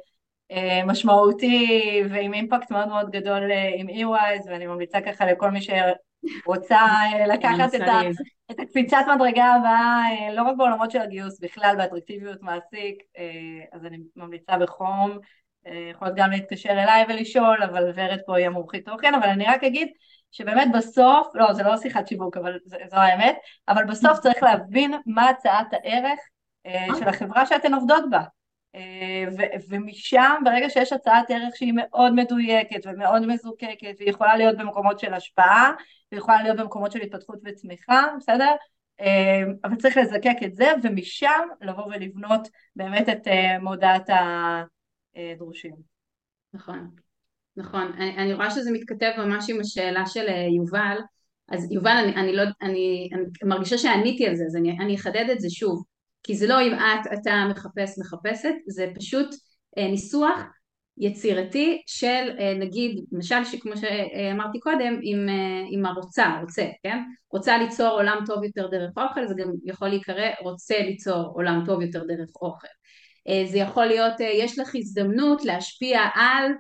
אה, 0.50 0.84
משמעותי 0.84 2.02
ועם 2.10 2.34
אימפקט 2.34 2.70
מאוד 2.70 2.88
מאוד 2.88 3.10
גדול 3.10 3.42
עם 3.76 3.88
EYS, 3.88 4.50
ואני 4.50 4.66
ממליצה 4.66 5.00
ככה 5.00 5.26
לכל 5.26 5.50
מי 5.50 5.60
שרוצה 6.44 6.76
אה, 6.76 7.26
לקחת 7.26 7.74
את, 7.74 7.80
ה, 7.80 8.00
את 8.50 8.60
הקפיצת 8.60 9.04
מדרגה 9.14 9.44
הבאה, 9.44 10.02
אה, 10.10 10.34
לא 10.34 10.42
רק 10.42 10.56
בעולמות 10.56 10.90
של 10.90 11.00
הגיוס, 11.00 11.40
בכלל 11.40 11.74
באטרקטיביות 11.78 12.42
מעסיק, 12.42 13.02
אה, 13.18 13.64
אז 13.72 13.84
אני 13.84 13.98
ממליצה 14.16 14.58
בחום, 14.58 15.18
יכולת 15.90 16.12
גם 16.16 16.30
להתקשר 16.30 16.70
אליי 16.70 17.04
ולשאול, 17.08 17.62
אבל 17.62 17.92
ורד 17.94 18.18
פה 18.26 18.36
היא 18.36 18.46
המומחית 18.46 18.84
תוכן, 18.88 19.14
אבל 19.14 19.28
אני 19.28 19.44
רק 19.44 19.64
אגיד 19.64 19.88
שבאמת 20.30 20.68
בסוף, 20.74 21.26
לא, 21.34 21.52
זה 21.52 21.62
לא 21.62 21.76
שיחת 21.76 22.08
שיווק, 22.08 22.36
אבל 22.36 22.58
זה, 22.64 22.76
זו 22.90 22.96
האמת, 22.96 23.36
אבל 23.68 23.84
בסוף 23.84 24.18
צריך 24.18 24.42
להבין 24.42 24.94
מה 25.06 25.28
הצעת 25.28 25.66
הערך 25.72 26.18
של 26.98 27.08
החברה 27.08 27.46
שאתן 27.46 27.74
עובדות 27.74 28.04
בה. 28.10 28.22
ו- 29.38 29.68
ומשם, 29.68 30.34
ברגע 30.44 30.70
שיש 30.70 30.92
הצעת 30.92 31.30
ערך 31.30 31.56
שהיא 31.56 31.72
מאוד 31.76 32.12
מדויקת 32.14 32.86
ומאוד 32.86 33.26
מזוקקת, 33.26 33.94
והיא 33.98 34.10
יכולה 34.10 34.36
להיות 34.36 34.56
במקומות 34.58 34.98
של 34.98 35.14
השפעה, 35.14 35.72
והיא 36.12 36.20
יכולה 36.20 36.42
להיות 36.42 36.56
במקומות 36.56 36.92
של 36.92 37.00
התפתחות 37.00 37.38
וצמיחה, 37.44 38.06
בסדר? 38.18 38.54
אה, 39.00 39.42
אבל 39.64 39.76
צריך 39.76 39.96
לזקק 39.96 40.36
את 40.44 40.54
זה, 40.54 40.72
ומשם 40.82 41.48
לבוא 41.60 41.84
ולבנות 41.84 42.48
באמת 42.76 43.08
את 43.08 43.28
אה, 43.28 43.58
מודעת 43.58 44.10
הדרושים. 45.14 45.74
נכון, 46.52 46.90
נכון. 47.56 47.92
אני, 47.96 48.16
אני 48.16 48.34
רואה 48.34 48.50
שזה 48.50 48.70
מתכתב 48.72 49.10
ממש 49.18 49.50
עם 49.50 49.60
השאלה 49.60 50.06
של 50.06 50.28
אה, 50.28 50.46
יובל. 50.56 50.96
אז 51.48 51.72
יובל, 51.72 51.90
אני, 52.04 52.16
אני 52.16 52.36
לא, 52.36 52.42
אני, 52.62 53.08
אני 53.12 53.24
מרגישה 53.44 53.78
שעניתי 53.78 54.26
על 54.26 54.34
זה, 54.34 54.44
אז 54.44 54.56
אני, 54.56 54.78
אני 54.80 54.96
אחדד 54.96 55.26
את 55.32 55.40
זה 55.40 55.50
שוב. 55.50 55.84
כי 56.26 56.34
זה 56.34 56.46
לא 56.46 56.60
אם 56.62 56.74
את, 56.74 57.12
אתה 57.12 57.44
מחפש, 57.50 57.98
מחפשת, 57.98 58.54
זה 58.66 58.90
פשוט 58.94 59.34
אה, 59.78 59.88
ניסוח 59.88 60.38
יצירתי 60.98 61.82
של 61.86 62.30
אה, 62.38 62.54
נגיד, 62.54 63.04
למשל 63.12 63.36
כמו 63.60 63.72
שאמרתי 63.76 64.60
קודם, 64.60 65.00
עם, 65.02 65.28
אה, 65.84 65.90
הרוצה, 65.90 66.40
רוצה, 66.40 66.66
כן? 66.82 66.98
רוצה 67.32 67.58
ליצור 67.58 67.88
עולם 67.88 68.18
טוב 68.26 68.44
יותר 68.44 68.68
דרך 68.68 68.90
אוכל, 68.96 69.26
זה 69.26 69.34
גם 69.38 69.50
יכול 69.64 69.88
להיקרא 69.88 70.30
רוצה 70.42 70.78
ליצור 70.78 71.32
עולם 71.34 71.62
טוב 71.66 71.82
יותר 71.82 72.04
דרך 72.04 72.30
אוכל. 72.42 72.66
זה 73.46 73.58
יכול 73.58 73.84
להיות, 73.84 74.14
יש 74.20 74.58
לך 74.58 74.74
הזדמנות 74.74 75.44
להשפיע 75.44 76.00
על 76.14 76.52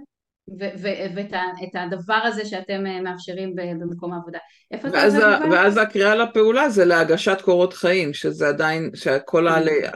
ואת 0.58 1.74
הדבר 1.74 2.20
הזה 2.24 2.44
שאתם 2.44 2.86
אה, 2.86 3.00
מאפשרים 3.00 3.54
במקום 3.56 4.12
העבודה. 4.12 4.38
איפה 4.70 4.88
זה 4.88 4.96
ואז? 4.96 5.14
ואז 5.52 5.76
הקריאה 5.76 6.14
לפעולה 6.14 6.68
זה 6.68 6.84
להגשת 6.84 7.40
קורות 7.44 7.72
חיים, 7.72 8.14
שזה 8.14 8.48
עדיין, 8.48 8.90
שכל 8.94 9.46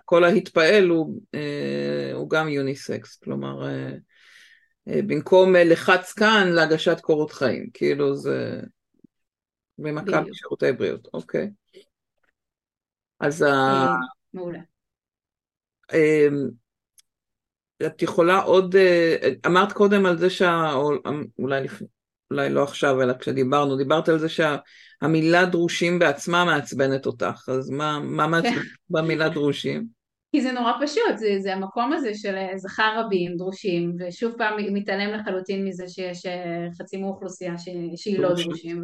כל 0.05 0.25
ההתפעל 0.25 0.89
הוא, 0.89 1.21
אה, 1.35 2.11
הוא 2.15 2.31
גם 2.31 2.49
יוניסקס, 2.49 3.17
כלומר, 3.17 3.69
אה, 3.69 3.93
במקום 4.87 5.57
לחץ 5.57 6.13
כאן 6.13 6.49
להגשת 6.49 7.01
קורות 7.01 7.33
חיים, 7.33 7.71
כאילו 7.75 8.17
זה 8.17 8.61
במכבי. 9.79 10.31
שירותי 10.33 10.73
בריאות, 10.73 11.09
אוקיי. 11.15 11.51
אז 13.21 13.43
ה... 13.43 13.87
מעולה. 14.35 14.59
אמ, 17.83 17.87
את 17.87 18.03
יכולה 18.03 18.39
עוד, 18.39 18.77
אה, 18.77 19.17
אמרת 19.47 19.73
קודם 19.73 20.07
על 20.07 20.19
זה 20.19 20.31
שה... 20.31 20.73
או- 20.73 20.93
אולי 21.39 21.65
לפני, 21.65 21.87
אולי 22.31 22.51
לא 22.51 22.63
עכשיו, 22.63 23.03
אלא 23.03 23.13
כשדיברנו, 23.13 23.77
דיברת 23.77 24.09
על 24.09 24.19
זה 24.19 24.29
שהמילה 24.29 25.45
דרושים 25.45 25.99
בעצמה 25.99 26.45
מעצבנת 26.45 27.07
אותך, 27.07 27.49
אז 27.49 27.71
מה, 27.71 27.99
מה 28.03 28.27
מעצבן 28.27 28.61
במילה 28.91 29.29
דרושים? 29.29 29.87
כי 30.33 30.43
זה 30.43 30.53
נורא 30.53 30.73
פשוט, 30.83 31.19
זה, 31.19 31.37
זה 31.39 31.55
המקום 31.55 31.93
הזה 31.93 32.15
של 32.15 32.35
אה, 32.35 32.59
זכר 32.59 32.93
רבים, 32.99 33.37
דרושים, 33.37 33.97
ושוב 33.99 34.33
פעם 34.39 34.55
מתעלם 34.75 35.11
לחלוטין 35.11 35.65
מזה 35.65 35.89
שיש 35.89 36.27
אה, 36.27 36.67
חצי 36.79 36.97
מאוכלוסייה 36.97 37.55
שהיא 37.97 38.19
לא 38.19 38.35
דרושים. 38.35 38.83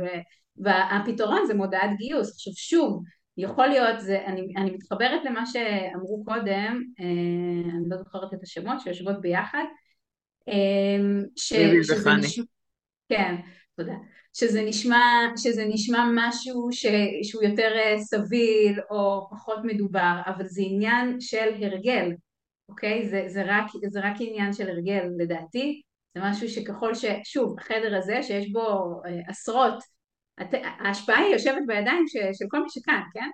והפתרון 0.59 1.39
זה 1.47 1.55
מודעת 1.55 1.91
גיוס. 1.99 2.33
עכשיו 2.33 2.53
שוב, 2.57 3.03
יכול 3.37 3.67
להיות, 3.67 4.01
זה, 4.01 4.25
אני, 4.27 4.53
אני 4.57 4.71
מתחברת 4.71 5.25
למה 5.25 5.47
שאמרו 5.47 6.25
קודם, 6.25 6.83
אה, 7.01 7.71
אני 7.77 7.89
לא 7.89 7.97
זוכרת 7.97 8.35
את 8.35 8.43
השמות, 8.43 8.81
שיושבות 8.81 9.21
ביחד, 9.21 9.65
אה, 10.49 10.55
ש, 11.37 11.55
שזה. 11.83 12.15
נשמע, 12.15 12.45
כן, 13.09 13.35
תודה. 13.77 13.95
שזה 14.33 14.63
נשמע, 14.63 15.03
שזה 15.37 15.65
נשמע 15.69 16.05
משהו 16.15 16.69
ש, 16.73 16.87
שהוא 17.23 17.43
יותר 17.43 17.73
אה, 17.77 17.99
סביל 17.99 18.81
או 18.91 19.29
פחות 19.31 19.59
מדובר, 19.65 20.21
אבל 20.27 20.47
זה 20.47 20.63
עניין 20.65 21.21
של 21.21 21.55
הרגל, 21.63 22.13
אוקיי? 22.69 23.09
זה, 23.09 23.25
זה, 23.27 23.43
רק, 23.47 23.67
זה 23.87 24.01
רק 24.01 24.17
עניין 24.21 24.53
של 24.53 24.69
הרגל 24.69 25.03
לדעתי, 25.19 25.83
זה 26.15 26.21
משהו 26.25 26.49
שככל 26.49 26.95
ש... 26.95 27.05
שוב, 27.25 27.57
החדר 27.59 27.97
הזה 27.97 28.23
שיש 28.23 28.53
בו 28.53 28.61
אה, 29.07 29.21
עשרות, 29.29 29.96
ההשפעה 30.63 31.19
היא 31.19 31.33
יושבת 31.33 31.63
בידיים 31.67 32.05
של 32.09 32.47
כל 32.51 32.63
מי 32.63 32.69
שכאן, 32.71 33.01
כן? 33.13 33.29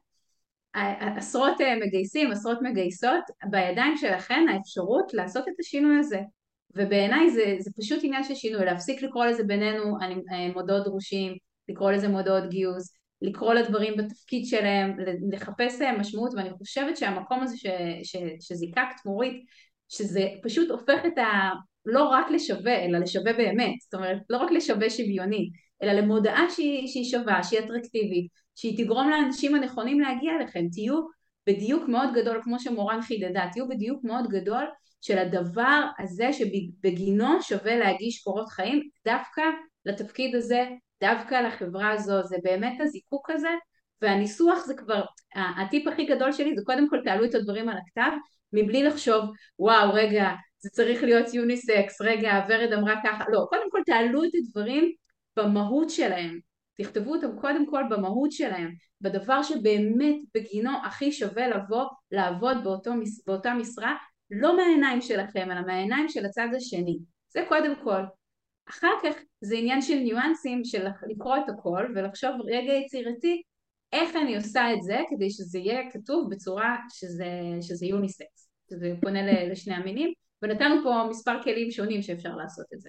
עשרות 1.16 1.60
אה, 1.60 1.76
מגייסים, 1.76 2.30
עשרות 2.30 2.58
מגייסות, 2.62 3.24
בידיים 3.50 3.96
שלכן 3.96 4.46
האפשרות 4.48 5.14
לעשות 5.14 5.48
את 5.48 5.54
השינוי 5.60 5.98
הזה. 5.98 6.20
ובעיניי 6.76 7.30
זה, 7.30 7.56
זה 7.58 7.70
פשוט 7.80 8.00
עניין 8.02 8.24
של 8.24 8.34
שינוי, 8.34 8.64
להפסיק 8.64 9.02
לקרוא 9.02 9.24
לזה 9.24 9.44
בינינו 9.44 9.96
אה, 10.32 10.52
מודעות 10.54 10.84
דרושים, 10.84 11.36
לקרוא 11.68 11.90
לזה 11.90 12.08
מודעות 12.08 12.48
גיוס, 12.48 12.94
לקרוא 13.22 13.54
לדברים 13.54 13.96
בתפקיד 13.96 14.46
שלהם, 14.46 14.96
לחפש 15.32 15.82
אה, 15.82 15.98
משמעות, 15.98 16.34
ואני 16.36 16.50
חושבת 16.50 16.96
שהמקום 16.96 17.42
הזה 17.42 17.56
ש, 17.56 17.66
ש, 18.02 18.16
שזיקקת 18.40 19.06
מורית, 19.06 19.44
שזה 19.88 20.28
פשוט 20.42 20.70
הופך 20.70 21.06
את 21.06 21.18
ה... 21.18 21.50
לא 21.86 22.04
רק 22.04 22.30
לשווה, 22.30 22.84
אלא 22.84 22.98
לשווה 22.98 23.32
באמת, 23.32 23.74
זאת 23.82 23.94
אומרת, 23.94 24.18
לא 24.30 24.36
רק 24.36 24.50
לשווה 24.50 24.90
שוויוני, 24.90 25.50
אלא 25.82 25.92
למודעה 25.92 26.50
שהיא, 26.50 26.88
שהיא 26.88 27.04
שווה, 27.04 27.42
שהיא 27.42 27.60
אטרקטיבית, 27.60 28.26
שהיא 28.54 28.84
תגרום 28.84 29.10
לאנשים 29.10 29.54
הנכונים 29.54 30.00
להגיע 30.00 30.32
אליכם, 30.36 30.64
תהיו 30.72 31.00
בדיוק 31.46 31.88
מאוד 31.88 32.08
גדול, 32.14 32.40
כמו 32.42 32.60
שמורן 32.60 33.02
חידדה, 33.02 33.46
תהיו 33.52 33.68
בדיוק 33.68 34.04
מאוד 34.04 34.28
גדול 34.28 34.64
של 35.00 35.18
הדבר 35.18 35.80
הזה 35.98 36.32
שבגינו 36.32 37.42
שווה 37.42 37.76
להגיש 37.76 38.22
קורות 38.22 38.48
חיים 38.48 38.88
דווקא 39.04 39.42
לתפקיד 39.86 40.34
הזה, 40.34 40.68
דווקא 41.00 41.34
לחברה 41.34 41.90
הזו, 41.90 42.22
זה 42.22 42.36
באמת 42.42 42.80
הזיקוק 42.80 43.30
הזה, 43.30 43.48
והניסוח 44.02 44.66
זה 44.66 44.74
כבר, 44.74 45.04
הטיפ 45.34 45.88
הכי 45.88 46.04
גדול 46.04 46.32
שלי 46.32 46.56
זה 46.56 46.62
קודם 46.64 46.88
כל 46.88 46.98
תעלו 47.04 47.24
את 47.24 47.34
הדברים 47.34 47.68
על 47.68 47.76
הכתב, 47.76 48.10
מבלי 48.52 48.82
לחשוב, 48.82 49.24
וואו, 49.58 49.92
רגע, 49.92 50.30
זה 50.58 50.70
צריך 50.70 51.02
להיות 51.02 51.34
יוניסקס, 51.34 52.00
רגע, 52.00 52.40
ורד 52.48 52.72
אמרה 52.72 52.94
ככה, 53.04 53.24
לא, 53.28 53.46
קודם 53.48 53.70
כל 53.70 53.80
תעלו 53.86 54.24
את 54.24 54.30
הדברים 54.34 54.92
במהות 55.36 55.90
שלהם, 55.90 56.38
תכתבו 56.78 57.14
אותם 57.14 57.40
קודם 57.40 57.70
כל 57.70 57.82
במהות 57.90 58.32
שלהם, 58.32 58.74
בדבר 59.00 59.42
שבאמת 59.42 60.16
בגינו 60.34 60.70
הכי 60.84 61.12
שווה 61.12 61.48
לבוא 61.48 61.84
לעבוד 62.10 62.56
באותו, 62.64 62.90
באותה 63.26 63.54
משרה, 63.54 63.96
לא 64.30 64.56
מהעיניים 64.56 65.00
שלכם, 65.00 65.50
אלא 65.50 65.60
מהעיניים 65.66 66.08
של 66.08 66.26
הצד 66.26 66.48
השני. 66.56 66.98
זה 67.28 67.44
קודם 67.48 67.74
כל. 67.84 68.02
אחר 68.68 68.92
כך 69.02 69.14
זה 69.40 69.56
עניין 69.56 69.82
של 69.82 69.94
ניואנסים, 69.94 70.64
של 70.64 70.86
לקרוא 71.08 71.36
את 71.36 71.48
הכל 71.48 71.92
ולחשוב 71.94 72.30
רגע 72.44 72.72
יצירתי, 72.72 73.42
איך 73.92 74.16
אני 74.16 74.36
עושה 74.36 74.72
את 74.74 74.82
זה 74.82 74.98
כדי 75.10 75.30
שזה 75.30 75.58
יהיה 75.58 75.90
כתוב 75.90 76.30
בצורה 76.30 76.76
שזה, 76.90 77.26
שזה 77.60 77.86
יוניסקס, 77.86 78.50
שזה 78.70 78.94
פונה 79.02 79.46
לשני 79.48 79.74
המינים, 79.74 80.12
ונתנו 80.42 80.74
פה 80.82 81.06
מספר 81.10 81.42
כלים 81.42 81.70
שונים 81.70 82.02
שאפשר 82.02 82.36
לעשות 82.36 82.66
את 82.74 82.80
זה. 82.80 82.88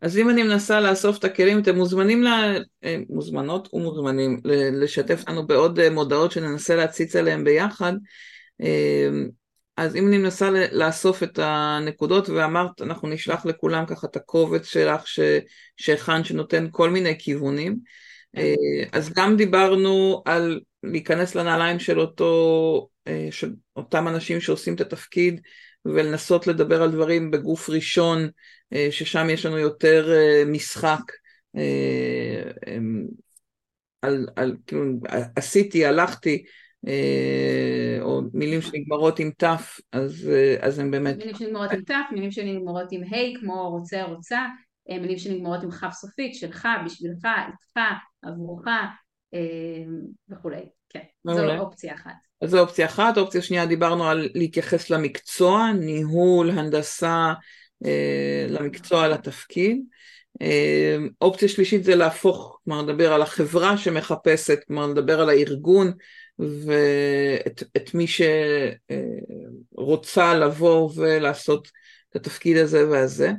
אז 0.00 0.18
אם 0.18 0.30
אני 0.30 0.42
מנסה 0.42 0.80
לאסוף 0.80 1.18
את 1.18 1.24
הכלים, 1.24 1.58
אתם 1.58 1.76
מוזמנים, 1.76 2.22
לה, 2.22 2.56
אה, 2.84 2.96
מוזמנות 3.08 3.74
ומוזמנים 3.74 4.40
לשתף 4.72 5.28
לנו 5.28 5.46
בעוד 5.46 5.80
אה, 5.80 5.90
מודעות 5.90 6.32
שננסה 6.32 6.76
להציץ 6.76 7.16
עליהן 7.16 7.44
ביחד. 7.44 7.92
אה, 8.60 9.08
אז 9.76 9.96
אם 9.96 10.08
אני 10.08 10.18
מנסה 10.18 10.50
לאסוף 10.72 11.22
את 11.22 11.38
הנקודות, 11.42 12.28
ואמרת, 12.28 12.82
אנחנו 12.82 13.08
נשלח 13.08 13.46
לכולם 13.46 13.86
ככה 13.86 14.06
את 14.06 14.16
הקובץ 14.16 14.66
שלך 14.66 15.02
שהכנת, 15.76 16.24
שנותן 16.24 16.68
כל 16.70 16.90
מיני 16.90 17.18
כיוונים. 17.18 17.78
אז 18.92 19.12
גם 19.12 19.36
דיברנו 19.36 20.22
על 20.24 20.60
להיכנס 20.82 21.34
לנעליים 21.34 21.78
של 21.78 22.00
אותו, 22.00 22.88
של 23.30 23.52
אותם 23.76 24.08
אנשים 24.08 24.40
שעושים 24.40 24.74
את 24.74 24.80
התפקיד, 24.80 25.40
ולנסות 25.94 26.46
לדבר 26.46 26.82
על 26.82 26.90
דברים 26.90 27.30
בגוף 27.30 27.70
ראשון, 27.70 28.28
ששם 28.90 29.30
יש 29.30 29.46
לנו 29.46 29.58
יותר 29.58 30.10
משחק, 30.46 31.02
על, 34.02 34.26
על, 34.36 34.56
כאילו, 34.66 34.84
עשיתי, 35.36 35.86
הלכתי, 35.86 36.44
אה, 36.86 37.98
או 38.00 38.20
מילים 38.34 38.62
שנגמרות 38.62 39.18
עם 39.18 39.30
ת', 39.30 39.44
אז, 39.92 40.30
אה, 40.32 40.56
אז 40.60 40.78
הם 40.78 40.90
באמת... 40.90 41.16
מילים 41.16 41.34
שנגמרות 41.34 41.70
עם 41.70 41.80
ת', 41.80 42.12
מילים 42.12 42.30
שנגמרות 42.30 42.92
עם 42.92 43.02
ה', 43.02 43.40
כמו 43.40 43.70
רוצה 43.70 44.02
רוצה, 44.02 44.40
אה, 44.90 44.98
מילים 44.98 45.18
שנגמרות 45.18 45.62
עם 45.62 45.70
כ' 45.70 45.92
סופית, 45.92 46.34
שלך, 46.34 46.68
בשבילך, 46.84 47.24
איתך, 47.24 47.80
עבורך 48.22 48.66
וכולי. 50.30 50.62
כן, 50.88 51.00
זו 51.26 51.56
אופציה 51.58 51.94
אחת. 51.94 52.10
אז 52.40 52.50
זו 52.50 52.60
אופציה 52.60 52.86
אחת. 52.86 53.18
אופציה 53.18 53.42
שנייה, 53.42 53.66
דיברנו 53.66 54.08
על 54.08 54.28
להתייחס 54.34 54.90
למקצוע, 54.90 55.72
ניהול, 55.72 56.50
הנדסה, 56.50 57.32
למקצוע, 58.48 59.08
לתפקיד. 59.08 59.82
אופציה 61.20 61.48
שלישית 61.48 61.84
זה 61.84 61.94
להפוך, 61.94 62.60
כלומר 62.64 62.82
לדבר 62.82 63.12
על 63.12 63.22
החברה 63.22 63.78
שמחפשת, 63.78 64.64
כלומר 64.66 64.86
לדבר 64.86 65.20
על 65.20 65.28
הארגון 65.28 65.92
ואת 66.38 67.94
מי 67.94 68.06
שרוצה 69.72 70.34
לבוא 70.34 70.90
ולעשות 70.96 71.68
את 72.10 72.16
התפקיד 72.16 72.56
הזה 72.56 72.88
והזה. 72.90 73.32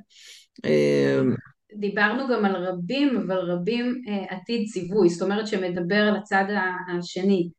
דיברנו 1.75 2.27
גם 2.27 2.45
על 2.45 2.55
רבים, 2.55 3.17
אבל 3.17 3.37
רבים 3.37 4.01
עתיד 4.29 4.67
ציווי, 4.67 5.09
זאת 5.09 5.21
אומרת 5.21 5.47
שמדבר 5.47 6.11
לצד 6.17 6.45
השני, 6.97 7.49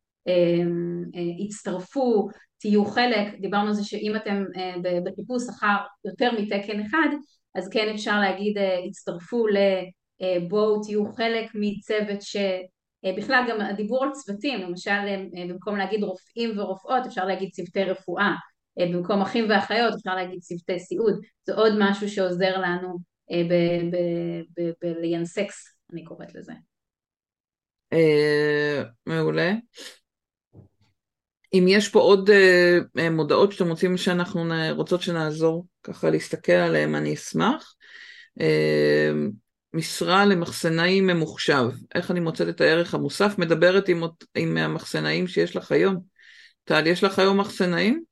הצטרפו, 1.45 2.29
תהיו 2.59 2.85
חלק, 2.85 3.39
דיברנו 3.39 3.67
על 3.67 3.73
זה 3.73 3.83
שאם 3.83 4.15
אתם 4.15 4.43
בחיפוש 5.05 5.49
אחר 5.49 5.75
יותר 6.05 6.31
מתקן 6.41 6.79
אחד, 6.81 7.07
אז 7.55 7.69
כן 7.69 7.89
אפשר 7.93 8.19
להגיד 8.19 8.57
הצטרפו 8.87 9.45
לבואו 9.47 10.81
תהיו 10.83 11.13
חלק 11.13 11.51
מצוות 11.53 12.21
ש... 12.21 12.37
בכלל 13.17 13.45
גם 13.49 13.61
הדיבור 13.61 14.03
על 14.03 14.11
צוותים, 14.11 14.61
למשל 14.61 15.15
במקום 15.47 15.77
להגיד 15.77 16.03
רופאים 16.03 16.59
ורופאות 16.59 17.05
אפשר 17.05 17.25
להגיד 17.25 17.49
צוותי 17.51 17.83
רפואה, 17.83 18.35
במקום 18.79 19.21
אחים 19.21 19.45
ואחיות 19.49 19.93
אפשר 19.93 20.15
להגיד 20.15 20.39
צוותי 20.39 20.79
סיעוד, 20.79 21.13
זה 21.43 21.55
עוד 21.55 21.73
משהו 21.79 22.09
שעוזר 22.09 22.61
לנו 22.61 22.97
בליינסקס, 24.81 25.75
אני 25.93 26.03
קוראת 26.03 26.35
לזה. 26.35 26.53
מעולה. 29.05 29.53
אם 31.53 31.65
יש 31.67 31.89
פה 31.89 31.99
עוד 31.99 32.29
מודעות 33.11 33.51
שאתם 33.51 33.69
רוצים 33.69 33.97
שאנחנו 33.97 34.43
רוצות 34.71 35.01
שנעזור 35.01 35.65
ככה 35.83 36.09
להסתכל 36.09 36.51
עליהן, 36.51 36.95
אני 36.95 37.13
אשמח. 37.13 37.75
משרה 39.73 40.25
למחסנאי 40.25 41.01
ממוחשב, 41.01 41.69
איך 41.95 42.11
אני 42.11 42.19
מוצאת 42.19 42.49
את 42.49 42.61
הערך 42.61 42.93
המוסף, 42.93 43.37
מדברת 43.37 43.89
עם, 43.89 44.03
עם 44.35 44.57
המחסנאים 44.57 45.27
שיש 45.27 45.55
לך 45.55 45.71
היום. 45.71 46.03
טל, 46.63 46.87
יש 46.87 47.03
לך 47.03 47.19
היום 47.19 47.39
מחסנאים? 47.39 48.03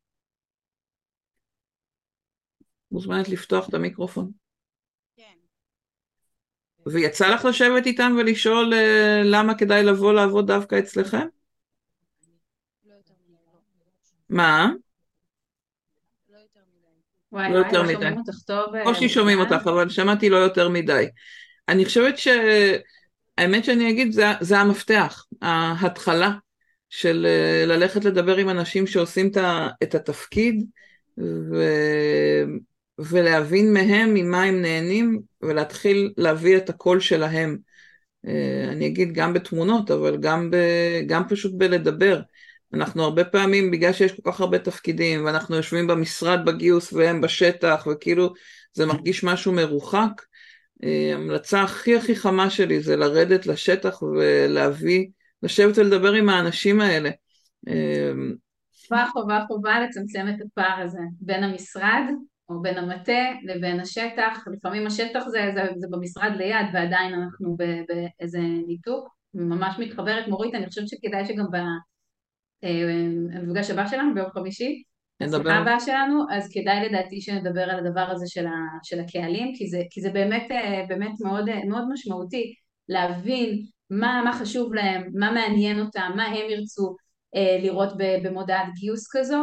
מוזמנת 2.91 3.30
לפתוח 3.30 3.70
את 3.70 3.74
המיקרופון. 3.74 4.32
ויצא 6.92 7.30
לך 7.30 7.46
לשבת 7.46 7.86
איתם 7.86 8.16
ולשאול 8.20 8.74
uh, 8.74 8.78
למה 9.24 9.56
כדאי 9.56 9.84
לבוא 9.84 10.14
לעבוד 10.14 10.48
דווקא 10.48 10.80
אצלכם? 10.80 11.28
לא 12.86 12.94
מה? 14.30 14.70
לא 17.32 17.58
יותר 17.58 17.84
מדי. 17.84 18.10
טוב. 18.46 18.66
קושי 18.84 19.10
שומעים 19.10 19.40
אותך, 19.40 19.68
אבל 19.68 19.90
שמעתי 19.90 20.30
לא 20.30 20.38
יותר 20.38 20.70
מדי. 20.70 21.06
אני 21.70 21.86
חושבת 21.86 22.18
שהאמת 22.18 23.66
שאני 23.66 23.90
אגיד, 23.90 24.12
זה, 24.12 24.26
זה 24.40 24.60
המפתח, 24.60 25.26
ההתחלה 25.42 26.32
של 26.90 27.28
אה, 27.30 27.66
ללכת 27.66 28.06
לדבר 28.06 28.38
עם 28.38 28.50
אנשים 28.50 28.88
שעושים 28.88 29.32
את 29.84 29.96
התפקיד 29.96 30.66
ו... 31.18 31.64
ולהבין 33.00 33.74
מהם 33.74 34.14
ממה 34.14 34.43
הם 34.43 34.62
נהנים 34.62 35.22
ולהתחיל 35.41 36.14
להביא 36.18 36.58
את 36.58 36.70
הקול 36.70 37.00
שלהם. 37.00 37.58
אה, 38.28 38.66
אני 38.72 38.88
אגיד 38.88 39.14
גם 39.14 39.34
בתמונות, 39.34 39.91
אבל 39.91 40.18
גם, 40.18 40.52
ב... 40.52 40.56
גם 41.08 41.28
פשוט 41.30 41.54
בלדבר. 41.56 42.22
אנחנו 42.74 43.04
הרבה 43.04 43.24
פעמים, 43.24 43.72
בגלל 43.72 43.93
שיש 43.93 44.12
כל 44.12 44.32
כך 44.32 44.41
הרבה 44.41 44.60
תפקידים, 44.60 45.26
ואנחנו 45.26 45.56
יושבים 45.56 45.88
במשרד 45.88 46.45
בגיוס 46.45 46.93
והם 46.93 47.22
בשטח, 47.22 47.88
וכאילו 47.91 48.34
זה 48.74 48.86
מרגיש 48.86 49.24
משהו 49.24 49.52
מרוחק, 49.52 50.22
אה, 50.84 51.12
המלצה 51.16 51.64
הכי 51.64 51.95
הכי 51.95 52.16
חמה 52.16 52.50
שלי 52.50 52.80
זה 52.80 52.95
לרדת 52.95 53.45
לשטח 53.48 54.02
ולהביא, 54.02 55.08
לשבת 55.43 55.78
ולדבר 55.78 56.14
עם 56.14 56.30
האנשים 56.30 56.82
האלה. 56.82 57.10
אה, 57.68 58.12
חובה 58.88 59.06
חובה 59.14 59.43
חובה 59.48 59.80
לצמצם 59.80 60.26
את 60.30 60.45
הפער 60.45 60.82
הזה 60.84 61.00
בין 61.22 61.43
המשרד 61.43 62.04
או 62.50 62.62
בין 62.62 62.78
המטה 62.78 63.32
לבין 63.43 63.80
השטח, 63.80 64.48
לפעמים 64.54 64.88
השטח 64.88 65.24
זה, 65.28 65.52
זה, 65.54 65.62
זה 65.76 65.88
במשרד 65.91 66.32
ליד 66.38 66.66
ועדיין 66.74 67.14
אנחנו 67.14 67.58
באיזה 67.58 68.39
ניתוק, 68.68 69.10
ממש 69.34 69.76
מתחברת 69.80 70.28
מורית, 70.28 70.56
אני 70.56 70.68
חושבת 70.68 70.88
שכדאי 70.88 71.26
שגם 71.26 71.45
במפגש 73.32 73.70
אה, 73.70 73.76
הבא 73.76 73.88
שלנו 73.88 74.14
ביום 74.14 74.30
חמישי 74.30 74.84
השיחה 75.22 75.54
הבאה 75.54 75.80
שלנו, 75.80 76.24
אז 76.32 76.50
כדאי 76.54 76.89
לדעתי 76.89 77.22
שנדבר 77.22 77.64
על 77.64 77.86
הדבר 77.86 78.08
הזה 78.12 78.26
של, 78.28 78.48
ה, 78.48 78.52
של 78.84 79.00
הקהלים, 79.00 79.56
כי 79.56 79.68
זה, 79.68 79.82
כי 79.89 80.02
זה 80.02 80.10
באמת, 80.10 80.48
אה, 80.52 80.86
באמת 80.88 81.12
מאוד, 81.24 81.50
אה, 81.50 81.66
מאוד 81.66 81.84
משמעותי 81.93 82.54
להבין 82.89 83.66
מה, 83.89 84.22
מה 84.26 84.34
חשוב 84.34 84.74
להם, 84.74 85.12
מה 85.14 85.32
מעניין 85.32 85.80
אותם, 85.80 86.12
מה 86.16 86.26
הם 86.26 86.50
ירצו 86.50 86.95
אה, 87.36 87.58
לראות 87.62 87.89
במודעת 88.24 88.68
גיוס 88.80 89.08
כזו, 89.12 89.41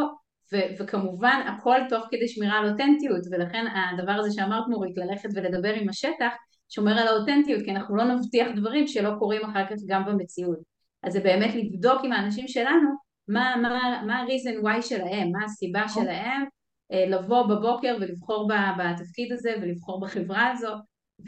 ו, 0.53 0.57
וכמובן 0.79 1.41
הכל 1.47 1.79
תוך 1.89 2.05
כדי 2.11 2.27
שמירה 2.27 2.59
על 2.59 2.69
אותנטיות, 2.69 3.21
ולכן 3.31 3.65
הדבר 3.67 4.11
הזה 4.11 4.29
שאמרת 4.31 4.67
נורית, 4.69 4.97
ללכת 4.97 5.29
ולדבר 5.35 5.73
עם 5.73 5.89
השטח, 5.89 6.33
שומר 6.69 6.99
על 6.99 7.07
האותנטיות, 7.07 7.61
כי 7.65 7.71
אנחנו 7.71 7.95
לא 7.95 8.03
נבטיח 8.03 8.47
דברים 8.55 8.87
שלא 8.87 9.11
קורים 9.19 9.41
אחר 9.45 9.65
כך 9.65 9.75
גם 9.87 10.05
במציאות. 10.05 10.59
אז 11.03 11.13
זה 11.13 11.19
באמת 11.19 11.55
לבדוק 11.55 12.01
עם 12.03 12.11
האנשים 12.11 12.47
שלנו 12.47 12.89
מה, 13.27 13.55
מה, 13.61 14.03
מה 14.07 14.19
ה-reason 14.19 14.63
why 14.63 14.81
שלהם, 14.81 15.31
מה 15.31 15.45
הסיבה 15.45 15.81
אוקיי. 15.81 16.03
שלהם 16.03 16.45
אה, 16.91 17.05
לבוא 17.07 17.47
בבוקר 17.47 17.97
ולבחור 18.01 18.49
בתפקיד 18.77 19.31
הזה 19.31 19.53
ולבחור 19.61 20.01
בחברה 20.01 20.51
הזו, 20.51 20.73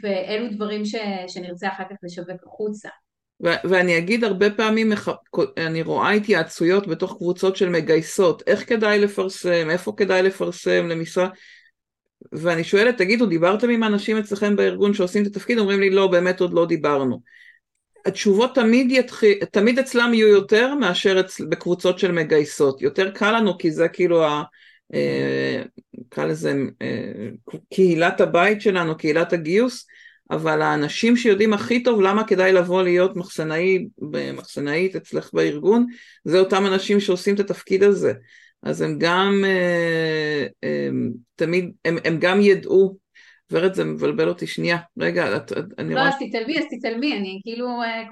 ואלו 0.02 0.50
דברים 0.50 0.84
ש, 0.84 0.94
שנרצה 1.28 1.68
אחר 1.68 1.84
כך 1.84 1.96
לשווק 2.02 2.42
החוצה. 2.46 2.88
ואני 3.40 3.98
אגיד 3.98 4.24
הרבה 4.24 4.50
פעמים, 4.50 4.92
אני 5.56 5.82
רואה 5.82 6.10
התייעצויות 6.10 6.86
בתוך 6.86 7.16
קבוצות 7.16 7.56
של 7.56 7.68
מגייסות, 7.68 8.42
איך 8.46 8.68
כדאי 8.68 8.98
לפרסם, 8.98 9.70
איפה 9.70 9.92
כדאי 9.96 10.22
לפרסם 10.22 10.88
למשרה, 10.88 11.28
ואני 12.32 12.64
שואלת, 12.64 12.98
תגידו, 12.98 13.26
דיברתם 13.26 13.70
עם 13.70 13.84
אנשים 13.84 14.16
אצלכם 14.16 14.56
בארגון 14.56 14.94
שעושים 14.94 15.22
את 15.22 15.26
התפקיד? 15.26 15.58
אומרים 15.58 15.80
לי, 15.80 15.90
לא, 15.90 16.06
באמת 16.06 16.40
עוד 16.40 16.52
לא 16.52 16.66
דיברנו. 16.66 17.20
התשובות 18.06 18.54
תמיד, 18.54 18.90
יתחיל, 18.90 19.44
תמיד 19.44 19.78
אצלם 19.78 20.14
יהיו 20.14 20.28
יותר 20.28 20.74
מאשר 20.74 21.20
אצל, 21.20 21.46
בקבוצות 21.46 21.98
של 21.98 22.12
מגייסות. 22.12 22.82
יותר 22.82 23.10
קל 23.10 23.36
לנו 23.36 23.58
כי 23.58 23.70
זה 23.70 23.88
כאילו, 23.88 24.24
ה, 24.24 24.42
אה, 24.94 25.62
נקרא 25.98 26.24
לזה 26.24 26.54
אה, 26.82 27.28
קהילת 27.74 28.20
הבית 28.20 28.60
שלנו, 28.60 28.96
קהילת 28.96 29.32
הגיוס, 29.32 29.86
אבל 30.30 30.62
האנשים 30.62 31.16
שיודעים 31.16 31.52
הכי 31.52 31.82
טוב 31.82 32.00
למה 32.00 32.24
כדאי 32.24 32.52
לבוא 32.52 32.82
להיות 32.82 33.16
מחסנאי, 33.16 33.86
מחסנאית 34.34 34.96
אצלך 34.96 35.30
בארגון, 35.32 35.86
זה 36.24 36.38
אותם 36.38 36.66
אנשים 36.66 37.00
שעושים 37.00 37.34
את 37.34 37.40
התפקיד 37.40 37.82
הזה. 37.82 38.12
אז 38.62 38.80
הם 38.80 38.98
גם 38.98 39.44
אה, 39.46 40.46
תמיד, 41.36 41.72
הם, 41.84 41.96
הם 42.04 42.16
גם 42.20 42.40
ידעו 42.40 43.08
ורד 43.50 43.74
זה 43.74 43.84
מבלבל 43.84 44.28
אותי 44.28 44.46
שנייה, 44.46 44.78
רגע, 44.98 45.36
את, 45.36 45.52
אני 45.78 45.94
רואה... 45.94 46.04
לא, 46.04 46.08
אז 46.08 46.14
תתעלמי, 46.20 46.58
אז 46.58 46.64
תתעלמי, 46.70 47.18
אני 47.18 47.40
כאילו, 47.42 47.66
אה, 47.66 48.04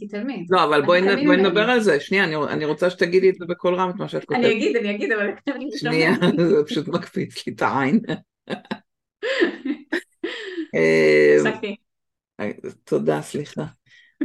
תתעלמי. 0.00 0.46
לא, 0.50 0.64
אבל 0.64 0.82
בואי 0.82 1.00
נדבר 1.36 1.70
על 1.70 1.80
זה, 1.80 2.00
שנייה, 2.00 2.24
אני 2.24 2.64
רוצה 2.64 2.90
שתגידי 2.90 3.30
את 3.30 3.34
זה 3.34 3.44
בקול 3.48 3.74
רם, 3.74 3.90
את 3.90 3.94
מה 3.94 4.08
שאת 4.08 4.24
כותבת. 4.24 4.44
אני 4.44 4.52
אגיד, 4.52 4.76
אני 4.76 4.90
אגיד, 4.90 5.12
אבל... 5.12 5.30
שנייה, 5.76 6.12
זה 6.50 6.64
פשוט 6.66 6.88
מקפיץ 6.88 7.46
לי 7.46 7.52
את 7.52 7.62
העין. 7.62 8.00
הפסקתי. 10.74 11.76
אה, 12.40 12.50
תודה, 12.84 13.22
סליחה. 13.22 13.64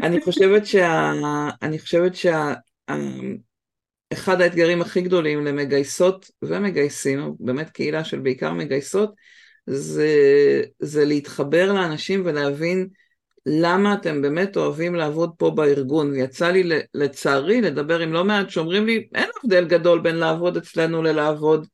אני 0.03 0.21
חושבת 0.21 0.65
שה... 0.65 1.11
אני 1.61 1.79
חושבת 1.79 2.15
שה... 2.15 2.53
אחד 4.13 4.41
האתגרים 4.41 4.81
הכי 4.81 5.01
גדולים 5.01 5.45
למגייסות 5.45 6.31
ומגייסים, 6.41 7.33
באמת 7.39 7.69
קהילה 7.69 8.03
של 8.03 8.19
בעיקר 8.19 8.53
מגייסות, 8.53 9.13
זה, 9.67 10.09
זה 10.79 11.05
להתחבר 11.05 11.73
לאנשים 11.73 12.21
ולהבין 12.25 12.87
למה 13.45 13.93
אתם 13.93 14.21
באמת 14.21 14.57
אוהבים 14.57 14.95
לעבוד 14.95 15.31
פה 15.37 15.51
בארגון. 15.51 16.11
ויצא 16.11 16.51
לי 16.51 16.69
לצערי 16.93 17.61
לדבר 17.61 17.99
עם 17.99 18.13
לא 18.13 18.23
מעט 18.23 18.49
שאומרים 18.49 18.85
לי, 18.85 19.07
אין 19.15 19.29
הבדל 19.43 19.65
גדול 19.65 19.99
בין 19.99 20.15
לעבוד 20.15 20.57
אצלנו 20.57 21.03
ללעבוד 21.03 21.67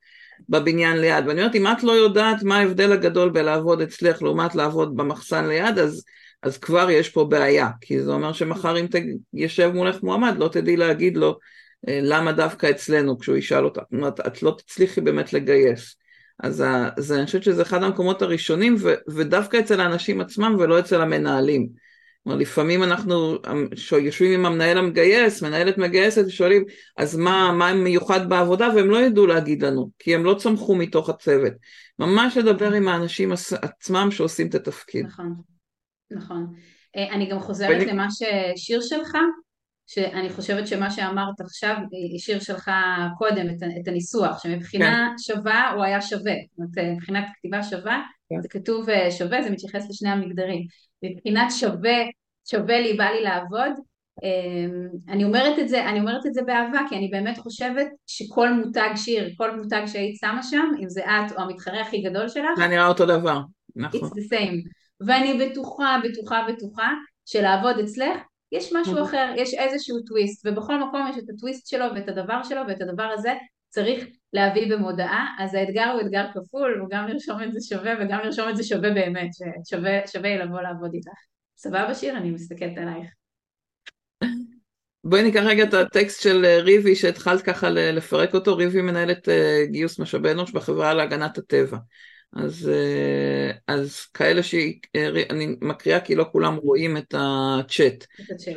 בבניין 0.49 0.97
ליד. 0.97 1.27
ואני 1.27 1.41
אומרת, 1.41 1.55
אם 1.55 1.67
את 1.67 1.83
לא 1.83 1.91
יודעת 1.91 2.43
מה 2.43 2.57
ההבדל 2.57 2.91
הגדול 2.91 3.29
בלעבוד 3.29 3.81
אצלך 3.81 4.21
לעומת 4.21 4.55
לעבוד 4.55 4.97
במחסן 4.97 5.47
ליד, 5.47 5.79
אז, 5.79 6.03
אז 6.43 6.57
כבר 6.57 6.89
יש 6.89 7.09
פה 7.09 7.25
בעיה. 7.25 7.69
כי 7.81 8.01
זה 8.01 8.11
אומר 8.11 8.33
שמחר 8.33 8.79
אם 8.79 8.85
יושב 9.33 9.71
מולך 9.73 10.03
מועמד, 10.03 10.35
לא 10.37 10.47
תדעי 10.47 10.77
להגיד 10.77 11.17
לו 11.17 11.39
אה, 11.87 11.99
למה 12.03 12.31
דווקא 12.31 12.69
אצלנו, 12.69 13.19
כשהוא 13.19 13.37
ישאל 13.37 13.65
אותה, 13.65 13.81
זאת 13.81 13.93
אומרת, 13.93 14.19
את 14.27 14.43
לא 14.43 14.55
תצליחי 14.57 15.01
באמת 15.01 15.33
לגייס. 15.33 15.95
אז, 16.43 16.63
אז 16.97 17.11
אני 17.11 17.25
חושבת 17.25 17.43
שזה 17.43 17.61
אחד 17.61 17.83
המקומות 17.83 18.21
הראשונים, 18.21 18.75
ו, 18.79 18.93
ודווקא 19.09 19.59
אצל 19.59 19.81
האנשים 19.81 20.21
עצמם 20.21 20.55
ולא 20.59 20.79
אצל 20.79 21.01
המנהלים. 21.01 21.80
כלומר, 22.23 22.39
לפעמים 22.39 22.83
אנחנו 22.83 23.35
יושבים 24.01 24.39
עם 24.39 24.45
המנהל 24.45 24.77
המגייס, 24.77 25.41
מנהלת 25.41 25.77
מגייסת, 25.77 26.23
ושואלים, 26.27 26.65
אז 26.97 27.15
מה, 27.15 27.51
מה 27.51 27.73
מיוחד 27.73 28.29
בעבודה, 28.29 28.69
והם 28.75 28.89
לא 28.89 28.97
ידעו 28.97 29.27
להגיד 29.27 29.63
לנו, 29.63 29.89
כי 29.99 30.15
הם 30.15 30.25
לא 30.25 30.35
צמחו 30.39 30.75
מתוך 30.75 31.09
הצוות. 31.09 31.53
ממש 31.99 32.37
לדבר 32.37 32.73
עם 32.73 32.87
האנשים 32.87 33.31
עצמם 33.61 34.07
שעושים 34.11 34.47
את 34.47 34.55
התפקיד. 34.55 35.05
נכון, 35.05 35.33
נכון. 36.11 36.53
אה, 36.95 37.13
אני 37.13 37.29
גם 37.29 37.39
חוזרת 37.39 37.69
ואני... 37.69 37.85
למה 37.85 38.07
ששיר 38.11 38.81
שלך, 38.81 39.17
שאני 39.87 40.29
חושבת 40.29 40.67
שמה 40.67 40.91
שאמרת 40.91 41.41
עכשיו, 41.41 41.75
שיר 42.17 42.39
שלך 42.39 42.71
קודם, 43.17 43.49
את, 43.49 43.63
את 43.81 43.87
הניסוח, 43.87 44.43
שמבחינה 44.43 45.09
כן. 45.09 45.17
שווה 45.17 45.71
הוא 45.71 45.83
היה 45.83 46.01
שווה, 46.01 46.33
זאת 46.51 46.59
אומרת, 46.59 46.77
אה, 46.77 46.93
מבחינת 46.93 47.25
כתיבה 47.37 47.63
שווה, 47.63 48.01
כן. 48.29 48.41
זה 48.41 48.49
כתוב 48.49 48.89
אה, 48.89 49.11
שווה, 49.11 49.43
זה 49.43 49.49
מתייחס 49.49 49.89
לשני 49.89 50.09
המגדרים. 50.09 50.65
מבחינת 51.03 51.51
שווה, 51.51 51.97
שווה 52.49 52.79
לי, 52.79 52.93
בא 52.93 53.03
לי 53.03 53.21
לעבוד, 53.21 53.71
אמ, 54.23 54.87
אני 55.09 55.23
אומרת 55.23 55.59
את 55.59 55.69
זה, 55.69 55.89
אני 55.89 55.99
אומרת 55.99 56.25
את 56.25 56.33
זה 56.33 56.41
באהבה, 56.41 56.79
כי 56.89 56.95
אני 56.95 57.07
באמת 57.07 57.37
חושבת 57.37 57.87
שכל 58.07 58.53
מותג 58.53 58.89
שיר, 58.95 59.29
כל 59.37 59.57
מותג 59.57 59.81
שהיית 59.85 60.15
שמה 60.21 60.43
שם, 60.43 60.71
אם 60.79 60.89
זה 60.89 61.01
את 61.05 61.31
או 61.31 61.41
המתחרה 61.41 61.81
הכי 61.81 62.01
גדול 62.01 62.27
שלך, 62.27 62.49
זה 62.57 62.67
נראה 62.67 62.87
אותו 62.87 63.05
דבר, 63.05 63.39
נכון. 63.75 63.99
It's 63.99 64.13
the 64.13 64.33
same. 64.33 64.69
ואני 65.07 65.33
בטוחה, 65.33 65.99
בטוחה, 66.03 66.47
בטוחה, 66.49 66.91
שלעבוד 67.25 67.79
אצלך 67.79 68.21
יש 68.51 68.73
משהו 68.75 68.97
אוקיי. 68.97 69.03
אחר, 69.03 69.33
יש 69.37 69.53
איזשהו 69.53 69.97
טוויסט, 70.07 70.47
ובכל 70.47 70.83
מקום 70.83 71.07
יש 71.09 71.17
את 71.17 71.29
הטוויסט 71.29 71.67
שלו 71.67 71.85
ואת 71.95 72.09
הדבר 72.09 72.43
שלו 72.43 72.61
ואת 72.67 72.81
הדבר 72.81 73.03
הזה 73.03 73.33
צריך 73.71 74.05
להביא 74.33 74.75
במודעה, 74.75 75.27
אז 75.39 75.53
האתגר 75.53 75.89
הוא 75.93 76.01
אתגר 76.01 76.25
כפול, 76.33 76.77
הוא 76.79 76.89
גם 76.91 77.07
לרשום 77.07 77.43
את 77.43 77.53
זה 77.53 77.59
שווה 77.61 77.93
וגם 77.99 78.19
לרשום 78.23 78.49
את 78.49 78.57
זה 78.57 78.63
שווה 78.63 78.89
באמת, 78.91 79.29
ששווה 79.63 80.37
לבוא 80.37 80.61
לעבוד 80.61 80.93
איתך. 80.93 81.09
סבבה 81.57 81.95
שיר? 81.95 82.17
אני 82.17 82.31
מסתכלת 82.31 82.77
עלייך. 82.77 83.07
בואי 85.03 85.23
ניקח 85.23 85.41
רגע 85.45 85.63
את 85.63 85.73
הטקסט 85.73 86.21
של 86.21 86.45
אה, 86.45 86.61
ריבי 86.61 86.95
שהתחלת 86.95 87.41
ככה 87.41 87.69
לפרק 87.69 88.33
אותו, 88.33 88.55
ריבי 88.55 88.81
מנהלת 88.81 89.29
אה, 89.29 89.65
גיוס 89.65 89.99
משאבי 89.99 90.31
אנוש 90.31 90.51
בחברה 90.51 90.93
להגנת 90.93 91.37
הטבע. 91.37 91.77
אז, 92.33 92.71
אה, 92.73 93.51
אז 93.67 94.05
כאלה 94.05 94.43
שאני 94.43 95.55
מקריאה 95.61 95.99
כי 95.99 96.15
לא 96.15 96.25
כולם 96.31 96.55
רואים 96.55 96.97
את 96.97 97.15
הצ'אט, 97.17 98.05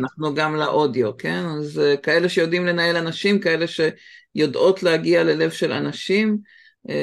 אנחנו 0.00 0.34
גם 0.34 0.56
לאודיו, 0.56 1.16
כן? 1.16 1.42
אז 1.58 1.80
כאלה 2.02 2.28
שיודעים 2.28 2.66
לנהל 2.66 2.96
אנשים, 2.96 3.40
כאלה 3.40 3.66
שיודעות 4.36 4.82
להגיע 4.82 5.24
ללב 5.24 5.50
של 5.50 5.72
אנשים, 5.72 6.38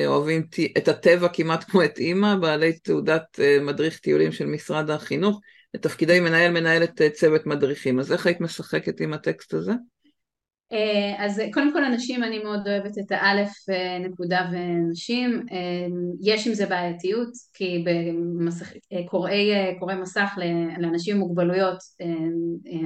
אוהבים 0.06 0.48
את 0.78 0.88
הטבע 0.88 1.28
כמעט 1.34 1.64
כמו 1.64 1.84
את 1.84 1.98
אימא, 1.98 2.36
בעלי 2.36 2.74
תעודת 2.74 3.40
מדריך 3.62 4.00
טיולים 4.00 4.32
של 4.32 4.46
משרד 4.46 4.90
החינוך, 4.90 5.40
לתפקידי 5.74 6.20
מנהל 6.20 6.52
מנהלת 6.52 7.02
צוות 7.14 7.46
מדריכים. 7.46 8.00
אז 8.00 8.12
איך 8.12 8.26
היית 8.26 8.42
משחקת 8.42 9.02
עם 9.02 9.14
הטקסט 9.14 9.54
הזה? 9.54 9.72
אה, 10.74 11.26
אז 11.26 11.42
קודם 11.54 11.74
כל 11.74 11.84
אנשים 11.84 12.24
אני 12.24 12.40
מאוד 12.40 12.68
אוהבת 12.68 12.98
את 12.98 13.12
האלף 13.12 13.52
אה, 13.70 14.00
נקודה 14.00 14.50
ונשים, 14.52 15.46
אה, 15.52 15.88
יש 16.22 16.48
עם 16.48 16.54
זה 16.54 16.66
בעייתיות 16.66 17.30
כי 17.54 17.86
בקוראי 18.94 19.52
קוראי 19.80 19.96
מסך 19.96 20.34
לאנשים 20.80 21.16
עם 21.16 21.22
מוגבלויות 21.22 21.78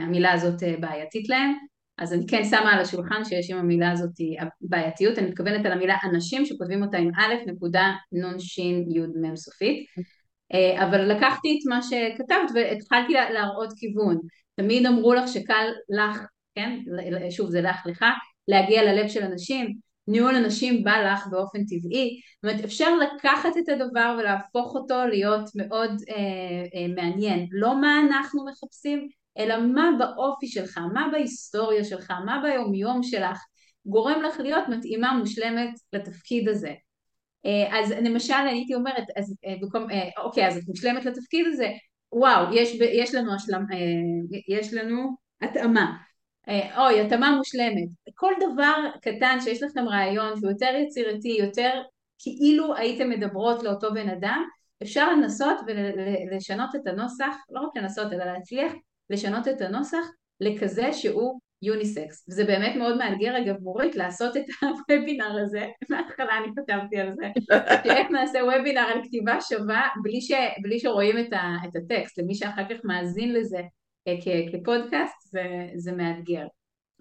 המילה 0.02 0.32
הזאת 0.32 0.64
בעייתית 0.80 1.30
להם 1.30 1.54
אז 1.98 2.14
אני 2.14 2.28
כן 2.28 2.44
שמה 2.44 2.74
על 2.74 2.80
השולחן 2.80 3.26
שיש 3.26 3.52
עם 3.52 3.58
המילה 3.58 3.92
הזאת 3.92 4.12
בעייתיות, 4.62 5.18
אני 5.18 5.28
מתכוונת 5.28 5.66
על 5.66 5.72
המילה 5.72 5.98
אנשים 6.04 6.46
שכותבים 6.46 6.84
אותה 6.84 6.98
עם 6.98 7.12
א' 7.16 7.34
נקודה 7.52 7.92
נ' 8.12 8.40
ש' 8.40 8.58
י' 8.58 9.00
מ' 9.22 9.36
סופית. 9.36 9.86
אבל 10.78 11.02
לקחתי 11.02 11.60
את 11.60 11.70
מה 11.70 11.82
שכתבת 11.82 12.52
והתחלתי 12.56 13.14
להראות 13.14 13.74
כיוון. 13.78 14.18
תמיד 14.56 14.86
אמרו 14.86 15.14
לך 15.14 15.28
שקל 15.28 15.68
לך 15.90 16.26
כן? 16.56 16.80
שוב 17.30 17.50
זה 17.50 17.62
לך 17.62 17.86
לך, 17.86 18.06
להגיע 18.48 18.84
ללב 18.84 19.08
של 19.08 19.24
אנשים, 19.24 19.76
ניהול 20.08 20.36
אנשים 20.36 20.84
בא 20.84 20.98
לך 20.98 21.28
באופן 21.28 21.66
טבעי, 21.66 22.20
זאת 22.36 22.52
אומרת 22.52 22.66
אפשר 22.66 22.96
לקחת 22.96 23.58
את 23.58 23.70
הדבר 23.70 24.18
ולהפוך 24.20 24.76
אותו 24.76 25.06
להיות 25.10 25.50
מאוד 25.56 25.92
אה, 26.10 26.16
אה, 26.76 26.88
מעניין, 26.96 27.48
לא 27.52 27.82
מה 27.82 28.00
אנחנו 28.08 28.46
מחפשים, 28.46 29.10
אלא 29.38 29.58
מה 29.62 29.90
באופי 30.00 30.48
שלך, 30.48 30.78
מה 30.94 31.08
בהיסטוריה 31.12 31.84
שלך, 31.84 32.12
מה 32.26 32.42
ביומיום 32.44 33.04
שלך, 33.04 33.40
גורם 33.86 34.22
לך 34.22 34.40
להיות 34.40 34.64
מתאימה 34.70 35.14
מושלמת 35.14 35.70
לתפקיד 35.94 36.50
הזה. 36.50 36.74
אה, 37.46 37.80
אז 37.80 37.92
למשל 37.92 38.48
הייתי 38.48 38.76
אומרת, 38.76 39.06
אז, 39.16 39.36
אה, 39.46 39.56
במקום, 39.62 39.92
אה, 39.92 40.10
אוקיי 40.24 40.48
אז 40.48 40.58
את 40.58 40.64
מושלמת 40.68 41.06
לתפקיד 41.06 41.46
הזה, 41.48 41.70
וואו, 42.12 42.54
יש, 42.54 42.74
יש 42.94 43.16
לנו 43.16 43.34
השלם, 43.34 43.66
יש 44.48 44.74
לנו 44.74 45.16
התאמה. 45.42 45.98
אוי, 46.78 47.02
התאמה 47.02 47.36
מושלמת. 47.38 47.88
כל 48.16 48.34
דבר 48.40 48.76
קטן 49.02 49.38
שיש 49.42 49.64
לכם 49.64 49.88
רעיון 49.88 50.40
שהוא 50.40 50.50
יותר 50.50 50.72
יצירתי, 50.84 51.38
יותר 51.40 51.82
כאילו 52.20 52.76
הייתם 52.76 53.10
מדברות 53.10 53.64
לאותו 53.64 53.94
בן 53.94 54.10
אדם, 54.10 54.44
אפשר 54.84 55.12
לנסות 55.12 55.58
ולשנות 55.68 56.76
את 56.76 56.88
הנוסח, 56.88 57.36
לא 57.50 57.60
רק 57.60 57.78
לנסות 57.78 58.14
אלא 58.14 58.26
להצליח 58.26 58.74
לשנות 59.10 59.48
את 59.48 59.62
הנוסח 59.62 60.08
לכזה 60.42 60.94
שהוא 60.94 61.40
יוניסקס. 61.62 62.26
וזה 62.30 62.46
באמת 62.46 62.76
מאוד 62.76 62.98
מאתגר 62.98 63.38
אגב 63.38 63.56
מורית 63.62 63.96
לעשות 63.96 64.38
את 64.38 64.44
הוובינר 64.90 65.40
הזה, 65.44 65.68
מההתחלה 65.90 66.38
אני 66.38 66.48
כתבתי 66.56 66.98
על 66.98 67.14
זה, 67.16 67.26
שאיך 67.84 68.12
נעשה 68.12 68.40
וובינר 68.44 68.82
על 68.82 69.04
כתיבה 69.04 69.42
שווה 69.42 69.88
בלי, 70.04 70.22
ש, 70.22 70.32
בלי 70.62 70.80
שרואים 70.80 71.20
את, 71.20 71.34
ה, 71.34 71.56
את 71.66 71.76
הטקסט, 71.76 72.20
למי 72.20 72.36
שאחר 72.36 72.64
כך 72.70 72.76
מאזין 72.84 73.34
לזה 73.34 73.62
כפודקאסט 74.52 75.22
זה, 75.22 75.44
זה 75.76 75.92
מאתגר. 75.92 76.46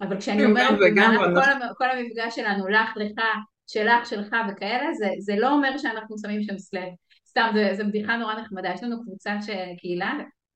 אבל 0.01 0.19
כשאני 0.19 0.45
אומרת 0.45 0.79
כל, 0.79 1.67
כל 1.77 1.89
המפגש 1.89 2.35
שלנו, 2.35 2.67
לך, 2.67 2.97
לך, 2.97 3.21
שלך, 3.67 4.05
שלך 4.05 4.35
וכאלה, 4.49 4.93
זה, 4.93 5.09
זה 5.19 5.35
לא 5.35 5.51
אומר 5.53 5.77
שאנחנו 5.77 6.15
שמים 6.17 6.43
שם 6.43 6.57
סלאב. 6.57 6.93
סתם, 7.27 7.51
זו 7.73 7.83
בדיחה 7.87 8.17
נורא 8.17 8.35
נחמדה. 8.35 8.69
יש 8.73 8.83
לנו 8.83 9.03
קבוצת 9.03 9.37
קהילה, 9.79 10.13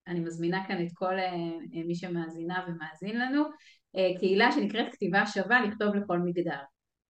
אני 0.10 0.20
מזמינה 0.20 0.64
כאן 0.68 0.86
את 0.86 0.92
כל 0.94 1.20
אה, 1.20 1.84
מי 1.86 1.96
שמאזינה 1.96 2.66
ומאזין 2.68 3.22
לנו, 3.22 3.44
אה, 3.96 4.20
קהילה 4.20 4.52
שנקראת 4.52 4.86
כתיבה 4.92 5.26
שווה 5.26 5.66
לכתוב 5.66 5.96
לכל 5.96 6.20
מגדר. 6.20 6.60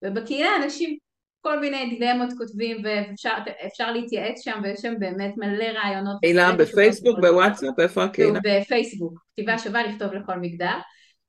ובקהילה 0.04 0.48
אנשים 0.64 0.96
כל 1.40 1.60
מיני 1.60 1.90
דילמות 1.90 2.28
כותבים 2.38 2.82
ואפשר 2.84 3.92
להתייעץ 3.92 4.44
שם 4.44 4.60
ויש 4.62 4.80
שם 4.80 4.94
באמת 4.98 5.34
מלא 5.36 5.64
רעיונות. 5.64 6.20
קהילה 6.20 6.52
בפייסבוק, 6.52 7.18
בוואטסאפ, 7.20 7.78
איפה 7.78 8.04
הקהילה? 8.04 8.38
בפייסבוק, 8.44 9.20
כתיבה 9.32 9.58
שווה 9.58 9.82
לכתוב 9.82 10.12
לכל 10.12 10.36
מגדר. 10.36 10.78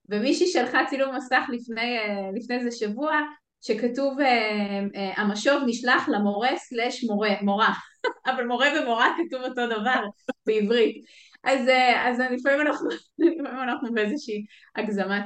ומישהי 0.10 0.48
שלחה 0.48 0.86
צילום 0.90 1.16
מסך 1.16 1.46
לפני, 1.50 1.98
אה, 1.98 2.30
לפני 2.36 2.56
איזה 2.56 2.72
שבוע 2.72 3.20
שכתוב 3.62 4.20
אה, 4.20 4.80
אה, 4.96 5.22
המשוב 5.22 5.64
נשלח 5.66 6.10
למורה 6.10 6.58
סלש 6.58 7.04
מורה, 7.04 7.30
מורה, 7.42 7.74
אבל 8.30 8.46
מורה 8.48 8.68
ומורה 8.82 9.08
כתוב 9.18 9.42
אותו 9.42 9.68
דבר 9.68 10.02
בעברית. 10.46 11.06
אז, 11.44 11.70
אז 12.06 12.20
לפעמים 12.20 12.62
אנחנו, 12.62 12.90
לפעמים 13.20 13.64
אנחנו 13.64 13.94
באיזושהי 13.94 14.46
הגזמת, 14.76 15.24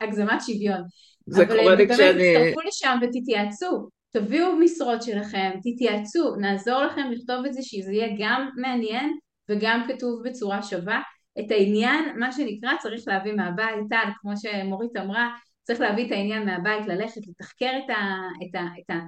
הגזמת 0.00 0.40
שוויון. 0.46 0.80
זה 1.26 1.46
קורה 1.46 1.74
לי 1.74 1.88
כשאני... 1.88 2.10
אבל 2.10 2.18
באמת 2.18 2.46
תצטרפו 2.46 2.68
לשם 2.68 2.98
ותתייעצו, 3.02 3.88
תביאו 4.12 4.56
משרות 4.56 5.02
שלכם, 5.02 5.50
תתייעצו, 5.62 6.36
נעזור 6.36 6.82
לכם 6.82 7.10
לכתוב 7.10 7.46
את 7.46 7.54
זה 7.54 7.62
שזה 7.62 7.92
יהיה 7.92 8.16
גם 8.18 8.48
מעניין 8.56 9.18
וגם 9.48 9.84
כתוב 9.88 10.22
בצורה 10.24 10.62
שווה. 10.62 11.02
את 11.38 11.50
העניין, 11.50 12.18
מה 12.18 12.32
שנקרא, 12.32 12.70
צריך 12.78 13.02
להביא 13.06 13.32
מהבית, 13.32 13.88
טל, 13.90 14.10
כמו 14.20 14.32
שמורית 14.36 14.96
אמרה, 14.96 15.30
צריך 15.62 15.80
להביא 15.80 16.06
את 16.06 16.12
העניין 16.12 16.44
מהבית, 16.44 16.86
ללכת, 16.86 17.20
לתחקר 17.26 17.72
את, 17.84 17.90
ה, 17.90 18.18
את, 18.42 18.54
ה, 18.54 18.66
את 18.80 18.90
ה, 18.90 18.98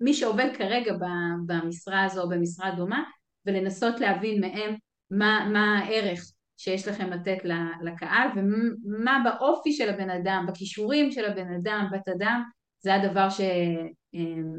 מי 0.00 0.14
שעובד 0.14 0.48
כרגע 0.58 0.94
במשרה 1.46 2.04
הזו 2.04 2.22
או 2.22 2.28
במשרה 2.28 2.70
דומה, 2.70 3.02
ולנסות 3.46 4.00
להבין 4.00 4.40
מהם 4.40 4.74
מה, 5.10 5.48
מה 5.52 5.78
הערך 5.78 6.20
שיש 6.56 6.88
לכם 6.88 7.10
לתת 7.10 7.38
לקהל 7.82 8.28
ומה 8.36 9.22
באופי 9.24 9.72
של 9.72 9.88
הבן 9.88 10.10
אדם, 10.10 10.46
בכישורים 10.48 11.12
של 11.12 11.24
הבן 11.24 11.54
אדם, 11.54 11.86
בתדם, 11.92 12.42
זה 12.80 12.94
הדבר 12.94 13.30
ש... 13.30 13.40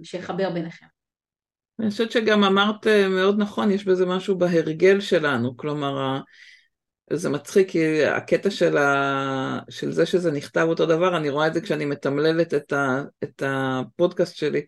שיחבר 0.04 0.50
ביניכם. 0.50 0.86
אני 1.80 1.89
חושבת 1.89 2.12
שגם 2.12 2.43
אמרת 2.43 2.88
אה, 2.88 3.08
מאוד 3.08 3.39
נכון, 3.39 3.72
יש 3.72 3.86
בזה 3.86 4.06
משהו 4.06 4.38
בהרגל 4.38 5.00
שלנו, 5.00 5.58
כלומר, 5.58 6.20
זה 7.14 7.30
מצחיק, 7.30 7.70
כי 7.70 8.06
הקטע 8.06 8.50
של, 8.52 8.78
ה... 8.78 9.60
של 9.70 9.91
זה 9.91 10.06
שזה 10.06 10.32
נכתב 10.32 10.66
אותו 10.70 10.86
דבר, 10.86 11.18
אני 11.18 11.30
רואה 11.30 11.48
את 11.48 11.54
זה 11.54 11.62
כשאני 11.62 11.86
מתמללת 11.86 12.54
את, 12.54 12.74
ה... 12.74 13.04
את 13.24 13.43
הפודקאסט 13.45 14.36
שלי, 14.36 14.62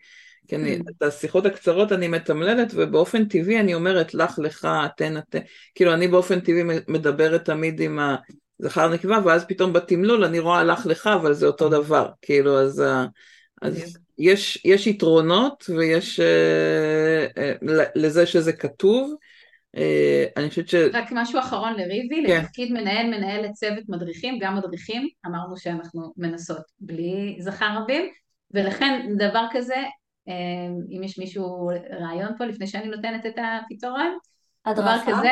כי 0.49 0.55
אני, 0.55 0.77
mm. 0.77 0.91
את 0.97 1.03
השיחות 1.03 1.45
הקצרות 1.45 1.91
אני 1.91 2.07
מתמללת, 2.07 2.71
ובאופן 2.75 3.25
טבעי 3.25 3.59
אני 3.59 3.73
אומרת 3.73 4.13
לך, 4.13 4.39
לך, 4.39 4.67
אתן, 4.85 5.17
אתן, 5.17 5.39
כאילו 5.75 5.93
אני 5.93 6.07
באופן 6.07 6.39
טבעי 6.39 6.63
מדברת 6.87 7.45
תמיד 7.45 7.79
עם, 7.79 7.99
ה, 7.99 8.15
זכר 8.59 8.93
נקבה, 8.93 9.19
ואז 9.25 9.45
פתאום 9.45 9.73
בתמלול 9.73 10.23
אני 10.23 10.39
רואה 10.39 10.63
לך 10.63 10.85
לך, 10.85 11.07
אבל 11.07 11.33
זה 11.33 11.47
אותו 11.47 11.69
דבר, 11.69 12.09
כאילו, 12.21 12.59
אז, 12.59 12.83
אז 13.61 13.97
יש, 14.17 14.61
יש 14.65 14.87
יתרונות 14.87 15.69
ויש 15.77 16.19
אה, 16.19 17.27
אה, 17.37 17.53
לזה 17.95 18.25
שזה 18.25 18.53
כתוב. 18.53 19.15
אה, 19.77 20.25
אני 20.37 20.49
חושבת 20.49 20.69
ש... 20.69 20.75
רק 20.75 21.07
משהו 21.11 21.39
אחרון 21.39 21.73
לריבי, 21.73 22.23
כן. 22.27 22.41
לתפקיד 22.41 22.71
מנהל 22.71 23.07
מנהלת 23.07 23.51
צוות 23.51 23.83
מדריכים, 23.89 24.39
גם 24.41 24.55
מדריכים, 24.55 25.07
אמרנו 25.25 25.57
שאנחנו 25.57 26.13
מנסות 26.17 26.61
בלי 26.79 27.37
זכר 27.39 27.77
רבים, 27.81 28.11
ולכן 28.51 29.09
דבר 29.17 29.45
כזה, 29.51 29.75
אם 30.91 31.03
יש 31.03 31.19
מישהו 31.19 31.69
רעיון 32.01 32.37
פה 32.37 32.45
לפני 32.45 32.67
שאני 32.67 32.87
נותנת 32.87 33.25
את 33.25 33.35
הפתרון, 33.37 34.17
דבר 34.67 34.81
הדרכה? 34.89 35.11
כזה, 35.11 35.29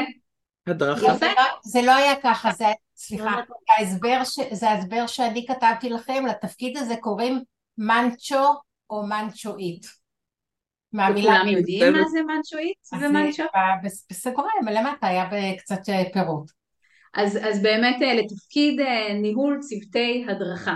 הדרכה. 0.67 1.13
זה 1.17 1.25
לא- 1.25 1.59
זה 1.63 1.81
לא 1.81 1.95
היה 1.95 2.13
ככה, 2.23 2.51
זה, 2.51 2.65
סליחה, 2.95 3.31
ההסבר 3.77 4.23
ש- 4.23 4.53
זה 4.53 4.69
ההסבר 4.69 5.07
שאני 5.07 5.45
כתבתי 5.47 5.89
לכם, 5.89 6.25
לתפקיד 6.29 6.77
הזה 6.77 6.95
קוראים 6.99 7.39
מנצ'ו 7.77 8.43
או 8.89 9.03
מנצ'ואית. 9.07 9.85
מהמילה 10.93 11.31
וכולם 11.31 11.47
יודעים 11.47 11.93
מה 11.93 12.09
זה 12.09 12.19
מנצ'ואית 12.23 12.77
ומנצ'ו? 12.93 13.43
ב- 13.43 13.85
בס- 13.85 14.07
בסוגריים, 14.11 14.65
למטה 14.71 15.07
היה 15.07 15.29
קצת 15.57 15.89
אה, 15.89 16.03
פירוט. 16.13 16.51
אז, 17.13 17.37
אז 17.49 17.61
באמת 17.61 18.01
אה, 18.01 18.13
לתפקיד 18.13 18.79
אה, 18.79 19.13
ניהול 19.13 19.59
צוותי 19.61 20.25
הדרכה, 20.29 20.75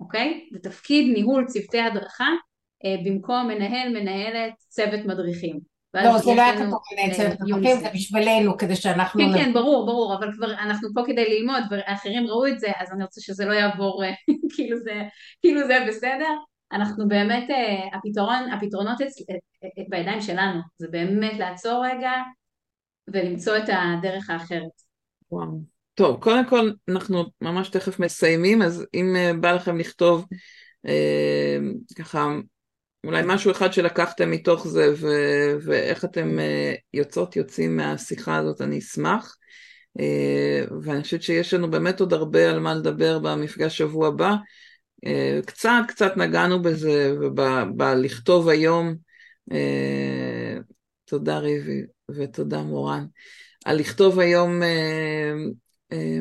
אוקיי? 0.00 0.48
לתפקיד 0.52 1.12
ניהול 1.14 1.46
צוותי 1.46 1.80
הדרכה 1.80 2.28
במקום 3.04 3.48
מנהל 3.48 3.88
מנהלת 3.88 4.52
צוות 4.68 5.00
מדריכים. 5.06 5.60
לא, 5.94 6.18
זה 6.18 6.34
לא 6.34 6.42
היה 6.42 6.54
כתוב 6.56 6.78
מנהל 6.92 7.10
אה, 7.10 7.14
צוות 7.14 7.40
מדריכים. 7.40 7.80
זה 7.80 7.88
בשבילנו, 7.94 8.56
כדי 8.58 8.76
שאנחנו... 8.76 9.20
כן, 9.20 9.28
נבין. 9.28 9.44
כן, 9.44 9.52
ברור, 9.52 9.86
ברור, 9.86 10.14
אבל 10.18 10.32
כבר 10.32 10.52
אנחנו 10.52 10.88
פה 10.94 11.02
כדי 11.06 11.38
ללמוד, 11.38 11.62
ואחרים 11.70 12.26
ראו 12.26 12.46
את 12.46 12.60
זה, 12.60 12.68
אז 12.78 12.92
אני 12.92 13.04
רוצה 13.04 13.20
שזה 13.20 13.44
לא 13.44 13.52
יעבור 13.52 14.04
אה, 14.04 14.10
כאילו 14.54 14.78
זה, 14.78 15.02
כאילו 15.40 15.66
זה 15.66 15.84
בסדר. 15.88 16.34
אנחנו 16.72 17.08
באמת, 17.08 17.50
אה, 17.50 17.98
הפתרון, 17.98 18.50
הפתרונות 18.52 19.00
אצ- 19.00 19.30
אה, 19.30 19.34
אה, 19.78 19.84
בידיים 19.88 20.20
שלנו, 20.20 20.60
זה 20.78 20.88
באמת 20.90 21.38
לעצור 21.38 21.84
רגע 21.86 22.12
ולמצוא 23.12 23.56
את 23.56 23.64
הדרך 23.68 24.30
האחרת. 24.30 24.70
וואו. 25.32 25.60
טוב, 25.94 26.20
קודם 26.20 26.46
כל 26.46 26.70
אנחנו 26.88 27.24
ממש 27.40 27.68
תכף 27.68 28.00
מסיימים, 28.00 28.62
אז 28.62 28.86
אם 28.94 29.16
אה, 29.16 29.30
בא 29.40 29.52
לכם 29.52 29.78
לכתוב 29.78 30.26
אה, 30.86 31.58
ככה 31.98 32.28
אולי 33.04 33.22
משהו 33.24 33.50
אחד 33.50 33.72
שלקחתם 33.72 34.30
מתוך 34.30 34.68
זה 34.68 34.92
ו- 34.96 35.56
ואיך 35.64 36.04
אתם 36.04 36.38
אה, 36.38 36.74
יוצאות 36.94 37.36
יוצאים 37.36 37.76
מהשיחה 37.76 38.36
הזאת, 38.36 38.60
אני 38.60 38.78
אשמח. 38.78 39.36
אה, 40.00 40.64
ואני 40.82 41.02
חושבת 41.02 41.22
שיש 41.22 41.54
לנו 41.54 41.70
באמת 41.70 42.00
עוד 42.00 42.12
הרבה 42.12 42.50
על 42.50 42.60
מה 42.60 42.74
לדבר 42.74 43.18
במפגש 43.18 43.78
שבוע 43.78 44.08
הבא. 44.08 44.34
אה, 45.06 45.40
קצת 45.46 45.72
קצת 45.88 46.16
נגענו 46.16 46.62
בזה 46.62 47.14
ובלכתוב 47.20 48.48
היום. 48.48 48.94
תודה 51.04 51.38
ריבי 51.38 51.82
ותודה 52.10 52.62
מורן. 52.62 53.06
על 53.64 53.76
לכתוב 53.76 54.18
היום 54.18 54.62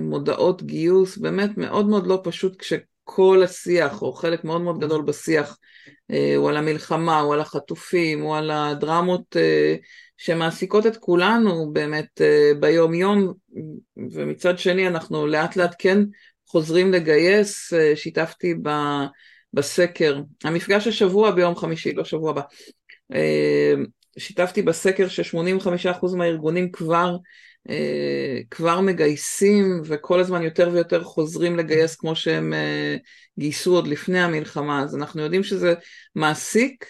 מודעות 0.02 0.64
גיוס, 0.64 1.18
באמת 1.18 1.58
מאוד 1.58 1.88
מאוד 1.90 2.08
לא 2.08 2.22
פשוט 2.24 2.60
כשכל 2.60 3.42
השיח, 3.44 4.02
או 4.02 4.14
חלק 4.14 4.44
מאוד 4.44 4.62
מאוד 4.62 4.80
גדול 4.80 5.02
בשיח, 5.02 5.58
הוא 6.38 6.50
על 6.50 6.58
המלחמה, 6.58 7.20
הוא 7.20 7.34
על 7.34 7.42
החטופים, 7.42 8.22
הוא 8.22 8.36
על 8.38 8.52
הדרמות 8.52 9.38
אה, 9.38 9.76
שמעסיקות 10.18 10.86
את 10.86 10.98
כולנו 10.98 11.74
באמת 11.74 12.22
אה, 12.22 12.52
ביום 12.60 12.94
יום, 12.94 13.34
ומצד 14.12 14.60
שני 14.60 14.88
אנחנו 14.88 15.28
לאט 15.28 15.56
לאט 15.56 15.76
כן 15.80 16.00
חוזרים 16.48 16.92
לגייס, 16.92 17.74
אה, 17.74 17.96
שיתפתי 17.96 18.54
ב, 18.64 18.70
בסקר, 19.54 20.22
המפגש 20.44 20.88
השבוע 20.88 21.32
ביום 21.32 21.56
חמישי, 21.56 21.94
לא 21.94 22.04
שבוע 22.04 22.30
הבא, 22.30 22.42
אה, 23.14 23.74
שיתפתי 24.18 24.62
בסקר 24.62 25.08
ש-85% 25.08 26.16
מהארגונים 26.18 26.72
כבר, 26.72 27.16
אה, 27.16 27.18
כבר 28.52 28.82
מגייסים 28.82 29.82
וכל 29.86 30.20
הזמן 30.20 30.42
יותר 30.44 30.70
ויותר 30.74 31.04
חוזרים 31.04 31.56
לגייס 31.56 31.96
כמו 31.96 32.16
שהם 32.16 32.54
אה, 32.54 32.96
גייסו 33.40 33.76
עוד 33.76 33.88
לפני 33.88 34.20
המלחמה, 34.20 34.84
אז 34.84 34.96
אנחנו 34.96 35.22
יודעים 35.22 35.44
שזה 35.44 35.74
מעסיק, 36.16 36.86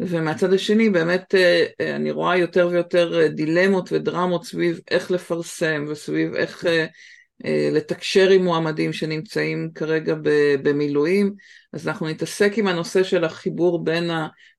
ומהצד 0.00 0.52
השני 0.52 0.90
באמת 0.90 1.34
אה, 1.34 1.66
אה, 1.80 1.96
אני 1.96 2.10
רואה 2.10 2.36
יותר 2.36 2.68
ויותר 2.72 3.20
אה, 3.20 3.28
דילמות 3.28 3.92
ודרמות 3.92 4.44
סביב 4.44 4.80
איך 4.90 5.10
לפרסם 5.10 5.84
וסביב 5.88 6.34
איך 6.34 6.66
אה, 6.66 6.86
אה, 7.44 7.68
לתקשר 7.72 8.30
עם 8.30 8.44
מועמדים 8.44 8.92
שנמצאים 8.92 9.70
כרגע 9.74 10.14
במילואים, 10.62 11.34
אז 11.72 11.88
אנחנו 11.88 12.08
נתעסק 12.08 12.52
עם 12.56 12.66
הנושא 12.66 13.02
של 13.02 13.24
החיבור 13.24 13.84
בין 13.84 14.10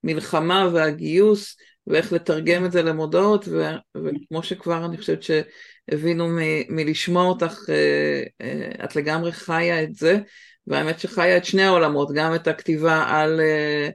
המלחמה 0.03 0.69
והגיוס 0.73 1.57
ואיך 1.87 2.13
לתרגם 2.13 2.65
את 2.65 2.71
זה 2.71 2.83
למודעות, 2.83 3.47
ו- 3.47 3.97
וכמו 3.97 4.43
שכבר 4.43 4.85
אני 4.85 4.97
חושבת 4.97 5.23
שהבינו 5.23 6.27
מ- 6.27 6.75
מלשמוע 6.75 7.25
אותך, 7.25 7.59
אה, 7.69 8.23
אה, 8.41 8.85
את 8.85 8.95
לגמרי 8.95 9.31
חיה 9.31 9.83
את 9.83 9.95
זה, 9.95 10.19
והאמת 10.67 10.99
שחיה 10.99 11.37
את 11.37 11.45
שני 11.45 11.63
העולמות, 11.63 12.09
גם 12.15 12.35
את 12.35 12.47
הכתיבה 12.47 13.03
על, 13.07 13.41
אה, 13.41 13.89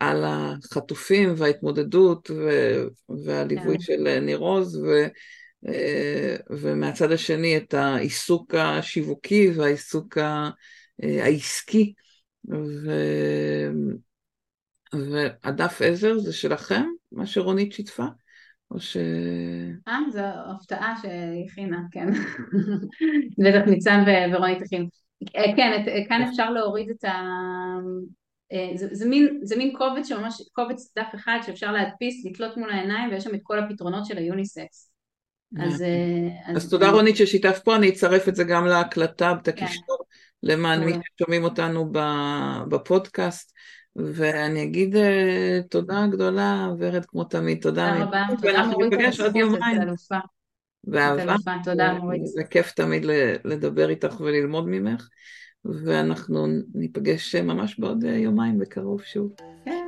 על 0.00 0.24
החטופים 0.26 1.34
וההתמודדות 1.36 2.30
ו- 2.30 2.86
והליווי 3.24 3.76
כן. 3.76 3.80
של 3.80 4.18
ניר 4.20 4.38
עוז, 4.38 4.76
ו- 4.76 5.06
ומהצד 6.50 7.12
השני 7.12 7.56
את 7.56 7.74
העיסוק 7.74 8.54
השיווקי 8.54 9.50
והעיסוק 9.56 10.18
העסקי. 11.02 11.92
ו- 12.50 13.70
והדף 15.12 15.82
עזר 15.82 16.18
זה 16.18 16.32
שלכם, 16.32 16.84
מה 17.12 17.26
שרונית 17.26 17.72
שיתפה? 17.72 18.06
או 18.70 18.80
ש... 18.80 18.96
אה, 19.88 19.98
זו 20.12 20.20
הפתעה 20.50 20.94
שהיא 21.02 21.46
הכינה, 21.50 21.78
כן. 21.92 22.06
בטח 23.44 23.68
ניצן 23.68 24.04
ורונית 24.32 24.62
הכין. 24.62 24.88
אה, 25.36 25.56
כן, 25.56 25.84
כאן 26.08 26.22
אפשר 26.22 26.50
להוריד 26.50 26.90
את 26.90 27.04
ה... 27.04 27.22
אה, 28.52 28.70
זה, 28.74 28.88
זה, 28.92 29.08
מין, 29.08 29.40
זה 29.42 29.56
מין 29.56 29.72
קובץ 29.78 30.08
שממש, 30.08 30.42
קובץ 30.52 30.92
דף 30.98 31.08
אחד 31.14 31.38
שאפשר 31.46 31.72
להדפיס, 31.72 32.26
לתלות 32.26 32.56
מול 32.56 32.70
העיניים 32.70 33.10
ויש 33.10 33.24
שם 33.24 33.34
את 33.34 33.40
כל 33.42 33.58
הפתרונות 33.58 34.06
של 34.06 34.18
היוניסקס. 34.18 34.90
אז, 35.60 35.82
אה, 35.82 36.54
אז 36.54 36.70
תודה 36.70 36.90
רונית 36.90 37.16
ששיתפת 37.16 37.64
פה, 37.64 37.76
אני 37.76 37.88
אצרף 37.88 38.28
את 38.28 38.36
זה 38.36 38.44
גם 38.44 38.66
להקלטה, 38.66 39.32
את 39.32 39.48
כן. 39.48 39.64
הקישור, 39.64 39.98
למען 40.42 40.84
מי. 40.84 40.92
ששומעים 41.16 41.44
אותנו 41.44 41.92
בפודקאסט, 42.68 43.52
ואני 43.96 44.62
אגיד 44.62 44.96
אה, 44.96 45.60
תודה 45.70 46.06
גדולה, 46.10 46.68
ורד 46.78 47.04
כמו 47.04 47.24
תמיד, 47.24 47.62
תודה. 47.62 47.92
תודה 47.92 48.04
רבה, 48.04 48.36
תודה 48.36 48.66
מורית 48.66 48.92
על 48.92 49.04
הזכות, 49.04 49.26
את 49.26 49.36
יומיים, 49.36 49.82
אלופה. 49.82 50.18
באהבה, 50.84 51.34
תודה 51.64 51.92
מורית. 51.92 52.26
זה 52.26 52.44
כיף 52.44 52.72
תמיד 52.72 53.06
לדבר 53.44 53.88
איתך 53.88 54.20
וללמוד 54.20 54.64
ממך, 54.68 55.08
ואנחנו 55.64 56.46
ניפגש 56.74 57.34
ממש 57.34 57.78
בעוד 57.78 58.04
אה, 58.04 58.10
יומיים 58.10 58.58
בקרוב 58.58 59.02
שוב. 59.02 59.32
כן. 59.64 59.86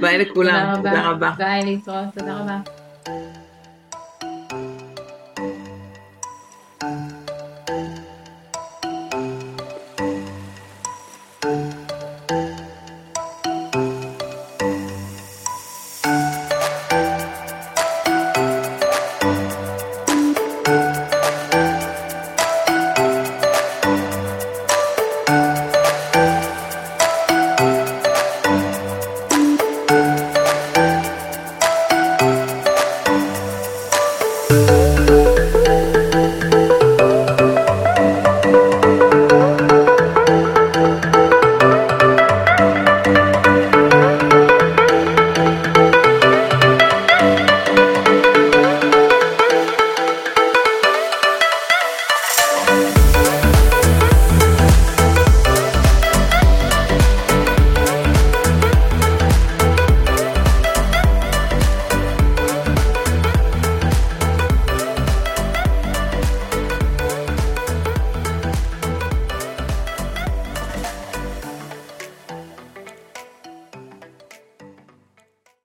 ביי 0.00 0.18
לכולם, 0.18 0.72
תודה 0.76 1.10
רבה. 1.10 1.30
ביי 1.38 1.64
להתראות, 1.64 2.14
תודה 2.14 2.40
רבה. 2.40 2.60